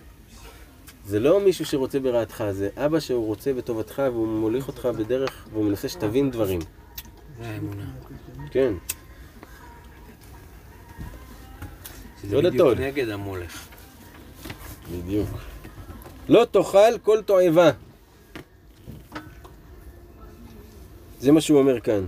זה 1.07 1.21
לא 1.21 1.41
מישהו 1.41 1.65
שרוצה 1.65 2.01
ברעתך, 2.01 2.45
זה 2.51 2.69
אבא 2.77 3.01
שהוא 3.01 3.27
רוצה 3.27 3.53
בטובתך 3.53 4.03
והוא 4.13 4.29
מוליך 4.29 4.69
אותך 4.69 4.89
בדרך 4.99 5.49
והוא 5.53 5.65
מנסה 5.65 5.89
שתבין 5.89 6.31
דברים. 6.31 6.61
זה 7.39 7.49
האמונה. 7.49 7.85
כן. 8.51 8.73
שזה 12.23 12.37
לא 12.37 12.41
בדיוק 12.51 12.55
לטוד. 12.55 12.81
נגד 12.81 13.09
המולך. 13.09 13.69
בדיוק. 14.93 15.29
לא 16.29 16.45
תאכל 16.51 16.99
כל 17.03 17.23
תועבה. 17.23 17.71
זה 21.21 21.33
מה 21.33 21.41
שהוא 21.41 21.59
אומר 21.59 21.81
כאן. 21.81 22.07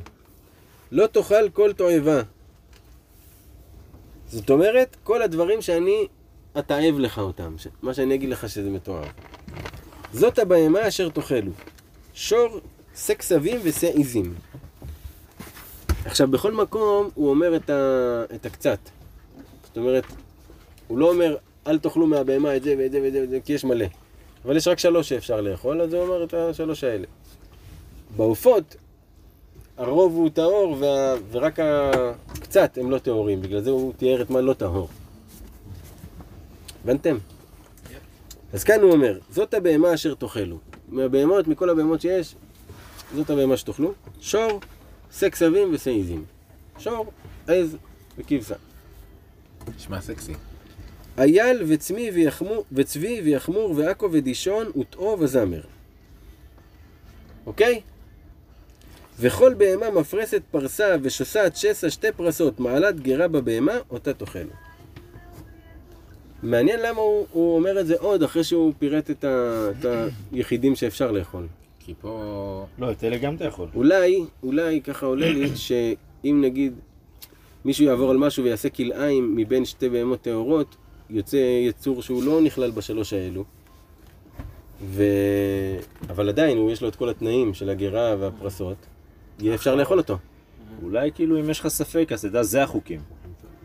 לא 0.92 1.06
תאכל 1.06 1.50
כל 1.50 1.72
תועבה. 1.72 2.22
זאת 4.28 4.50
אומרת, 4.50 4.96
כל 5.04 5.22
הדברים 5.22 5.62
שאני 5.62 6.06
אתעב 6.58 6.98
לך 6.98 7.18
אותם, 7.18 7.54
מה 7.82 7.94
שאני 7.94 8.14
אגיד 8.14 8.28
לך 8.28 8.48
שזה 8.48 8.70
מתועב. 8.70 9.08
זאת 10.12 10.38
הבהמה 10.38 10.88
אשר 10.88 11.08
תאכלו. 11.08 11.52
שור, 12.14 12.60
שא 12.96 13.14
כסבים 13.14 13.60
ושא 13.62 13.86
עיזים. 13.86 14.34
עכשיו, 16.04 16.28
בכל 16.28 16.52
מקום 16.52 17.10
הוא 17.14 17.30
אומר 17.30 17.56
את, 17.56 17.70
ה... 17.70 18.24
את 18.34 18.46
הקצת. 18.46 18.78
זאת 19.64 19.76
אומרת, 19.76 20.04
הוא 20.88 20.98
לא 20.98 21.12
אומר, 21.12 21.36
אל 21.66 21.78
תאכלו 21.78 22.06
מהבהמה 22.06 22.56
את 22.56 22.62
זה 22.62 22.74
ואת 22.78 22.92
זה 22.92 23.00
ואת 23.02 23.12
זה, 23.12 23.20
ואת 23.20 23.30
זה, 23.30 23.38
כי 23.44 23.52
יש 23.52 23.64
מלא. 23.64 23.86
אבל 24.44 24.56
יש 24.56 24.68
רק 24.68 24.78
שלוש 24.78 25.08
שאפשר 25.08 25.40
לאכול, 25.40 25.80
אז 25.80 25.94
הוא 25.94 26.02
אומר 26.02 26.24
את 26.24 26.34
השלוש 26.34 26.84
האלה. 26.84 27.06
בעופות, 28.16 28.76
הרוב 29.76 30.14
הוא 30.14 30.30
טהור, 30.30 30.76
וה... 30.80 31.14
ורק 31.30 31.58
הקצת 31.58 32.78
הם 32.78 32.90
לא 32.90 32.98
טהורים, 32.98 33.42
בגלל 33.42 33.60
זה 33.60 33.70
הוא 33.70 33.92
תיאר 33.96 34.22
את 34.22 34.30
מה 34.30 34.40
לא 34.40 34.52
טהור. 34.52 34.88
הבנתם? 36.84 37.16
אז 38.52 38.64
כאן 38.64 38.80
הוא 38.80 38.92
אומר, 38.92 39.18
זאת 39.30 39.54
הבהמה 39.54 39.94
אשר 39.94 40.14
תאכלו. 40.14 40.58
מהבהמות, 40.88 41.48
מכל 41.48 41.70
הבהמות 41.70 42.00
שיש, 42.00 42.34
זאת 43.14 43.30
הבהמה 43.30 43.56
שתאכלו. 43.56 43.92
שור, 44.20 44.60
ושא 45.72 45.90
עיזים. 45.90 46.24
שור, 46.78 47.12
עז 47.46 47.76
וכבשה. 48.18 48.54
נשמע 49.76 50.00
סקסי. 50.00 50.32
אייל 51.18 51.62
וצמי 51.66 52.10
ויחמור, 52.10 52.64
וצבי 52.72 53.20
ויחמור 53.24 53.74
ועכו 53.76 54.08
ודישון 54.12 54.70
ותאו 54.80 55.16
וזמר. 55.20 55.60
אוקיי? 57.46 57.80
וכל 59.18 59.54
בהמה 59.54 59.90
מפרסת 59.90 60.42
פרסה 60.50 60.96
ושוסעת 61.02 61.56
שסע 61.56 61.90
שתי 61.90 62.12
פרסות 62.16 62.60
מעלת 62.60 63.00
גרה 63.00 63.28
בבהמה, 63.28 63.78
אותה 63.90 64.14
תאכלו. 64.14 64.50
מעניין 66.42 66.80
למה 66.80 67.00
הוא, 67.00 67.26
הוא 67.32 67.56
אומר 67.56 67.80
את 67.80 67.86
זה 67.86 67.94
עוד 67.98 68.22
אחרי 68.22 68.44
שהוא 68.44 68.72
פירט 68.78 69.10
את, 69.10 69.24
ה, 69.24 69.66
את 69.80 69.86
היחידים 70.32 70.76
שאפשר 70.76 71.10
לאכול. 71.10 71.46
כי 71.90 71.94
פה... 72.00 72.66
לא, 72.78 72.90
את 72.90 73.04
אלה 73.04 73.18
גם 73.18 73.34
אתה 73.34 73.44
יכול. 73.44 73.68
אולי, 73.74 74.24
אולי 74.42 74.80
ככה 74.80 75.06
עולה 75.06 75.30
לי 75.30 75.56
שאם 75.66 76.40
נגיד 76.44 76.72
מישהו 77.64 77.84
יעבור 77.84 78.10
על 78.10 78.16
משהו 78.16 78.44
ויעשה 78.44 78.68
כלאיים 78.68 79.36
מבין 79.36 79.64
שתי 79.64 79.88
בהמות 79.88 80.20
טהורות, 80.22 80.76
יוצא 81.10 81.36
יצור 81.36 82.02
שהוא 82.02 82.22
לא 82.22 82.40
נכלל 82.40 82.70
בשלוש 82.70 83.12
האלו. 83.12 83.44
ו... 84.82 85.02
אבל 86.10 86.28
עדיין, 86.28 86.58
הוא 86.58 86.70
יש 86.70 86.82
לו 86.82 86.88
את 86.88 86.96
כל 86.96 87.08
התנאים 87.08 87.54
של 87.54 87.70
הגרה 87.70 88.16
והפרסות, 88.18 88.76
יהיה 89.40 89.54
אפשר 89.54 89.74
לאכול 89.74 89.98
אותו. 89.98 90.18
אולי 90.82 91.10
כאילו 91.14 91.40
אם 91.40 91.50
יש 91.50 91.60
לך 91.60 91.68
ספק, 91.68 92.08
אז 92.12 92.22
תדע, 92.24 92.42
זה 92.42 92.62
החוקים. 92.62 93.00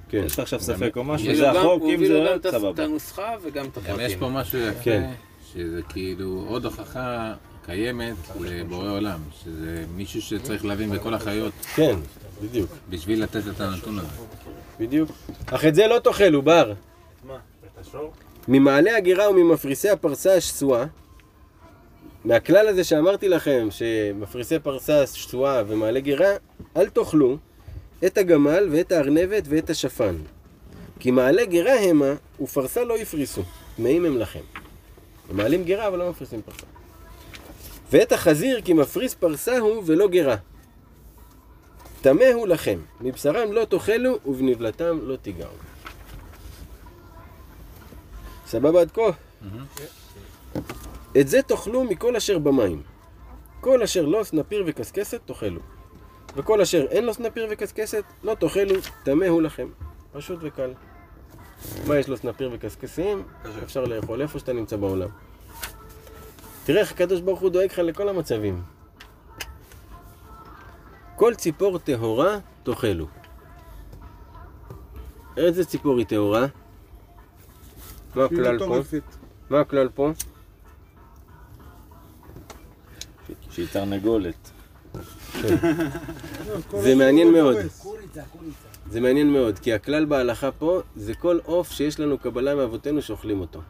כן. 0.10 0.24
יש 0.26 0.34
לך 0.34 0.40
עכשיו 0.40 0.60
ספק 0.60 0.98
או 0.98 1.04
משהו, 1.04 1.36
זה 1.36 1.44
גם- 1.44 1.56
החוק, 1.56 1.82
הוא 1.82 1.90
אם 1.90 1.96
הביא 1.96 2.10
לו 2.10 2.24
זה 2.24 2.30
גם 2.32 2.36
את 2.40 2.46
ה- 2.46 2.50
את 2.50 2.54
סבבה. 2.54 2.84
הנוסחה 2.84 3.32
וגם 3.44 3.66
את 3.66 3.78
גם 3.78 3.84
הפרטים. 3.84 4.06
יש 4.06 4.16
פה 4.16 4.30
משהו 4.30 4.60
יפה, 4.60 4.84
כן. 4.84 5.12
שזה 5.54 5.82
כאילו 5.90 6.46
עוד 6.48 6.66
הוכחה 6.66 7.34
קיימת 7.66 8.16
לבורא 8.40 8.90
עולם, 8.90 9.20
שזה 9.44 9.86
מישהו 9.96 10.22
שצריך 10.22 10.66
להבין 10.66 10.92
בכל 10.92 11.14
החיות 11.14 11.54
כן, 11.76 11.96
בדיוק, 12.44 12.70
בשביל 12.90 13.24
לתת 13.24 13.42
את 13.56 13.62
הנתון 13.62 14.00
הזה. 14.00 14.08
בדיוק. 14.80 15.12
אך 15.46 15.66
את 15.66 15.76
זה 15.76 15.88
לא 15.88 16.00
תאכלו, 16.00 16.42
בר. 16.42 16.74
ממעלה 18.48 18.98
הגירה 18.98 19.30
וממפריסי 19.30 19.90
הפרסה 19.90 20.36
השסועה, 20.36 20.86
מהכלל 22.26 22.68
הזה 22.68 22.84
שאמרתי 22.84 23.30
לכם, 23.30 23.68
שמפריסי 23.72 24.60
פרסה 24.60 25.08
שסועה 25.08 25.64
ומעלה 25.68 26.00
גירה, 26.00 26.32
אל 26.78 26.90
תאכלו 26.90 27.38
את 28.06 28.18
הגמל 28.18 28.68
ואת 28.72 28.92
הארנבת 28.92 29.44
ואת 29.50 29.70
השפן. 29.70 30.16
כי 31.00 31.12
מעלה 31.12 31.46
גירה 31.46 31.74
המה 31.74 32.14
ופרסה 32.42 32.84
לא 32.84 33.00
יפריסו, 33.00 33.42
טמאים 33.76 34.06
הם 34.06 34.18
לכם. 34.18 34.40
הם 35.30 35.38
מעלים 35.38 35.64
גירה 35.64 35.88
אבל 35.88 36.00
לא 36.00 36.10
מפריסים 36.10 36.42
פרסה. 36.42 36.75
ואת 37.92 38.12
החזיר 38.12 38.62
כי 38.62 38.74
מפריס 38.74 39.14
פרסה 39.14 39.58
הוא 39.58 39.84
ולא 39.86 40.08
גירה. 40.08 40.36
טמא 42.02 42.26
הוא 42.34 42.48
לכם, 42.48 42.80
מבשרם 43.02 43.52
לא 43.52 43.66
תאכלו 43.66 44.20
ובנבלתם 44.26 45.00
לא 45.04 45.16
תיגעו. 45.16 45.50
סבבה 48.48 48.82
עד 48.82 48.92
כה? 48.92 49.02
את 51.20 51.28
זה 51.28 51.42
תאכלו 51.42 51.84
מכל 51.84 52.16
אשר 52.16 52.40
במים. 52.40 52.82
כל 53.62 53.84
אשר 53.84 54.06
לא 54.06 54.24
סנפיר 54.24 54.64
וקשקשת 54.68 55.22
תאכלו. 55.26 55.62
וכל 56.36 56.62
אשר 56.62 56.86
אין 56.90 57.06
לו 57.06 57.14
סנפיר 57.14 57.48
וקשקשת 57.50 58.04
לא 58.24 58.36
תאכלו, 58.36 58.76
טמא 59.04 59.26
הוא 59.26 59.42
לכם. 59.42 59.68
פשוט 60.14 60.40
וקל. 60.42 60.74
מה 61.88 61.98
יש 61.98 62.08
לו 62.08 62.18
סנפיר 62.18 62.50
וקשקשים? 62.54 63.24
אפשר 63.64 63.86
לאכול 63.86 64.22
איפה 64.22 64.40
שאתה 64.40 64.54
נמצא 64.54 64.76
בעולם. 64.76 65.10
תראה 66.66 66.82
איך 66.82 66.92
הקדוש 66.92 67.22
ברוך 67.22 67.40
הוא 67.40 67.50
דואג 67.50 67.66
לך 67.72 67.80
לכל 67.80 68.10
המצבים. 68.10 68.64
כל 71.16 71.36
ציפור 71.36 71.80
טהורה 71.80 72.38
תאכלו. 72.64 73.08
איזה 75.38 75.66
ציפור 75.66 75.98
היא 75.98 76.06
טהורה? 76.06 76.46
מה 78.16 78.26
הכלל 78.26 78.60
פה? 78.60 78.80
מה 79.50 79.60
הכלל 79.60 79.90
פה? 79.90 80.12
שהיא 83.52 83.68
תרנגולת. 83.72 84.52
זה 86.70 86.96
מעניין 86.96 87.32
מאוד. 87.32 87.56
זה 88.90 89.02
מעניין 89.02 89.34
מאוד, 89.34 89.60
כי 89.60 89.74
הכלל 89.74 90.06
בהלכה 90.06 90.52
פה 90.52 90.82
זה 90.96 91.14
כל 91.14 91.40
עוף 91.44 91.72
שיש 91.72 92.00
לנו 92.00 92.18
קבלה 92.18 92.56
מאבותינו 92.56 93.02
שאוכלים 93.02 93.40
אותו. 93.40 93.62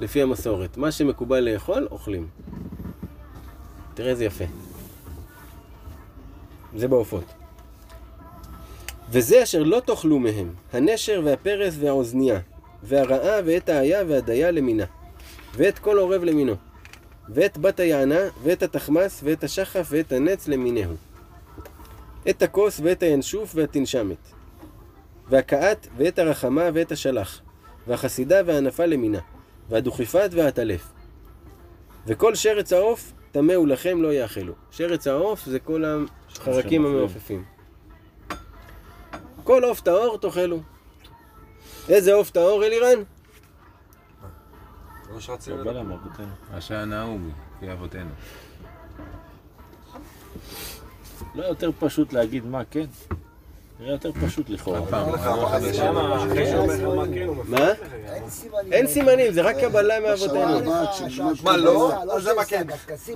לפי 0.00 0.22
המסורת. 0.22 0.76
מה 0.76 0.92
שמקובל 0.92 1.40
לאכול, 1.40 1.88
אוכלים. 1.90 2.28
תראה 3.94 4.10
איזה 4.10 4.24
יפה. 4.24 4.44
זה 6.76 6.88
בעופות. 6.88 7.24
וזה 9.10 9.42
אשר 9.42 9.62
לא 9.62 9.80
תאכלו 9.80 10.18
מהם, 10.18 10.54
הנשר 10.72 11.20
והפרס 11.24 11.74
והאוזנייה, 11.80 12.40
והרעה 12.82 13.40
ואת 13.44 13.68
האיה 13.68 14.04
והדיה 14.08 14.50
למינה, 14.50 14.84
ואת 15.54 15.78
כל 15.78 15.98
עורב 15.98 16.24
למינו, 16.24 16.54
ואת 17.28 17.58
בת 17.58 17.80
היענה, 17.80 18.20
ואת 18.42 18.62
התחמס, 18.62 19.20
ואת 19.24 19.44
השחף, 19.44 19.86
ואת 19.90 20.12
הנץ 20.12 20.48
למינהו. 20.48 20.94
את 22.30 22.42
הכוס, 22.42 22.80
ואת 22.82 23.02
הינשוף, 23.02 23.52
והתנשמת. 23.54 24.16
והקעת, 25.28 25.88
ואת 25.96 26.18
הרחמה, 26.18 26.70
ואת 26.74 26.92
השלח. 26.92 27.40
והחסידה 27.86 28.40
והענפה 28.46 28.86
למינה. 28.86 29.20
והדוכיפת 29.68 30.30
והעטלף. 30.32 30.92
וכל 32.06 32.34
שרץ 32.34 32.72
העוף, 32.72 33.12
טמא 33.32 33.52
הוא 33.52 33.68
לכם 33.68 34.02
לא 34.02 34.12
יאכלו. 34.12 34.54
שרץ 34.70 35.06
העוף 35.06 35.44
זה 35.44 35.58
כל 35.58 35.84
החרקים 35.84 36.86
המעופפים. 36.86 37.44
כל 39.44 39.64
עוף 39.64 39.80
טהור 39.80 40.18
תאכלו. 40.18 40.60
איזה 41.88 42.14
עוף 42.14 42.30
טהור 42.30 42.64
אלירן? 42.64 42.98
קבלה 45.64 45.82
מאבותינו. 45.82 46.28
מה 46.52 46.60
שהיה 46.60 46.84
נהוג, 46.84 47.20
לפי 47.56 47.72
אבותינו. 47.72 48.10
לא 51.34 51.44
יותר 51.44 51.70
פשוט 51.78 52.12
להגיד 52.12 52.46
מה 52.46 52.64
כן? 52.64 52.86
נראה 53.80 53.92
יותר 53.92 54.10
פשוט 54.26 54.50
לכאורה. 54.50 54.86
פעם, 54.86 55.08
מה? 57.48 57.72
אין 58.72 58.86
סימנים, 58.86 59.32
זה 59.32 59.42
רק 59.42 59.56
קבלה 59.60 60.00
מאבותינו. 60.00 60.72
מה 61.42 61.56
לא? 61.56 61.92
אז 62.12 62.22
זה 62.22 62.34
מה 62.34 62.44
כן. 62.44 62.66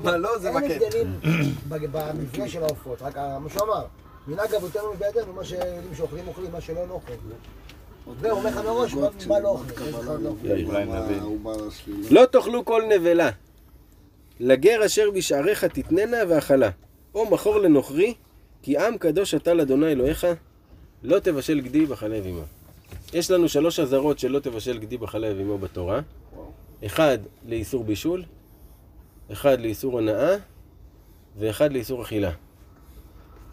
מה 0.03 0.17
לא? 0.17 0.39
זה 0.39 0.51
מה 0.51 0.61
כן. 0.61 0.71
אין 0.71 0.83
הבדלים 0.83 1.21
במבנה 1.69 2.49
של 2.49 2.63
העופות, 2.63 3.03
רק 3.03 3.17
מה 3.17 3.49
שהוא 3.53 3.63
אמר, 3.63 3.85
מנהג 4.27 4.55
אבותינו 4.55 4.85
בידינו, 4.99 5.33
מה 5.33 5.43
שאוכלים 5.97 6.29
אוכלים, 6.29 6.53
מה 6.53 6.61
שלא 6.61 6.87
לא 6.89 7.01
אומר 8.31 8.51
לך 8.51 8.57
מראש 8.57 8.95
מה- 8.95 9.09
מה 9.29 9.41
לא 9.41 9.49
אוכלים. 9.49 9.95
לא. 10.23 10.31
הוא 11.21 11.41
בא 11.41 11.51
להשלים. 11.65 12.03
לא 12.11 12.25
תאכלו 12.25 12.65
כל 12.65 12.83
נבלה. 12.97 13.31
לגר 14.41 14.87
אשר 14.87 15.11
בשעריך 15.11 15.65
תתננה 15.65 16.17
ואכלה, 16.29 16.71
או 17.15 17.31
מכור 17.31 17.59
לנוכרי, 17.59 18.15
כי 18.63 18.79
עם 18.79 18.99
קדוש 18.99 19.35
אתה 19.35 19.55
לאדוני 19.55 19.87
אלוהיך, 19.93 20.27
לא 21.03 21.19
תבשל 21.19 21.61
גדי 21.61 21.87
בחלב 21.87 22.27
אמו. 22.27 22.43
יש 23.13 23.31
לנו 23.31 23.49
שלוש 23.49 23.81
אזהרות 23.81 24.19
שלא 24.19 24.39
תבשל 24.39 24.79
גדי 24.79 24.97
בחלב 24.97 25.41
אמו 25.41 25.59
בתורה. 25.59 26.01
אחד 26.87 27.19
לאיסור 27.49 27.85
בישול, 27.85 28.23
אחד 29.33 29.61
לאיסור 29.61 29.99
הנאה, 29.99 30.37
ואחד 31.39 31.73
לאיסור 31.73 32.03
אכילה. 32.03 32.31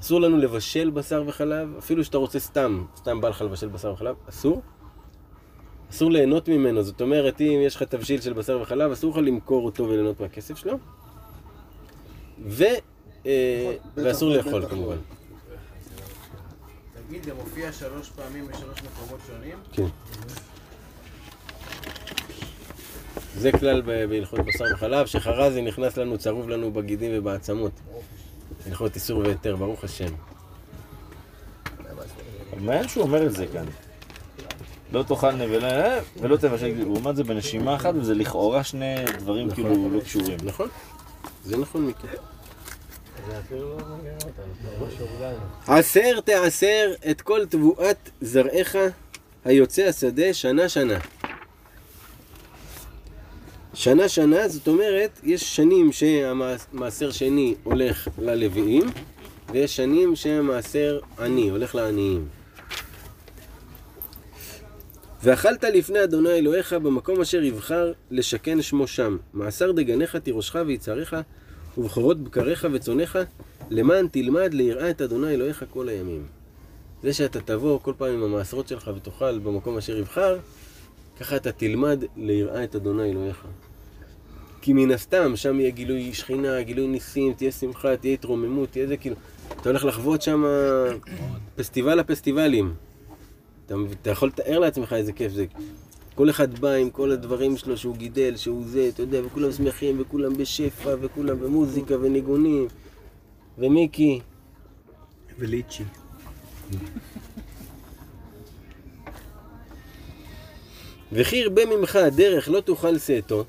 אסור 0.02 0.22
לנו 0.22 0.38
לבשל 0.38 0.89
בשר 0.89 1.24
וחלב, 1.28 1.76
אפילו 1.78 2.04
שאתה 2.04 2.18
רוצה 2.18 2.39
סתם, 2.39 2.86
סתם 2.97 3.22
בא 3.22 3.30
לך 3.30 3.41
לבשל 3.41 3.68
בשר 3.68 3.91
וחלב, 3.93 4.16
אסור. 4.30 4.62
אסור 5.91 6.12
ליהנות 6.12 6.50
ממנו, 6.50 6.84
זאת 6.84 7.02
אומרת, 7.02 7.41
אם 7.41 7.60
יש 7.66 7.76
לך 7.76 7.84
תבשיל 7.84 8.22
של 8.22 8.34
בשר 8.34 8.60
וחלב, 8.62 8.91
אסור 8.91 9.12
לך 9.12 9.18
למכור 9.18 9.66
אותו 9.66 9.84
וליהנות 9.84 10.20
מהכסף 10.20 10.58
שלו. 10.58 10.78
ו... 12.45 12.64
אה, 13.26 13.74
בטח 13.95 14.06
ואסור 14.06 14.30
לא, 14.30 14.36
לאכול 14.36 14.62
לא. 14.62 14.68
כמובן. 14.68 14.97
תגיד, 17.10 17.24
זה 17.24 17.34
מופיע 17.34 17.72
שלוש 17.72 18.10
פעמים 18.10 18.47
בשלוש 18.47 18.80
מקומות 18.84 19.20
שונים? 19.28 19.57
כן. 19.72 19.86
זה 23.36 23.51
כלל 23.51 23.82
בהלכות 23.82 24.39
בשר 24.39 24.66
וחלב, 24.74 25.05
שחרזי 25.05 25.62
נכנס 25.62 25.97
לנו, 25.97 26.18
צרוב 26.18 26.49
לנו 26.49 26.72
בגידים 26.72 27.12
ובעצמות. 27.14 27.72
הלכות 28.66 28.95
איסור 28.95 29.20
והיתר, 29.20 29.55
ברוך 29.55 29.84
השם. 29.84 30.14
מעניין 32.57 32.88
שהוא 32.88 33.03
אומר 33.03 33.26
את 33.26 33.32
זה 33.32 33.45
כאן. 33.47 33.66
לא 34.91 35.03
תאכל 35.03 35.32
נבלה 35.32 35.99
ולא 36.22 36.38
תבשל, 36.38 36.82
הוא 36.84 36.95
אומר 36.95 37.12
את 37.12 37.16
זה 37.16 37.24
בנשימה 37.24 37.76
אחת 37.76 37.93
וזה 37.95 38.16
לכאורה 38.16 38.64
שני 38.64 38.95
דברים 39.20 39.47
נכון. 39.47 39.64
כאילו 39.64 39.89
לא 39.89 39.99
קשורים. 39.99 40.38
נכון? 40.43 40.68
זה 41.45 41.57
נכון, 41.57 41.86
מיקי. 41.86 42.07
עשר 45.67 46.20
תעשר 46.26 46.93
את 47.11 47.22
כל 47.22 47.45
תבואת 47.45 48.09
זרעך 48.22 48.76
היוצא 49.45 49.82
השדה 49.82 50.34
שנה 50.34 50.70
שנה. 50.70 50.99
שנה 53.74 54.09
שנה, 54.09 54.47
זאת 54.47 54.67
אומרת, 54.67 55.20
יש 55.24 55.55
שנים 55.55 55.91
שהמעשר 55.91 57.11
שני 57.11 57.55
הולך 57.63 58.07
ללוויים, 58.17 58.84
ויש 59.51 59.76
שנים 59.76 60.15
שהמעשר 60.15 60.99
עני 61.20 61.49
הולך 61.49 61.76
לעניים. 61.76 62.28
ואכלת 65.24 65.63
לפני 65.63 66.03
אדוני 66.03 66.30
אלוהיך 66.30 66.74
במקום 66.74 67.22
אשר 67.22 67.43
יבחר 67.43 67.93
לשכן 68.11 68.61
שמו 68.61 68.88
שם. 68.88 69.17
מעשר 69.34 69.72
דגניך 69.72 70.15
תירושך 70.15 70.55
ויצהריך, 70.67 71.15
ובכורות 71.80 72.24
בקריך 72.24 72.68
וצונך, 72.72 73.20
למען 73.70 74.08
תלמד 74.08 74.54
ליראה 74.54 74.90
את 74.90 75.02
אדוני 75.02 75.28
אלוהיך 75.28 75.64
כל 75.70 75.90
הימים. 75.90 76.26
זה 77.04 77.14
שאתה 77.14 77.42
תבוא 77.42 77.80
כל 77.80 77.94
פעם 77.98 78.14
עם 78.14 78.24
המעשרות 78.24 78.68
שלך 78.68 78.92
ותאכל 78.96 79.40
במקום 79.40 79.78
אשר 79.78 79.98
יבחר, 79.98 80.38
ככה 81.20 81.36
אתה 81.36 81.52
תלמד 81.52 82.04
ליראה 82.18 82.64
את 82.64 82.76
אדוני 82.76 83.12
אלוהיך. 83.12 83.46
כי 84.62 84.74
מן 84.74 84.92
הסתם, 84.92 85.36
שם 85.36 85.60
יהיה 85.60 85.70
גילוי 85.70 86.14
שכינה, 86.14 86.62
גילוי 86.62 86.88
ניסים, 86.88 87.34
תהיה 87.34 87.52
שמחה, 87.52 87.98
תהיה 87.98 88.14
התרוממות, 88.14 88.70
תהיה 88.72 88.88
זה 88.88 88.98
כאילו... 88.98 89.16
אתה 89.62 89.70
הולך 89.70 89.86
לחוות 89.86 90.22
שם 90.22 90.44
פסטיבל 91.56 92.00
הפסטיבלים. 92.00 92.74
אתה, 93.66 93.76
אתה 94.02 94.10
יכול 94.10 94.28
לתאר 94.28 94.60
לעצמך 94.60 94.94
איזה 94.94 95.12
כיף 95.12 95.32
זה. 95.32 95.46
כל 96.20 96.30
אחד 96.30 96.59
בא 96.59 96.72
עם 96.72 96.89
כל 96.89 97.11
הדברים 97.11 97.57
שלו 97.57 97.78
שהוא 97.78 97.95
גידל, 97.95 98.36
שהוא 98.36 98.63
זה, 98.65 98.89
אתה 98.93 99.01
יודע, 99.01 99.20
וכולם 99.26 99.51
שמחים, 99.51 100.01
וכולם 100.01 100.38
בשפע, 100.38 100.95
וכולם 101.01 101.39
במוזיקה 101.39 101.95
וניגונים. 102.01 102.67
ומיקי, 103.57 104.20
וליצ'י. 105.38 105.84
וכי 111.11 111.36
ירבה 111.36 111.65
ממך 111.65 111.95
הדרך 111.95 112.49
לא 112.49 112.61
תוכל 112.61 112.97
שאתו, 112.97 113.45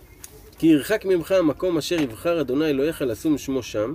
כי 0.58 0.66
ירחק 0.66 1.04
ממך 1.04 1.32
המקום 1.32 1.78
אשר 1.78 2.00
יבחר 2.00 2.40
אדוני 2.40 2.66
אלוהיך 2.66 3.02
לשום 3.02 3.38
שמו 3.38 3.62
שם, 3.62 3.94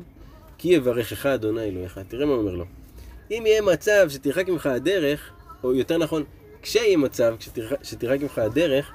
כי 0.57 0.67
יברכך 0.67 1.25
אדוני 1.25 1.63
אלוהיך. 1.63 1.99
תראה 2.07 2.25
מה 2.25 2.31
הוא 2.31 2.41
אומר 2.41 2.55
לו. 2.55 2.65
אם 3.31 3.43
יהיה 3.45 3.61
מצב 3.61 4.07
שתרחק 4.09 4.49
ממך 4.49 4.65
הדרך, 4.65 5.31
או 5.63 5.73
יותר 5.73 5.97
נכון, 5.97 6.23
כשיהיה 6.65 6.97
מצב 6.97 7.35
שתרחק, 7.39 7.83
שתרחק 7.83 8.21
ממך 8.21 8.37
הדרך, 8.37 8.91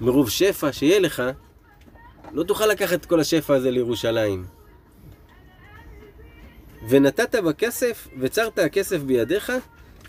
מרוב 0.00 0.30
שפע 0.30 0.72
שיהיה 0.72 0.98
לך, 0.98 1.22
לא 2.32 2.42
תוכל 2.42 2.66
לקחת 2.66 3.00
את 3.00 3.06
כל 3.06 3.20
השפע 3.20 3.54
הזה 3.54 3.70
לירושלים. 3.70 4.44
ונתת 6.88 7.34
בכסף, 7.34 8.08
וצרת 8.20 8.58
הכסף 8.58 9.00
בידיך, 9.00 9.52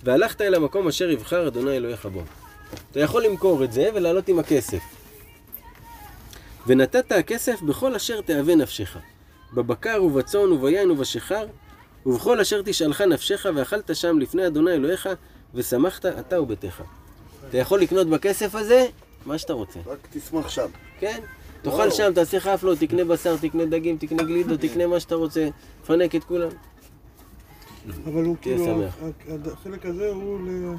והלכת 0.04 0.42
אל 0.42 0.56
המקום 0.56 0.88
אשר 0.88 1.10
יבחר 1.10 1.48
אדוני 1.48 1.78
אלוהיך 1.78 2.06
בו. 2.06 2.24
אתה 2.92 3.00
יכול 3.00 3.24
למכור 3.24 3.64
את 3.64 3.72
זה 3.72 3.90
ולעלות 3.94 4.28
עם 4.28 4.40
הכסף. 4.40 4.82
ונתת 6.68 7.12
הכסף 7.12 7.62
בכל 7.62 7.96
אשר 7.96 8.22
תאווה 8.22 8.56
נפשך, 8.56 8.98
בבקר 9.54 10.04
ובצאן 10.04 10.52
וביין 10.52 10.92
ובשיכר, 10.92 11.46
ובכל 12.06 12.40
אשר 12.40 12.62
תשאלך 12.66 13.02
נפשך, 13.02 13.46
ואכלת 13.56 13.96
שם 13.96 14.20
לפני 14.20 14.48
אדוני 14.48 14.72
אלוהיך, 14.72 15.10
ושמחת 15.54 16.06
אתה 16.06 16.42
וביתך. 16.42 16.84
אתה 17.50 17.58
יכול 17.58 17.82
לקנות 17.82 18.08
בכסף 18.08 18.56
הזה 18.56 18.86
מה 19.26 19.38
שאתה 19.38 19.54
רוצה, 19.54 19.80
רק 19.86 20.08
תשמח 20.12 20.50
שם. 20.50 20.68
כן? 21.00 21.20
תאכל 21.62 21.92
שם, 21.92 22.12
תעשה 22.16 22.40
חפלות, 22.40 22.80
תקנה 22.80 23.06
בשר, 23.06 23.38
תקנה 23.38 23.66
דגים, 23.66 23.98
תקנה 23.98 24.24
גלידות, 24.24 24.60
תקנה 24.66 24.88
מה 24.88 25.00
שאתה 25.00 25.16
רוצה, 25.16 25.48
תפנק 25.84 26.16
את 26.16 26.24
כולם. 26.24 26.50
אבל 28.06 28.24
הוא 28.24 28.36
כאילו, 28.42 28.84
החלק 29.54 29.86
הזה 29.86 30.10
הוא 30.10 30.40
ל... 30.48 30.76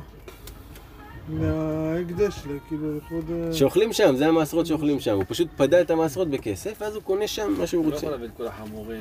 מההקדש, 1.29 2.35
כאילו 2.69 2.97
לכבוד... 2.97 3.25
שאוכלים 3.53 3.93
שם, 3.93 4.17
זה 4.17 4.27
המעשרות 4.27 4.67
שאוכלים 4.67 5.01
שם. 5.01 5.15
הוא 5.15 5.25
פשוט 5.29 5.49
פדה 5.57 5.81
את 5.81 5.91
המעשרות 5.91 6.29
בכסף, 6.29 6.75
ואז 6.81 6.95
הוא 6.95 7.03
קונה 7.03 7.27
שם 7.27 7.55
מה 7.59 7.67
שהוא 7.67 7.85
לא 7.85 7.91
רוצה. 7.91 8.07
יכול 8.07 8.11
להביא 8.11 8.27
את 8.27 8.33
כל 8.37 8.47
החמורים. 8.47 9.01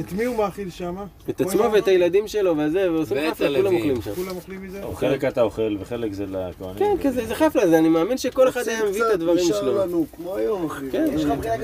את 0.00 0.12
מי 0.12 0.24
הוא 0.24 0.36
מאכיל 0.36 0.70
שמה? 0.70 1.04
את 1.30 1.40
עצמו 1.40 1.64
ואת 1.72 1.88
הילדים 1.88 2.28
שלו 2.28 2.54
וזה, 2.58 2.92
ועושים 2.92 3.16
חפלה, 3.30 3.58
כולם. 3.58 3.74
אוכלים 3.74 4.02
שם. 4.02 4.14
כולם 4.14 4.36
אוכלים 4.36 4.62
מזה? 4.62 4.82
חלק 4.94 5.24
אתה 5.24 5.42
אוכל 5.42 5.76
וחלק 5.80 6.12
זה 6.12 6.26
לכהנים. 6.26 6.76
כן, 6.78 6.96
כזה, 7.02 7.26
זה 7.26 7.34
חפלה, 7.34 7.68
זה 7.68 7.78
אני 7.78 7.88
מאמין 7.88 8.18
שכל 8.18 8.48
אחד 8.48 8.68
היה 8.68 8.84
מביא 8.84 9.02
את 9.02 9.14
הדברים 9.14 9.44
שלו. 9.44 10.04
כן. 10.92 11.16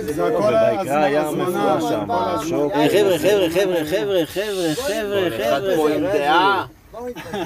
זה 0.02 0.26
הכל 0.26 0.54
הזמנה, 0.54 1.78
שם. 1.80 2.10
אה, 2.10 2.88
חבר'ה, 2.88 3.18
חבר'ה, 3.18 3.50
חבר'ה, 3.50 3.84
חבר'ה, 3.86 4.26
חבר'ה, 4.26 4.74
חבר'ה, 4.74 5.30
חבר'ה, 5.30 5.76
פה 5.76 5.90
עם 5.90 6.00
זה 6.00 6.12
דעה. 6.12 6.66
בואו 6.92 7.08
נתקדם. 7.08 7.42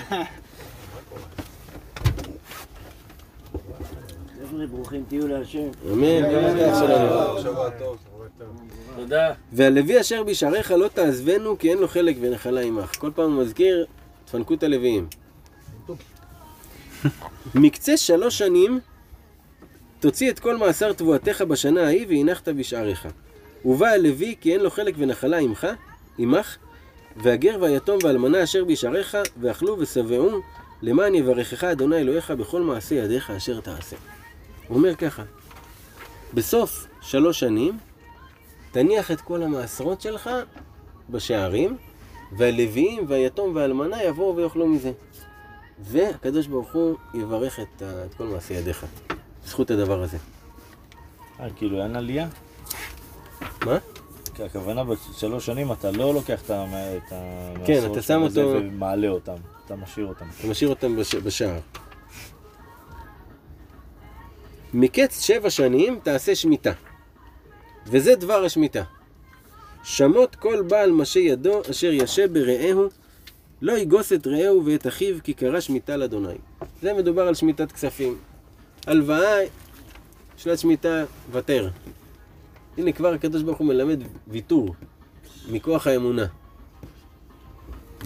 חבר'ה, 4.50 4.66
ברוכים 4.66 5.04
תהיו 5.08 5.28
להשם. 5.28 5.68
אמן, 5.92 6.22
גם 6.22 6.56
אתה 6.56 6.74
שלנו. 6.74 7.40
שבוע 7.42 7.70
טוב. 7.70 7.96
תודה. 8.96 9.32
והלוי 9.52 10.00
אשר 10.00 10.22
בשעריך 10.22 10.70
לא 10.70 10.88
תעזבנו, 10.88 11.58
כי 11.58 11.70
אין 11.70 11.78
לו 11.78 11.88
חלק 11.88 12.16
ונחלה 12.20 12.60
עמך. 12.60 12.96
כל 12.98 13.10
פעם 13.14 13.32
הוא 13.32 13.42
מזכיר, 13.42 13.86
תפנקו 14.24 14.54
את 14.54 14.62
הלוויים. 14.62 15.06
מקצה 17.54 17.96
שלוש 17.96 18.38
שנים, 18.38 18.80
תוציא 20.00 20.30
את 20.30 20.38
כל 20.38 20.56
מאסר 20.56 20.92
תבואתך 20.92 21.42
בשנה 21.48 21.84
ההיא, 21.84 22.06
והנחת 22.08 22.48
בשעריך. 22.48 23.08
ובא 23.64 23.86
הלוי, 23.86 24.34
כי 24.40 24.52
אין 24.52 24.60
לו 24.60 24.70
חלק 24.70 24.94
ונחלה 24.98 25.38
עמך, 25.38 25.66
עמך, 26.18 26.56
והגר 27.16 27.56
והיתום 27.60 27.98
והאלמנה 28.02 28.42
אשר 28.42 28.64
בשעריך, 28.64 29.16
ואכלו 29.40 29.76
ושבעו, 29.78 30.40
למען 30.82 31.14
יברכך 31.14 31.64
אדוני 31.64 31.96
אלוהיך 31.96 32.30
בכל 32.30 32.62
מעשה 32.62 32.94
ידיך 32.94 33.30
אשר 33.30 33.60
תעשה. 33.60 33.96
הוא 34.68 34.78
אומר 34.78 34.94
ככה, 34.94 35.22
בסוף 36.34 36.86
שלוש 37.00 37.40
שנים, 37.40 37.78
תניח 38.72 39.10
את 39.10 39.20
כל 39.20 39.42
המעשרות 39.42 40.00
שלך 40.00 40.30
בשערים, 41.10 41.76
והלוויים 42.36 43.04
והיתום 43.08 43.54
והאלמנה 43.56 44.02
יבואו 44.02 44.36
ויאכלו 44.36 44.66
מזה. 44.66 44.92
והקדוש 45.80 46.46
ברוך 46.46 46.72
הוא 46.72 46.96
יברך 47.14 47.60
את, 47.60 47.82
את 47.82 48.14
כל 48.14 48.24
מעשי 48.24 48.54
ידיך, 48.54 48.86
בזכות 49.44 49.70
הדבר 49.70 50.02
הזה. 50.02 50.16
אה, 51.40 51.46
כאילו 51.56 51.82
אין 51.82 51.96
עלייה? 51.96 52.28
מה? 53.64 53.78
כי 54.34 54.42
הכוונה 54.42 54.84
בשלוש 54.84 55.46
שנים 55.46 55.72
אתה 55.72 55.90
לא 55.90 56.14
לוקח 56.14 56.40
את 56.42 56.50
את 56.50 57.12
המעשרות 57.12 57.66
כן, 57.66 57.92
אתה 57.92 58.02
שם 58.02 58.20
של 58.20 58.26
הזה 58.26 58.42
אותו- 58.42 58.58
ומעלה 58.60 59.08
אותם, 59.08 59.34
אתה 59.66 59.76
משאיר 59.76 60.06
אותם. 60.06 60.26
אתה 60.40 60.48
משאיר 60.48 60.70
אותם 60.70 60.96
בש... 60.96 61.14
בשער. 61.14 61.58
מקץ 64.78 65.20
שבע 65.20 65.50
שנים 65.50 65.98
תעשה 66.02 66.34
שמיטה. 66.34 66.72
וזה 67.86 68.14
דבר 68.14 68.44
השמיטה. 68.44 68.82
שמות 69.84 70.36
כל 70.36 70.62
בעל 70.62 70.92
משה 70.92 71.20
ידו 71.20 71.62
אשר 71.70 71.92
ישה 71.92 72.28
ברעהו, 72.28 72.88
לא 73.62 73.78
יגוס 73.78 74.12
את 74.12 74.26
רעהו 74.26 74.66
ואת 74.66 74.86
אחיו 74.86 75.16
כי 75.24 75.34
קרא 75.34 75.60
שמיטה 75.60 75.96
לאדוני. 75.96 76.34
זה 76.82 76.92
מדובר 76.92 77.22
על 77.28 77.34
שמיטת 77.34 77.72
כספים. 77.72 78.18
הלוואה, 78.86 79.38
שנת 80.36 80.58
שמיטה, 80.58 81.04
ותר. 81.32 81.68
הנה 82.78 82.92
כבר 82.92 83.12
הקדוש 83.12 83.42
ברוך 83.42 83.58
הוא 83.58 83.66
מלמד 83.66 84.00
ויתור 84.28 84.74
מכוח 85.50 85.86
האמונה. 85.86 86.26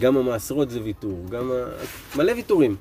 גם 0.00 0.16
המעשרות 0.16 0.70
זה 0.70 0.82
ויתור, 0.82 1.26
גם 1.30 1.50
ה... 1.52 1.54
מלא 2.16 2.32
ויתורים. 2.32 2.76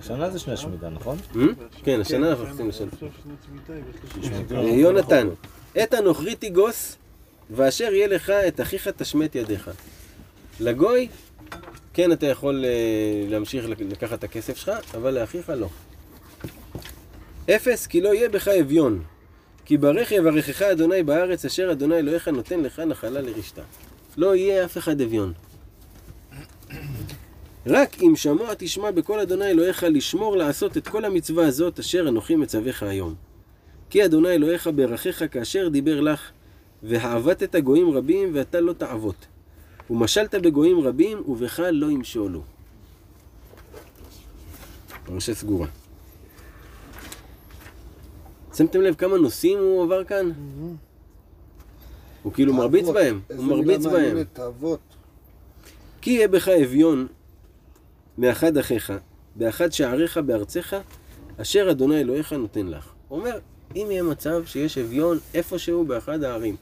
השנה 0.00 0.30
זה 0.30 0.38
שני 0.38 0.52
השמיטה, 0.52 0.88
נכון? 0.88 1.18
אה? 1.36 1.40
כן, 1.84 2.00
השנה 2.00 2.30
אנחנו 2.30 2.44
נכנסים 2.44 2.68
לשנה. 2.68 2.88
שמיטה, 2.90 3.72
שמיטה. 4.22 4.54
אה, 4.54 4.62
יונתן, 4.62 5.28
את 5.82 5.94
הנוכרי 5.94 6.34
תיגוס, 6.34 6.96
ואשר 7.50 7.84
יהיה 7.94 8.06
לך 8.06 8.30
את 8.30 8.60
אחיך 8.60 8.88
תשמט 8.88 9.34
ידיך. 9.34 9.70
לגוי, 10.60 11.08
כן 11.92 12.12
אתה 12.12 12.26
יכול 12.26 12.64
אה, 12.64 12.70
להמשיך 13.28 13.68
לק- 13.68 13.80
לקחת 13.80 14.18
את 14.18 14.24
הכסף 14.24 14.56
שלך, 14.56 14.70
אבל 14.94 15.14
לאחיך 15.14 15.50
לא. 15.56 15.68
אפס, 17.56 17.86
כי 17.86 18.00
לא 18.00 18.14
יהיה 18.14 18.28
בך 18.28 18.48
אביון. 18.48 19.02
כי 19.64 19.76
ברך 19.76 20.12
יברכך 20.12 20.62
אדוני 20.62 21.02
בארץ 21.02 21.44
אשר 21.44 21.72
אדוני 21.72 21.98
אלוהיך 21.98 22.28
נותן 22.28 22.60
לך 22.60 22.80
נחלה 22.80 23.20
לרשתה. 23.20 23.62
לא 24.16 24.36
יהיה 24.36 24.64
אף 24.64 24.78
אחד 24.78 25.00
אביון. 25.00 25.32
רק 27.66 28.02
אם 28.02 28.16
שמוע 28.16 28.54
תשמע 28.58 28.90
בקול 28.90 29.20
אדוני 29.20 29.46
אלוהיך 29.46 29.84
לשמור 29.88 30.36
לעשות 30.36 30.76
את 30.76 30.88
כל 30.88 31.04
המצווה 31.04 31.46
הזאת 31.46 31.78
אשר 31.78 32.08
אנוכי 32.08 32.36
מצווך 32.36 32.82
היום. 32.82 33.14
כי 33.90 34.04
אדוני 34.04 34.28
אלוהיך 34.28 34.70
ברכך 34.74 35.22
כאשר 35.30 35.68
דיבר 35.68 36.00
לך, 36.00 36.30
והעבטת 36.82 37.56
גויים 37.56 37.90
רבים 37.90 38.30
ואתה 38.34 38.60
לא 38.60 38.72
תעבוט. 38.72 39.26
ומשלת 39.90 40.34
בגויים 40.34 40.80
רבים 40.80 41.22
ובך 41.28 41.60
לא 41.72 41.90
ימשולו. 41.90 42.42
פרשה 45.04 45.34
סגורה. 45.34 45.66
שמתם 48.54 48.80
לב 48.80 48.94
כמה 48.94 49.16
נושאים 49.16 49.58
הוא 49.58 49.82
עבר 49.82 50.04
כאן? 50.04 50.32
הוא 52.22 52.32
כאילו 52.32 52.54
מרביץ. 52.54 52.88
בהם, 52.88 53.20
הוא 53.36 53.44
מרביץ 53.44 53.86
בהם. 53.86 54.16
כי 56.00 56.10
יהיה 56.10 56.28
בך 56.28 56.48
אביון 56.48 57.06
מאחד 58.20 58.56
אחיך, 58.56 58.92
באחד 59.36 59.72
שעריך 59.72 60.18
בארצך, 60.18 60.76
אשר 61.36 61.70
אדוני 61.70 62.00
אלוהיך 62.00 62.32
נותן 62.32 62.66
לך. 62.66 62.92
אומר, 63.10 63.38
אם 63.76 63.86
יהיה 63.90 64.02
מצב 64.02 64.42
שיש 64.46 64.78
אביון 64.78 65.18
איפשהו 65.34 65.84
באחד 65.84 66.22
הערים, 66.22 66.56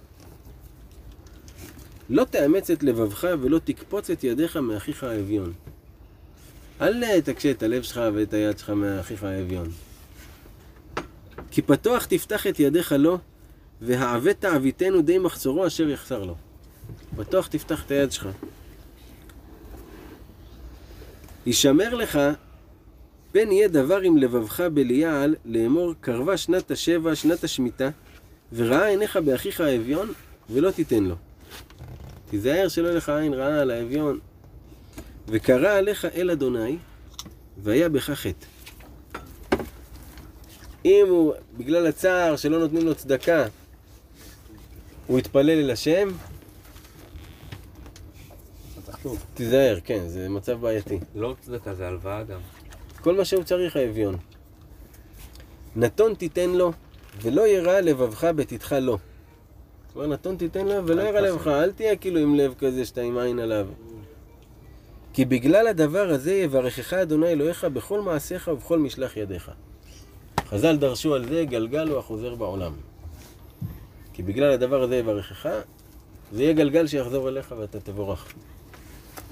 לא 2.11 2.25
תאמץ 2.25 2.71
את 2.71 2.83
לבבך 2.83 3.29
ולא 3.41 3.61
תקפוץ 3.65 4.11
את 4.11 4.25
ידיך 4.25 4.57
מאחיך 4.57 5.05
האביון. 5.05 5.53
אל 6.81 7.21
תקשה 7.21 7.51
את 7.51 7.63
הלב 7.63 7.83
שלך 7.83 8.01
ואת 8.15 8.35
היד 8.35 8.59
שלך 8.59 8.71
מאחיך 8.71 9.25
האביון. 9.25 9.69
כי 11.51 11.63
פתוח 11.63 12.05
תפתח 12.05 12.47
את 12.47 12.61
ידיך 12.61 12.93
לו, 12.93 13.19
והעבט 13.81 14.41
תעביתנו 14.41 15.03
די 15.03 15.19
מחסורו 15.19 15.67
אשר 15.67 15.89
יחסר 15.89 16.23
לו. 16.23 16.35
פתוח 17.17 17.47
תפתח 17.47 17.85
את 17.87 17.91
היד 17.91 18.13
שלך. 18.13 18.29
הישמר 21.49 21.95
לך, 21.95 22.19
פן 23.33 23.53
יהיה 23.53 23.69
דבר 23.69 24.01
עם 24.01 24.17
לבבך 24.17 24.61
בליעל, 24.61 25.37
לאמור 25.45 25.95
קרבה 26.01 26.37
שנת 26.37 26.71
השבע, 26.71 27.15
שנת 27.15 27.45
השמיטה, 27.45 27.91
וראה 28.53 28.87
עיניך 28.87 29.17
באחיך 29.17 29.61
האביון, 29.61 30.13
ולא 30.51 30.71
תיתן 30.71 31.05
לו. 31.05 31.15
תיזהר 32.31 32.69
שלא 32.69 32.91
לך 32.91 33.09
עין 33.09 33.35
רעה 33.35 33.61
על 33.61 33.71
האביון. 33.71 34.19
וקרא 35.29 35.73
עליך 35.73 36.05
אל 36.05 36.31
אדוני, 36.31 36.77
והיה 37.63 37.89
בך 37.89 38.11
חטא. 38.11 38.47
אם 40.85 41.07
הוא, 41.09 41.33
בגלל 41.59 41.87
הצער 41.87 42.37
שלא 42.37 42.59
נותנים 42.59 42.87
לו 42.87 42.95
צדקה, 42.95 43.45
הוא 45.07 45.19
יתפלל 45.19 45.51
אל 45.51 45.71
השם, 45.71 46.09
תיזהר, 49.35 49.79
כן, 49.85 50.09
זה 50.09 50.29
מצב 50.29 50.61
בעייתי. 50.61 50.99
לא 51.15 51.35
צדקה, 51.41 51.75
זה 51.75 51.89
הלוואה 51.89 52.23
גם. 52.23 52.41
כל 53.01 53.17
מה 53.17 53.25
שהוא 53.25 53.43
צריך 53.43 53.77
האביון. 53.77 54.17
נתון 55.77 56.15
תיתן 56.15 56.51
לו, 56.51 56.73
ולא 57.23 57.49
ירא 57.49 57.81
לבבך 57.81 58.25
בתתך 58.25 58.73
לו. 58.81 58.99
זאת 59.87 59.97
אומרת, 59.97 60.09
נתון 60.09 60.37
תיתן 60.37 60.67
לו, 60.67 60.87
ולא 60.87 61.03
ירא 61.03 61.21
לבבך, 61.21 61.47
אל 61.47 61.73
תהיה 61.73 61.97
כאילו 61.97 62.21
עם 62.21 62.35
לב 62.35 62.55
כזה 62.59 62.85
שאתה 62.85 63.01
עם 63.01 63.19
עין 63.19 63.39
עליו. 63.39 63.67
כי 65.13 65.25
בגלל 65.25 65.67
הדבר 65.67 66.09
הזה 66.11 66.35
יברכך 66.35 66.93
אדוני 66.93 67.29
אלוהיך 67.29 67.65
בכל 67.65 68.01
מעשיך 68.01 68.49
ובכל 68.53 68.79
משלח 68.79 69.17
ידיך. 69.17 69.51
חז"ל 70.49 70.77
דרשו 70.77 71.15
על 71.15 71.29
זה, 71.29 71.45
גלגל 71.45 71.89
הוא 71.89 71.99
החוזר 71.99 72.35
בעולם. 72.35 72.73
כי 74.13 74.23
בגלל 74.23 74.53
הדבר 74.53 74.83
הזה 74.83 74.97
יברכך, 74.97 75.49
זה 76.33 76.43
יהיה 76.43 76.53
גלגל 76.53 76.87
שיחזור 76.87 77.29
אליך 77.29 77.55
ואתה 77.59 77.81
תבורך. 77.81 78.35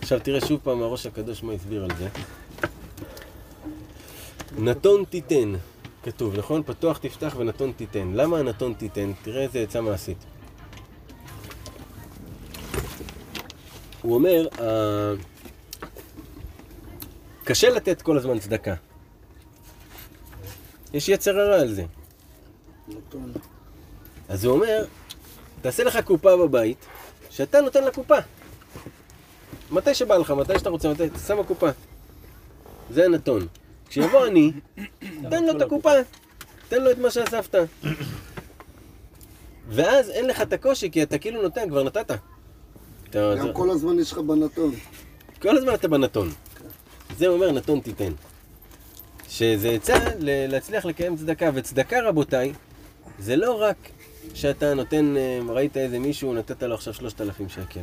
עכשיו 0.01 0.21
תראה 0.21 0.41
שוב 0.41 0.61
פעם 0.63 0.83
הראש 0.83 1.07
הקדוש 1.07 1.43
מה 1.43 1.53
הסביר 1.53 1.85
על 1.85 1.91
זה. 1.99 2.09
נתון 4.59 5.05
תיתן, 5.05 5.53
כתוב, 6.03 6.39
נכון? 6.39 6.63
פתוח 6.67 6.99
תפתח 6.99 7.35
ונתון 7.39 7.73
תיתן. 7.77 8.13
למה 8.15 8.39
הנתון 8.39 8.75
תיתן? 8.75 9.13
תראה 9.23 9.43
איזה 9.43 9.59
עצה 9.63 9.81
מעשית. 9.81 10.19
הוא 14.03 14.15
אומר, 14.15 14.49
אה, 14.61 15.13
קשה 17.45 17.71
לתת 17.71 18.03
כל 18.03 18.19
הזמן 18.19 18.39
צדקה. 18.39 18.75
יש 20.93 21.09
יצר 21.09 21.39
הרע 21.41 21.61
על 21.61 21.75
זה. 21.75 21.85
נתון. 22.89 23.33
אז 24.29 24.45
הוא 24.45 24.55
אומר, 24.55 24.85
תעשה 25.63 25.85
לך 25.85 25.99
קופה 26.05 26.37
בבית, 26.37 26.87
שאתה 27.31 27.61
נותן 27.61 27.85
לה 27.85 27.91
קופה. 27.91 28.19
מתי 29.71 29.95
שבא 29.95 30.17
לך, 30.17 30.31
מתי 30.31 30.59
שאתה 30.59 30.71
רוצה, 30.71 30.89
מתי, 30.89 31.03
שם 31.27 31.39
הקופה. 31.41 31.69
זה 32.91 33.05
הנתון. 33.05 33.47
כשיבוא 33.89 34.27
אני, 34.27 34.53
תן 35.31 35.45
לו 35.45 35.57
את 35.57 35.63
הקופה, 35.63 35.91
תן 36.69 36.83
לו 36.83 36.91
את 36.91 36.99
מה 36.99 37.11
שאספת. 37.11 37.55
ואז 39.69 40.11
אין 40.11 40.27
לך 40.27 40.43
את 40.43 40.53
הקושי, 40.53 40.91
כי 40.91 41.03
אתה 41.03 41.19
כאילו 41.19 41.43
נותן, 41.43 41.69
כבר 41.69 41.83
נתת. 41.83 42.11
גם 43.39 43.53
כל 43.53 43.71
הזמן 43.71 43.99
יש 43.99 44.13
לך 44.13 44.19
בנתון. 44.19 44.75
כל 45.43 45.57
הזמן 45.59 45.75
אתה 45.75 45.89
בנתון. 45.89 46.31
זה 47.19 47.27
אומר 47.27 47.53
נתון 47.53 47.81
תיתן. 47.81 48.13
שזה 49.29 49.69
עצה 49.71 49.95
ל- 50.19 50.47
להצליח 50.53 50.85
לקיים 50.85 51.17
צדקה, 51.17 51.51
וצדקה 51.55 51.97
רבותיי, 52.09 52.53
זה 53.19 53.37
לא 53.37 53.63
רק 53.63 53.77
שאתה 54.35 54.75
נותן, 54.75 55.17
אה, 55.17 55.39
ראית 55.49 55.77
איזה 55.77 55.99
מישהו, 55.99 56.35
נתת 56.35 56.63
לו 56.63 56.75
עכשיו 56.75 56.95
שלושת 56.95 57.21
אלפים 57.21 57.49
שקל. 57.49 57.81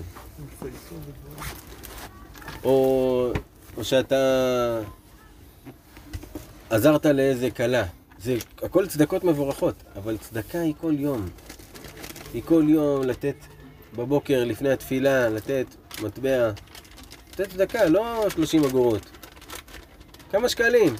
או, 2.64 3.32
או 3.78 3.84
שאתה 3.84 4.80
עזרת 6.70 7.06
לאיזה 7.06 7.52
כלה. 7.52 7.86
זה 8.20 8.38
הכל 8.64 8.88
צדקות 8.88 9.24
מבורכות, 9.24 9.76
אבל 9.96 10.18
צדקה 10.18 10.60
היא 10.60 10.74
כל 10.82 10.94
יום. 10.98 11.30
היא 12.34 12.44
כל 12.46 12.64
יום 12.68 13.04
לתת 13.04 13.36
בבוקר 13.96 14.44
לפני 14.44 14.72
התפילה, 14.72 15.30
לתת 15.30 15.66
מטבע. 16.02 16.52
לתת 17.34 17.50
צדקה, 17.50 17.86
לא 17.86 18.26
30 18.30 18.64
אגורות. 18.64 19.10
כמה 20.32 20.50
שקלים. 20.50 20.96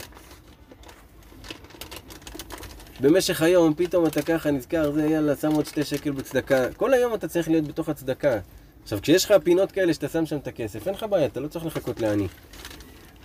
במשך 3.02 3.42
היום, 3.42 3.74
פתאום 3.74 4.06
אתה 4.06 4.22
ככה 4.22 4.52
נזכר, 4.52 4.92
זה 4.92 5.06
יאללה, 5.06 5.36
שם 5.36 5.52
עוד 5.52 5.66
שתי 5.66 5.84
שקל 5.84 6.12
בצדקה. 6.12 6.74
כל 6.74 6.94
היום 6.94 7.14
אתה 7.14 7.28
צריך 7.28 7.50
להיות 7.50 7.68
בתוך 7.68 7.90
הצדקה. 7.90 8.40
עכשיו, 8.84 9.02
כשיש 9.02 9.26
לך 9.26 9.34
פינות 9.44 9.72
כאלה 9.72 9.94
שאתה 9.94 10.08
שם 10.08 10.26
שם 10.26 10.38
את 10.38 10.48
הכסף, 10.48 10.88
אין 10.88 10.96
לך 10.96 11.06
בעיה, 11.10 11.26
אתה 11.26 11.40
לא 11.40 11.48
צריך 11.48 11.66
לחכות 11.66 12.00
לעני. 12.00 12.28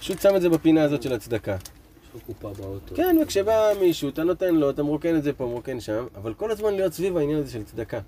פשוט 0.00 0.20
שם 0.20 0.36
את 0.36 0.42
זה 0.42 0.48
בפינה 0.48 0.82
הזאת 0.82 1.02
של 1.02 1.12
הצדקה. 1.12 1.56
יש 1.56 2.14
לו 2.14 2.20
קופה 2.20 2.52
באוטו. 2.62 2.94
כן, 2.94 3.16
וכשבא 3.22 3.72
מישהו, 3.80 4.08
אתה 4.08 4.24
נותן 4.24 4.54
לו, 4.54 4.70
אתה 4.70 4.82
מרוקן 4.82 5.16
את 5.16 5.22
זה 5.22 5.32
פה, 5.32 5.46
מרוקן 5.46 5.80
שם, 5.80 6.06
אבל 6.14 6.34
כל 6.34 6.50
הזמן 6.50 6.74
להיות 6.74 6.92
סביב 6.92 7.16
העניין 7.16 7.38
הזה 7.38 7.52
של 7.52 7.64
צדקה. 7.64 8.00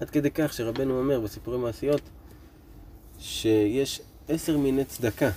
עד 0.00 0.10
כדי 0.10 0.30
כך 0.30 0.52
שרבנו 0.52 0.98
אומר 0.98 1.20
בסיפורי 1.20 1.58
מעשיות, 1.58 2.00
שיש 3.18 4.00
עשר 4.28 4.58
מיני 4.58 4.84
צדקה. 4.84 5.30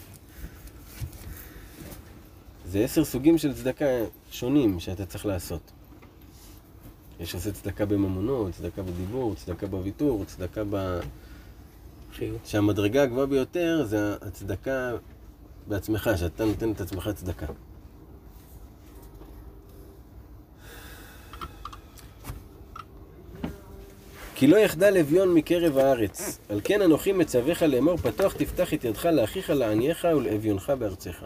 זה 2.66 2.80
עשר 2.80 3.06
סוגים 3.06 3.38
של 3.38 3.54
צדקה 3.54 3.86
שונים 4.32 4.80
שאתה 4.80 5.06
צריך 5.06 5.26
לעשות. 5.26 5.72
יש 7.20 7.32
שעושה 7.32 7.52
צדקה 7.52 7.86
בממונו, 7.86 8.50
צדקה 8.52 8.82
בדיבור, 8.82 9.36
צדקה 9.36 9.68
בוויתור, 9.68 10.26
צדקה 10.26 10.64
ב... 10.70 11.00
שהמדרגה 12.46 13.04
הגבוהה 13.04 13.26
ביותר 13.26 13.84
זה 13.86 14.16
הצדקה 14.22 14.92
בעצמך, 15.68 16.10
שאתה 16.16 16.46
נותן 16.46 16.72
את 16.72 16.82
עצמך 16.82 17.10
צדקה. 17.16 17.46
כי 24.36 24.48
לא 24.48 24.58
יחדל 24.58 24.98
אביון 24.98 25.34
מקרב 25.34 25.78
הארץ. 25.78 26.40
על 26.50 26.62
כן 26.64 26.82
אנוכי 26.82 27.12
מצווך 27.12 27.64
לאמור, 27.64 27.98
פתוח 27.98 28.34
תפתח 28.34 28.74
את 28.74 28.84
ידך 28.84 29.06
לאחיך 29.06 29.50
לענייך 29.50 30.08
ולאביונך 30.18 30.74
בארצך. 30.80 31.24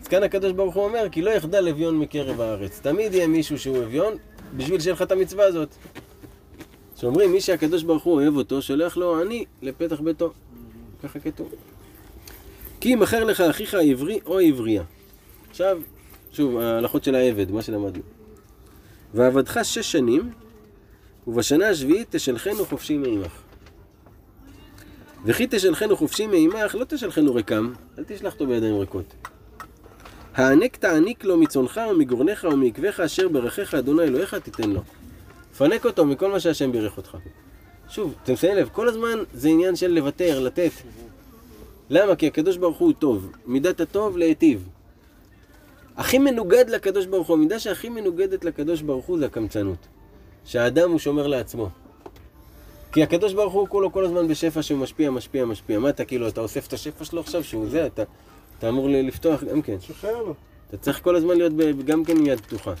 אז 0.00 0.08
כאן 0.08 0.22
הקדוש 0.22 0.52
ברוך 0.52 0.74
הוא 0.74 0.84
אומר, 0.84 1.06
כי 1.12 1.22
לא 1.22 1.30
יחדל 1.30 1.68
אביון 1.68 1.98
מקרב 1.98 2.40
הארץ. 2.40 2.80
תמיד 2.80 3.14
יהיה 3.14 3.26
מישהו 3.26 3.58
שהוא 3.58 3.78
אביון, 3.84 4.14
בשביל 4.56 4.80
שיהיה 4.80 4.94
לך 4.94 5.02
את 5.02 5.12
המצווה 5.12 5.44
הזאת. 5.44 5.68
שאומרים, 6.96 7.32
מי 7.32 7.40
שהקדוש 7.40 7.82
ברוך 7.82 8.04
הוא 8.04 8.14
אוהב 8.14 8.36
אותו, 8.36 8.62
שולח 8.62 8.96
לו 8.96 9.20
עני 9.20 9.44
לפתח 9.62 10.00
ביתו. 10.00 10.32
ככה 11.02 11.18
כתוב. 11.18 11.54
כי 12.80 12.88
ימכר 12.88 13.24
לך 13.24 13.40
אחיך 13.40 13.74
העברי 13.74 14.20
או 14.26 14.38
העברייה. 14.38 14.82
עכשיו, 15.50 15.78
שוב, 16.32 16.56
ההלכות 16.56 17.04
של 17.04 17.14
העבד, 17.14 17.50
מה 17.50 17.62
שלמדנו. 17.62 18.02
ועבדך 19.14 19.60
שש 19.62 19.92
שנים, 19.92 20.30
ובשנה 21.26 21.68
השביעית 21.68 22.06
תשלחנו 22.10 22.64
חופשי 22.64 22.96
מעמך. 22.96 23.32
וכי 25.24 25.46
תשלחנו 25.50 25.96
חופשי 25.96 26.26
מעמך, 26.26 26.74
לא 26.74 26.84
תשלחנו 26.84 27.34
ריקם, 27.34 27.72
אל 27.98 28.04
תשלח 28.06 28.32
אותו 28.32 28.46
בידיים 28.46 28.78
ריקות. 28.78 29.14
הענק 30.34 30.76
תעניק 30.76 31.24
לו 31.24 31.36
מצונך 31.36 31.80
ומגורנך 31.90 32.46
ומעקביך 32.52 33.00
אשר 33.00 33.28
ברכך 33.28 33.74
אדוני 33.74 34.02
אלוהיך 34.02 34.34
תיתן 34.34 34.70
לו. 34.70 34.80
פנק 35.58 35.86
אותו 35.86 36.04
מכל 36.04 36.30
מה 36.30 36.40
שהשם 36.40 36.72
בירך 36.72 36.96
אותך. 36.96 37.16
שוב, 37.88 38.14
אתם 38.22 38.36
שמים 38.36 38.56
לב, 38.56 38.68
כל 38.72 38.88
הזמן 38.88 39.18
זה 39.34 39.48
עניין 39.48 39.76
של 39.76 39.90
לוותר, 39.90 40.40
לתת. 40.40 40.70
למה? 41.90 42.16
כי 42.16 42.26
הקדוש 42.26 42.56
ברוך 42.56 42.78
הוא 42.78 42.92
טוב. 42.98 43.30
מידת 43.46 43.80
הטוב 43.80 44.16
להיטיב. 44.16 44.68
הכי 45.96 46.18
מנוגד 46.18 46.70
לקדוש 46.70 47.06
ברוך 47.06 47.28
הוא, 47.28 47.36
המידה 47.36 47.58
שהכי 47.58 47.88
מנוגדת 47.88 48.44
לקדוש 48.44 48.82
ברוך 48.82 49.06
הוא 49.06 49.18
זה 49.18 49.26
הקמצנות. 49.26 49.78
שהאדם 50.44 50.90
הוא 50.90 50.98
שומר 50.98 51.26
לעצמו. 51.26 51.68
כי 52.92 53.02
הקדוש 53.02 53.32
ברוך 53.32 53.52
הוא 53.52 53.68
כולו 53.68 53.92
כל 53.92 54.04
הזמן 54.04 54.28
בשפע 54.28 54.62
שהוא 54.62 54.78
משפיע, 54.78 55.10
משפיע, 55.10 55.44
משפיע. 55.44 55.78
מה 55.78 55.88
אתה 55.88 56.04
כאילו, 56.04 56.28
אתה 56.28 56.40
אוסף 56.40 56.66
את 56.66 56.72
השפע 56.72 57.04
שלו 57.04 57.20
עכשיו 57.20 57.44
שהוא 57.44 57.68
זה, 57.68 57.86
אתה, 57.86 58.02
אתה 58.58 58.68
אמור 58.68 58.88
לפתוח 58.88 59.44
גם 59.44 59.62
כן. 59.62 59.76
שחרר 59.80 60.22
לו. 60.22 60.34
אתה 60.68 60.76
צריך 60.76 61.02
כל 61.02 61.16
הזמן 61.16 61.36
להיות 61.36 61.52
ב- 61.52 61.86
גם 61.86 62.04
כן 62.04 62.16
עם 62.16 62.26
יד 62.26 62.40
פתוחה. 62.40 62.74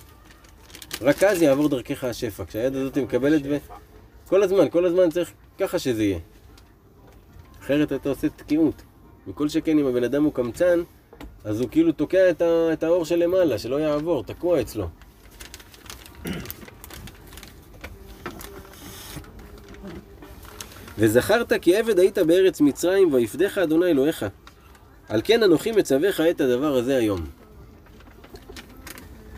רק 1.02 1.22
אז 1.22 1.42
יעבור 1.42 1.68
דרכך 1.68 2.04
השפע. 2.04 2.44
כשהיד 2.44 2.76
הזאת 2.76 2.98
מקבלת 2.98 3.42
ו... 3.44 3.56
כל 4.28 4.42
הזמן, 4.42 4.68
כל 4.68 4.84
הזמן 4.86 5.10
צריך 5.10 5.32
ככה 5.58 5.78
שזה 5.78 6.04
יהיה. 6.04 6.18
אחרת 7.60 7.92
אתה 7.92 8.08
עושה 8.08 8.28
תקיעות. 8.28 8.82
מכל 9.26 9.48
שכן 9.48 9.78
אם 9.78 9.86
הבן 9.86 10.04
אדם 10.04 10.24
הוא 10.24 10.32
קמצן, 10.32 10.82
אז 11.44 11.60
הוא 11.60 11.68
כאילו 11.70 11.92
תוקע 11.92 12.30
את, 12.30 12.42
ה... 12.42 12.72
את 12.72 12.82
האור 12.82 13.04
שלמעלה, 13.04 13.58
שלא 13.58 13.80
יעבור, 13.80 14.24
תקוע 14.24 14.60
אצלו. 14.60 14.88
וזכרת 20.98 21.52
כי 21.62 21.76
עבד 21.76 21.98
היית 21.98 22.18
בארץ 22.18 22.60
מצרים, 22.60 23.12
ויפדך 23.12 23.58
אדוני 23.58 23.86
אלוהיך. 23.86 24.26
על 25.08 25.20
כן 25.24 25.42
אנוכי 25.42 25.72
מצווך 25.72 26.20
את 26.20 26.40
הדבר 26.40 26.76
הזה 26.76 26.96
היום. 26.96 27.35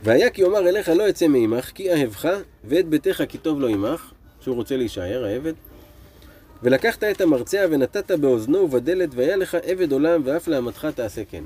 והיה 0.03 0.31
כי 0.31 0.43
אומר 0.43 0.69
אליך 0.69 0.89
לא 0.89 1.09
אצא 1.09 1.29
מעמך, 1.29 1.71
כי 1.75 1.93
אהבך, 1.93 2.29
ואת 2.65 2.89
ביתך 2.89 3.23
כי 3.29 3.39
טוב 3.39 3.61
לו 3.61 3.69
עמך, 3.69 4.13
שהוא 4.41 4.57
רוצה 4.57 4.77
להישאר, 4.77 5.25
העבד. 5.25 5.53
ולקחת 6.63 7.05
את 7.05 7.21
המרצע 7.21 7.67
ונתת 7.71 8.11
באוזנו 8.11 8.59
ובדלת, 8.59 9.09
והיה 9.15 9.37
לך 9.37 9.57
עבד 9.63 9.93
עולם, 9.93 10.23
ואף 10.25 10.49
לאמתך 10.49 10.89
תעשה 10.95 11.25
כן. 11.25 11.45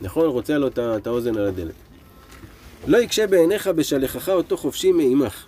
נכון? 0.00 0.26
רוצה 0.26 0.58
לו 0.58 0.68
את 0.78 1.06
האוזן 1.06 1.36
על 1.36 1.46
הדלת. 1.46 1.74
לא 2.86 2.98
יקשה 2.98 3.26
בעיניך 3.26 3.68
בשלחך 3.68 4.28
אותו 4.28 4.56
חופשי 4.56 4.92
מעמך, 4.92 5.46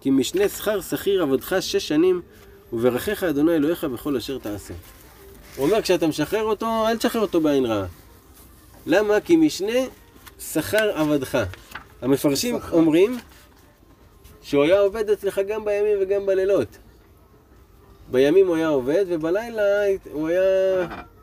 כי 0.00 0.10
משנה 0.10 0.48
שכר 0.48 0.80
שכיר 0.80 1.22
עבדך 1.22 1.56
שש 1.60 1.88
שנים, 1.88 2.22
וברכך 2.72 3.24
אדוני 3.24 3.52
אלוהיך 3.52 3.84
בכל 3.84 4.16
אשר 4.16 4.38
תעשה. 4.38 4.74
הוא 5.56 5.66
אומר, 5.66 5.82
כשאתה 5.82 6.06
משחרר 6.06 6.42
אותו, 6.42 6.88
אל 6.88 6.96
תשחרר 6.96 7.22
אותו 7.22 7.40
בעין 7.40 7.66
רעה. 7.66 7.86
למה? 8.86 9.20
כי 9.20 9.36
משנה 9.36 9.78
שכר 10.38 10.90
עבדך. 10.94 11.44
המפרשים 12.02 12.58
אומרים 12.72 13.18
שהוא 14.42 14.64
היה 14.64 14.80
עובד 14.80 15.10
אצלך 15.10 15.40
גם 15.48 15.64
בימים 15.64 15.98
וגם 16.00 16.26
בלילות. 16.26 16.78
בימים 18.10 18.46
הוא 18.46 18.56
היה 18.56 18.68
עובד, 18.68 19.04
ובלילה 19.08 19.62
הוא 20.12 20.28
היה 20.28 20.42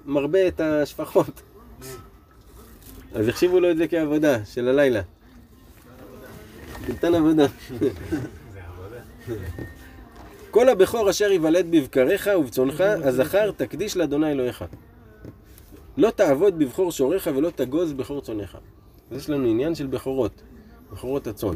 מרבה 0.05 0.47
את 0.47 0.59
השפחות. 0.59 1.41
אז 3.15 3.27
החשיבו 3.27 3.59
לו 3.59 3.71
את 3.71 3.77
זה 3.77 3.87
כעבודה 3.87 4.45
של 4.45 4.67
הלילה. 4.67 5.01
נתן 6.89 7.15
עבודה. 7.15 7.45
כל 10.51 10.69
הבכור 10.69 11.09
אשר 11.09 11.31
ייוולד 11.31 11.71
בבקריך 11.71 12.29
ובצונך, 12.39 12.83
הזכר 13.03 13.51
תקדיש 13.51 13.97
לאדוני 13.97 14.31
אלוהיך. 14.31 14.65
לא 15.97 16.09
תעבוד 16.09 16.59
בבכור 16.59 16.91
שוריך 16.91 17.29
ולא 17.35 17.49
תגוז 17.55 17.93
בכור 17.93 18.21
צונך. 18.21 18.57
אז 19.11 19.17
יש 19.17 19.29
לנו 19.29 19.47
עניין 19.47 19.75
של 19.75 19.87
בכורות, 19.87 20.41
בכורות 20.91 21.27
הצאן 21.27 21.55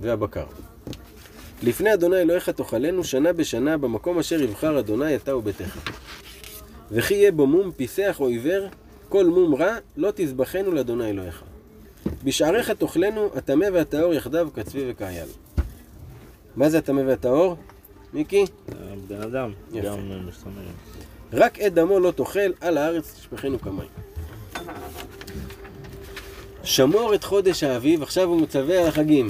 והבקר. 0.00 0.46
לפני 1.62 1.94
אדוני 1.94 2.16
אלוהיך 2.16 2.48
תאכלנו 2.48 3.04
שנה 3.04 3.32
בשנה 3.32 3.76
במקום 3.76 4.18
אשר 4.18 4.42
יבחר 4.42 4.78
אדוני 4.78 5.16
אתה 5.16 5.36
וביתך. 5.36 5.90
וכי 6.90 7.14
יהיה 7.14 7.32
בו 7.32 7.46
מום 7.46 7.72
פיסח 7.72 8.16
או 8.20 8.28
עיוור, 8.28 8.68
כל 9.08 9.26
מום 9.26 9.54
רע 9.54 9.76
לא 9.96 10.12
תזבחנו 10.14 10.72
לאדוני 10.72 11.10
אלוהיך. 11.10 11.42
בשעריך 12.24 12.70
תאכלנו 12.70 13.28
הטמא 13.34 13.66
והטהור 13.72 14.14
יחדיו 14.14 14.48
כצבי 14.54 14.90
וכאייל. 14.90 15.28
מה 16.56 16.68
זה 16.68 16.78
הטמא 16.78 17.00
והטהור? 17.06 17.56
מיקי? 18.12 18.44
בן 19.08 19.20
אדם, 19.22 19.52
יפה. 19.72 19.96
רק 21.32 21.60
את 21.60 21.74
דמו 21.74 22.00
לא 22.00 22.10
תאכל, 22.10 22.50
על 22.60 22.78
הארץ 22.78 23.14
תשפכנו 23.14 23.58
כמים. 23.58 23.88
שמור 26.64 27.14
את 27.14 27.24
חודש 27.24 27.62
האביב, 27.62 28.02
עכשיו 28.02 28.24
הוא 28.28 28.40
מצווה 28.40 28.80
על 28.80 28.86
החגים. 28.86 29.28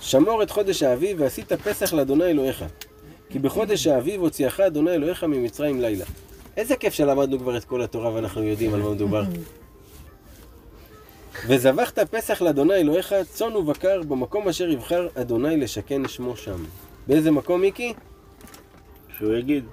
שמור 0.00 0.42
את 0.42 0.50
חודש 0.50 0.82
האביב 0.82 1.20
ועשית 1.20 1.52
פסח 1.52 1.92
לאדוני 1.92 2.24
אלוהיך. 2.24 2.64
כי 3.30 3.38
בחודש 3.38 3.86
האביב 3.86 4.20
הוציאך 4.20 4.60
אדוני 4.60 4.90
אלוהיך 4.90 5.24
ממצרים 5.24 5.80
לילה. 5.80 6.04
איזה 6.56 6.76
כיף 6.76 6.94
שלמדנו 6.94 7.38
כבר 7.38 7.56
את 7.56 7.64
כל 7.64 7.82
התורה 7.82 8.14
ואנחנו 8.14 8.42
יודעים 8.42 8.74
על 8.74 8.82
מה 8.82 8.90
מדובר. 8.90 9.22
וזבחת 11.46 11.98
פסח 11.98 12.42
לאדוני 12.42 12.74
אלוהיך 12.74 13.14
צאן 13.32 13.56
ובקר 13.56 14.02
במקום 14.02 14.48
אשר 14.48 14.68
יבחר 14.68 15.08
אדוני 15.14 15.56
לשכן 15.56 16.08
שמו 16.08 16.36
שם. 16.36 16.64
באיזה 17.06 17.30
מקום 17.30 17.60
מיקי? 17.60 17.94
שהוא 19.18 19.34
יגיד. 19.34 19.64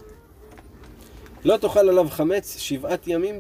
לא 1.46 1.58
תאכל 1.58 1.90
עליו 1.90 2.08
חמץ 2.10 2.58
שבעת 2.58 3.08
ימים, 3.08 3.40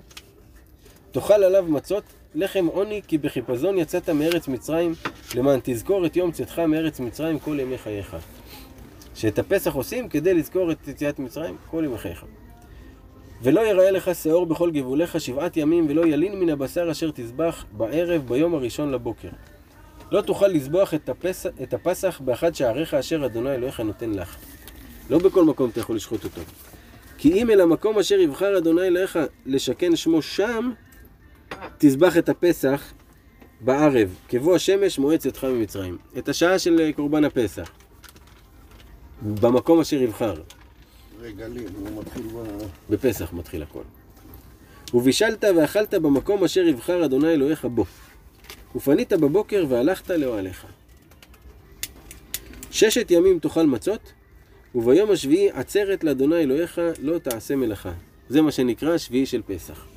תאכל 1.11 1.43
עליו 1.43 1.65
מצות, 1.67 2.03
לחם 2.35 2.65
עוני, 2.65 3.01
כי 3.07 3.17
בחיפזון 3.17 3.77
יצאת 3.77 4.09
מארץ 4.09 4.47
מצרים, 4.47 4.93
למען 5.35 5.59
תזכור 5.63 6.05
את 6.05 6.15
יום 6.15 6.31
צאתך 6.31 6.59
מארץ 6.59 6.99
מצרים 6.99 7.39
כל 7.39 7.57
ימי 7.59 7.77
חייך. 7.77 8.15
שאת 9.15 9.39
הפסח 9.39 9.73
עושים 9.73 10.09
כדי 10.09 10.33
לזכור 10.33 10.71
את 10.71 10.87
יציאת 10.87 11.19
מצרים 11.19 11.57
כל 11.71 11.83
ימי 11.85 11.97
חייך. 11.97 12.25
ולא 13.43 13.61
יראה 13.61 13.91
לך 13.91 14.15
שעור 14.15 14.45
בכל 14.45 14.71
גבוליך 14.71 15.21
שבעת 15.21 15.57
ימים, 15.57 15.85
ולא 15.89 16.05
ילין 16.05 16.39
מן 16.39 16.49
הבשר 16.49 16.91
אשר 16.91 17.11
תזבח 17.11 17.65
בערב 17.71 18.27
ביום 18.27 18.55
הראשון 18.55 18.91
לבוקר. 18.91 19.29
לא 20.11 20.21
תוכל 20.21 20.47
לזבוח 20.47 20.93
את, 20.93 21.09
הפס... 21.09 21.45
את 21.63 21.73
הפסח 21.73 22.21
באחד 22.25 22.55
שעריך 22.55 22.93
אשר 22.93 23.25
אדוני 23.25 23.55
אלוהיך 23.55 23.79
נותן 23.79 24.11
לך. 24.11 24.37
לא 25.09 25.17
בכל 25.17 25.43
מקום 25.43 25.69
אתה 25.69 25.79
יכול 25.79 25.95
לשחוט 25.95 26.23
אותו. 26.23 26.41
כי 27.17 27.33
אם 27.33 27.49
אל 27.49 27.61
המקום 27.61 27.99
אשר 27.99 28.15
יבחר 28.15 28.57
אדוני 28.57 28.81
אלוהיך 28.81 29.19
לשכן 29.45 29.95
שמו 29.95 30.21
שם, 30.21 30.71
תזבח 31.77 32.17
את 32.17 32.29
הפסח 32.29 32.93
בערב, 33.61 34.15
כבוא 34.29 34.55
השמש 34.55 34.99
מועד 34.99 35.19
צאתך 35.19 35.43
ממצרים. 35.43 35.97
את 36.17 36.29
השעה 36.29 36.59
של 36.59 36.79
אה, 36.79 36.93
קורבן 36.93 37.23
הפסח. 37.25 37.71
במקום 39.21 39.79
אשר 39.79 40.01
יבחר. 40.01 40.41
רגלים, 41.21 41.67
הוא 41.79 42.01
מתחיל 42.01 42.23
ב... 42.23 42.63
בפסח 42.89 43.33
מתחיל 43.33 43.63
הכל. 43.63 43.81
ובישלת 44.93 45.43
ואכלת 45.57 45.93
במקום 45.93 46.43
אשר 46.43 46.61
יבחר 46.61 47.05
אדוני 47.05 47.27
אלוהיך 47.27 47.65
בו. 47.65 47.85
ופנית 48.75 49.13
בבוקר 49.13 49.65
והלכת 49.69 50.09
לאוהליך. 50.09 50.65
ששת 52.71 53.11
ימים 53.11 53.39
תאכל 53.39 53.65
מצות, 53.65 54.11
וביום 54.75 55.11
השביעי 55.11 55.51
עצרת 55.51 56.03
לאדוני 56.03 56.35
אלוהיך 56.35 56.81
לא 56.99 57.19
תעשה 57.19 57.55
מלאכה. 57.55 57.91
זה 58.29 58.41
מה 58.41 58.51
שנקרא 58.51 58.97
שביעי 58.97 59.25
של 59.25 59.41
פסח. 59.47 59.88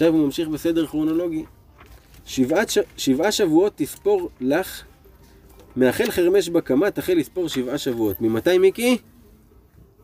עכשיו 0.00 0.12
הוא 0.14 0.24
ממשיך 0.24 0.48
בסדר 0.48 0.86
כרונולוגי. 0.86 1.44
שבעת, 2.26 2.70
ש... 2.70 2.78
שבעה 2.96 3.32
שבועות 3.32 3.72
תספור 3.76 4.30
לך, 4.40 4.82
מאחל 5.76 6.10
חרמש 6.10 6.48
בקמה 6.48 6.90
תחל 6.90 7.14
לספור 7.14 7.48
שבעה 7.48 7.78
שבועות. 7.78 8.20
ממתי 8.20 8.58
מיקי? 8.58 8.98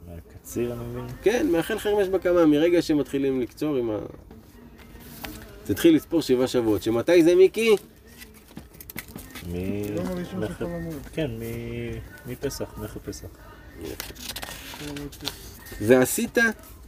מהקציר 0.06 0.72
אני 0.72 0.84
מבין. 0.84 1.04
כן, 1.22 1.46
מאחל 1.52 1.78
חרמש 1.78 2.08
בקמה, 2.08 2.46
מרגע 2.46 2.82
שמתחילים 2.82 3.40
לקצור 3.40 3.76
עם 3.76 3.90
ה... 3.90 3.98
תתחיל 5.64 5.96
לספור 5.96 6.22
שבעה 6.22 6.46
שבועות. 6.46 6.82
שמתי 6.82 7.22
זה 7.22 7.34
מיקי? 7.34 7.76
מ... 9.52 9.54
מח-. 10.40 10.62
כן, 11.12 11.30
מ- 11.30 12.30
מפסח, 12.30 12.74
מלך 12.78 12.96
הפסח. 12.96 13.28
ועשית 15.80 16.38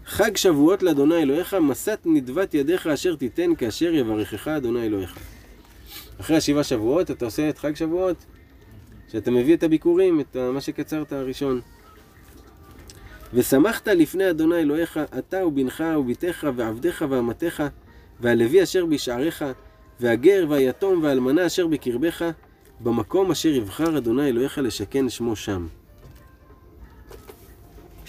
חג 0.09 0.37
שבועות 0.37 0.83
לאדוני 0.83 1.23
אלוהיך, 1.23 1.55
מסת 1.55 1.99
נדבת 2.05 2.55
ידיך 2.55 2.87
אשר 2.87 3.17
תיתן 3.17 3.55
כאשר 3.55 3.95
יברכך 3.95 4.49
אדוני 4.49 4.87
אלוהיך. 4.87 5.19
אחרי 6.21 6.37
השבעה 6.37 6.65
שבועות, 6.65 7.11
אתה 7.11 7.25
עושה 7.25 7.49
את 7.49 7.59
חג 7.59 7.77
שבועות, 7.77 8.17
שאתה 9.13 9.31
מביא 9.31 9.57
את 9.57 9.63
הביקורים, 9.63 10.21
את 10.21 10.37
מה 10.37 10.61
שקצרת 10.61 11.13
הראשון. 11.13 11.61
ושמחת 13.35 13.89
לפני 13.89 14.31
אדוני 14.31 14.57
אלוהיך, 14.57 15.01
אתה 15.19 15.47
ובנך 15.47 15.85
ובתך 15.99 16.47
ועבדיך 16.57 17.05
ואמתך, 17.09 17.63
והלוי 18.21 18.63
אשר 18.63 18.87
בשעריך, 18.87 19.45
והגר 20.01 20.47
והיתום 20.49 21.03
והאלמנה 21.03 21.47
אשר 21.47 21.67
בקרבך, 21.67 22.31
במקום 22.81 23.31
אשר 23.31 23.49
יבחר 23.49 23.99
אדוני 23.99 24.29
אלוהיך 24.29 24.59
לשכן 24.59 25.09
שמו 25.09 25.37
שם. 25.37 25.67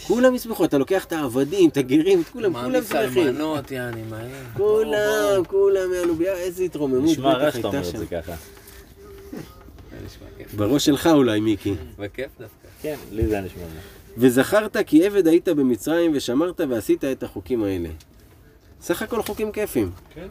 כולם 0.07 0.35
ישמחו, 0.35 0.65
אתה 0.65 0.77
לוקח 0.77 1.05
את 1.05 1.11
העבדים, 1.11 1.69
את 1.69 1.77
הגרים, 1.77 2.21
את 2.21 2.29
כולם, 2.29 2.53
כולם 2.53 2.71
מעמיס 2.71 2.89
שמחים. 2.89 3.27
אלמנות, 3.27 3.71
יעני, 3.71 4.03
מהר. 4.09 4.27
כולם, 4.57 5.43
כולם 5.47 5.93
יענו 5.93 6.15
ביחד, 6.15 6.37
איזה 6.37 6.63
התרוממות 6.63 7.03
נשמע 7.03 7.33
רע 7.33 7.51
שאתה 7.51 7.67
אומר 7.67 7.89
את. 7.89 7.97
זה 7.97 8.05
ככה. 8.05 8.33
בראש 10.55 10.85
שלך 10.85 11.07
אולי, 11.07 11.39
מיקי. 11.39 11.73
בכיף 11.99 12.31
דווקא. 12.39 12.67
כן, 12.81 12.95
לי 13.11 13.27
זה 13.27 13.33
היה 13.33 13.45
נשמע 13.45 13.63
רע. 13.63 13.69
וזכרת 14.17 14.77
כי 14.77 15.05
עבד 15.05 15.27
היית 15.27 15.49
במצרים 15.49 16.11
ושמרת 16.15 16.61
ועשית 16.69 17.03
את 17.03 17.23
החוקים 17.23 17.63
האלה. 17.63 17.89
סך 18.81 19.01
הכל 19.01 19.21
חוקים 19.23 19.51
כיפים. 19.51 19.91
כן. 20.13 20.27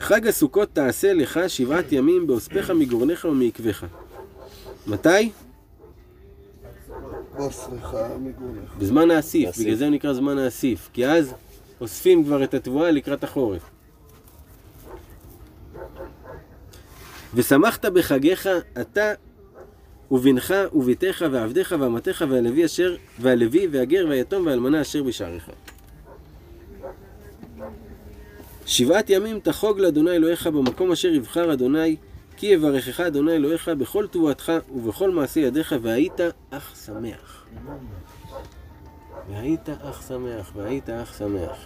חג 0.00 0.26
הסוכות 0.26 0.68
תעשה 0.72 1.12
לך 1.12 1.40
שבעת 1.48 1.92
ימים 1.92 2.26
באוספך 2.26 2.70
מגורנך 2.70 3.24
ומעקבך. 3.24 3.84
מתי? 4.86 5.30
באוסרך 7.38 7.94
מגונך. 8.20 8.74
בזמן 8.78 9.10
האסיף. 9.10 9.58
בגלל 9.58 9.74
זה 9.74 9.84
הוא 9.84 9.94
נקרא 9.94 10.12
זמן 10.12 10.38
האסיף, 10.38 10.90
כי 10.92 11.06
אז 11.06 11.34
אוספים 11.80 12.24
כבר 12.24 12.44
את 12.44 12.54
התבואה 12.54 12.90
לקראת 12.90 13.24
החורף. 13.24 13.62
ושמחת 17.34 17.84
בחגיך 17.84 18.48
אתה 18.80 19.12
ובנך 20.10 20.54
ובתך 20.72 21.24
ועבדיך 21.32 21.74
ואמתך 21.80 22.24
והלוי 22.28 22.64
אשר 22.64 22.96
והלוי 23.20 23.66
והגר 23.70 24.06
והיתום 24.08 24.46
והאלמנה 24.46 24.80
אשר 24.80 25.02
בשעריך. 25.02 25.50
שבעת 28.66 29.10
ימים 29.10 29.40
תחוג 29.40 29.78
לאדוני 29.78 30.10
אלוהיך 30.10 30.46
במקום 30.46 30.92
אשר 30.92 31.08
יבחר 31.08 31.52
אדוני 31.52 31.96
כי 32.38 32.46
יברכך 32.46 33.00
אדוני 33.00 33.32
אלוהיך 33.32 33.68
בכל 33.68 34.06
תבואתך 34.06 34.52
ובכל 34.74 35.10
מעשה 35.10 35.40
ידיך 35.40 35.74
והיית 35.82 36.20
אך 36.50 36.76
שמח. 36.86 37.46
והיית 39.30 39.68
אך 39.68 40.02
שמח, 40.08 40.52
והיית 40.56 40.90
אך 40.90 41.14
שמח. 41.18 41.56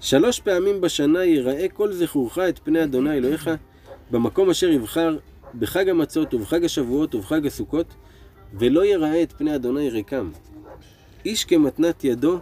שלוש 0.00 0.40
פעמים 0.40 0.80
בשנה 0.80 1.24
ייראה 1.24 1.68
כל 1.68 1.92
זכורך 1.92 2.38
את 2.38 2.58
פני 2.58 2.84
אדוני 2.84 3.16
אלוהיך 3.16 3.50
במקום 4.10 4.50
אשר 4.50 4.68
יבחר 4.68 5.16
בחג 5.58 5.88
המצות 5.88 6.34
ובחג 6.34 6.64
השבועות 6.64 7.14
ובחג 7.14 7.46
הסוכות 7.46 7.94
ולא 8.58 8.84
ייראה 8.84 9.22
את 9.22 9.32
פני 9.32 9.54
אדוני 9.54 9.90
ריקם. 9.90 10.30
איש 11.24 11.44
כמתנת 11.44 12.04
ידו 12.04 12.38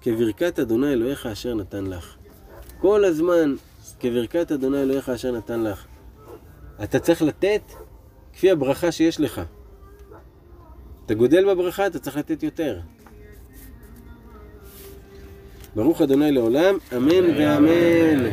כברכת 0.00 0.58
אדוני 0.58 0.92
אלוהיך 0.92 1.26
אשר 1.26 1.54
נתן 1.54 1.86
לך. 1.86 2.16
כל 2.80 3.04
הזמן 3.04 3.54
כברכת 4.00 4.52
אדוני 4.52 4.82
אלוהיך 4.82 5.08
אשר 5.08 5.32
נתן 5.32 5.62
לך. 5.62 5.86
אתה 6.82 6.98
צריך 6.98 7.22
לתת 7.22 7.62
כפי 8.32 8.50
הברכה 8.50 8.92
שיש 8.92 9.20
לך. 9.20 9.40
אתה 11.06 11.14
גודל 11.14 11.54
בברכה, 11.54 11.86
אתה 11.86 11.98
צריך 11.98 12.16
לתת 12.16 12.42
יותר. 12.42 12.80
ברוך 15.74 16.02
אדוני 16.02 16.32
לעולם, 16.32 16.74
אמן 16.96 17.24
ואמן. 17.38 18.30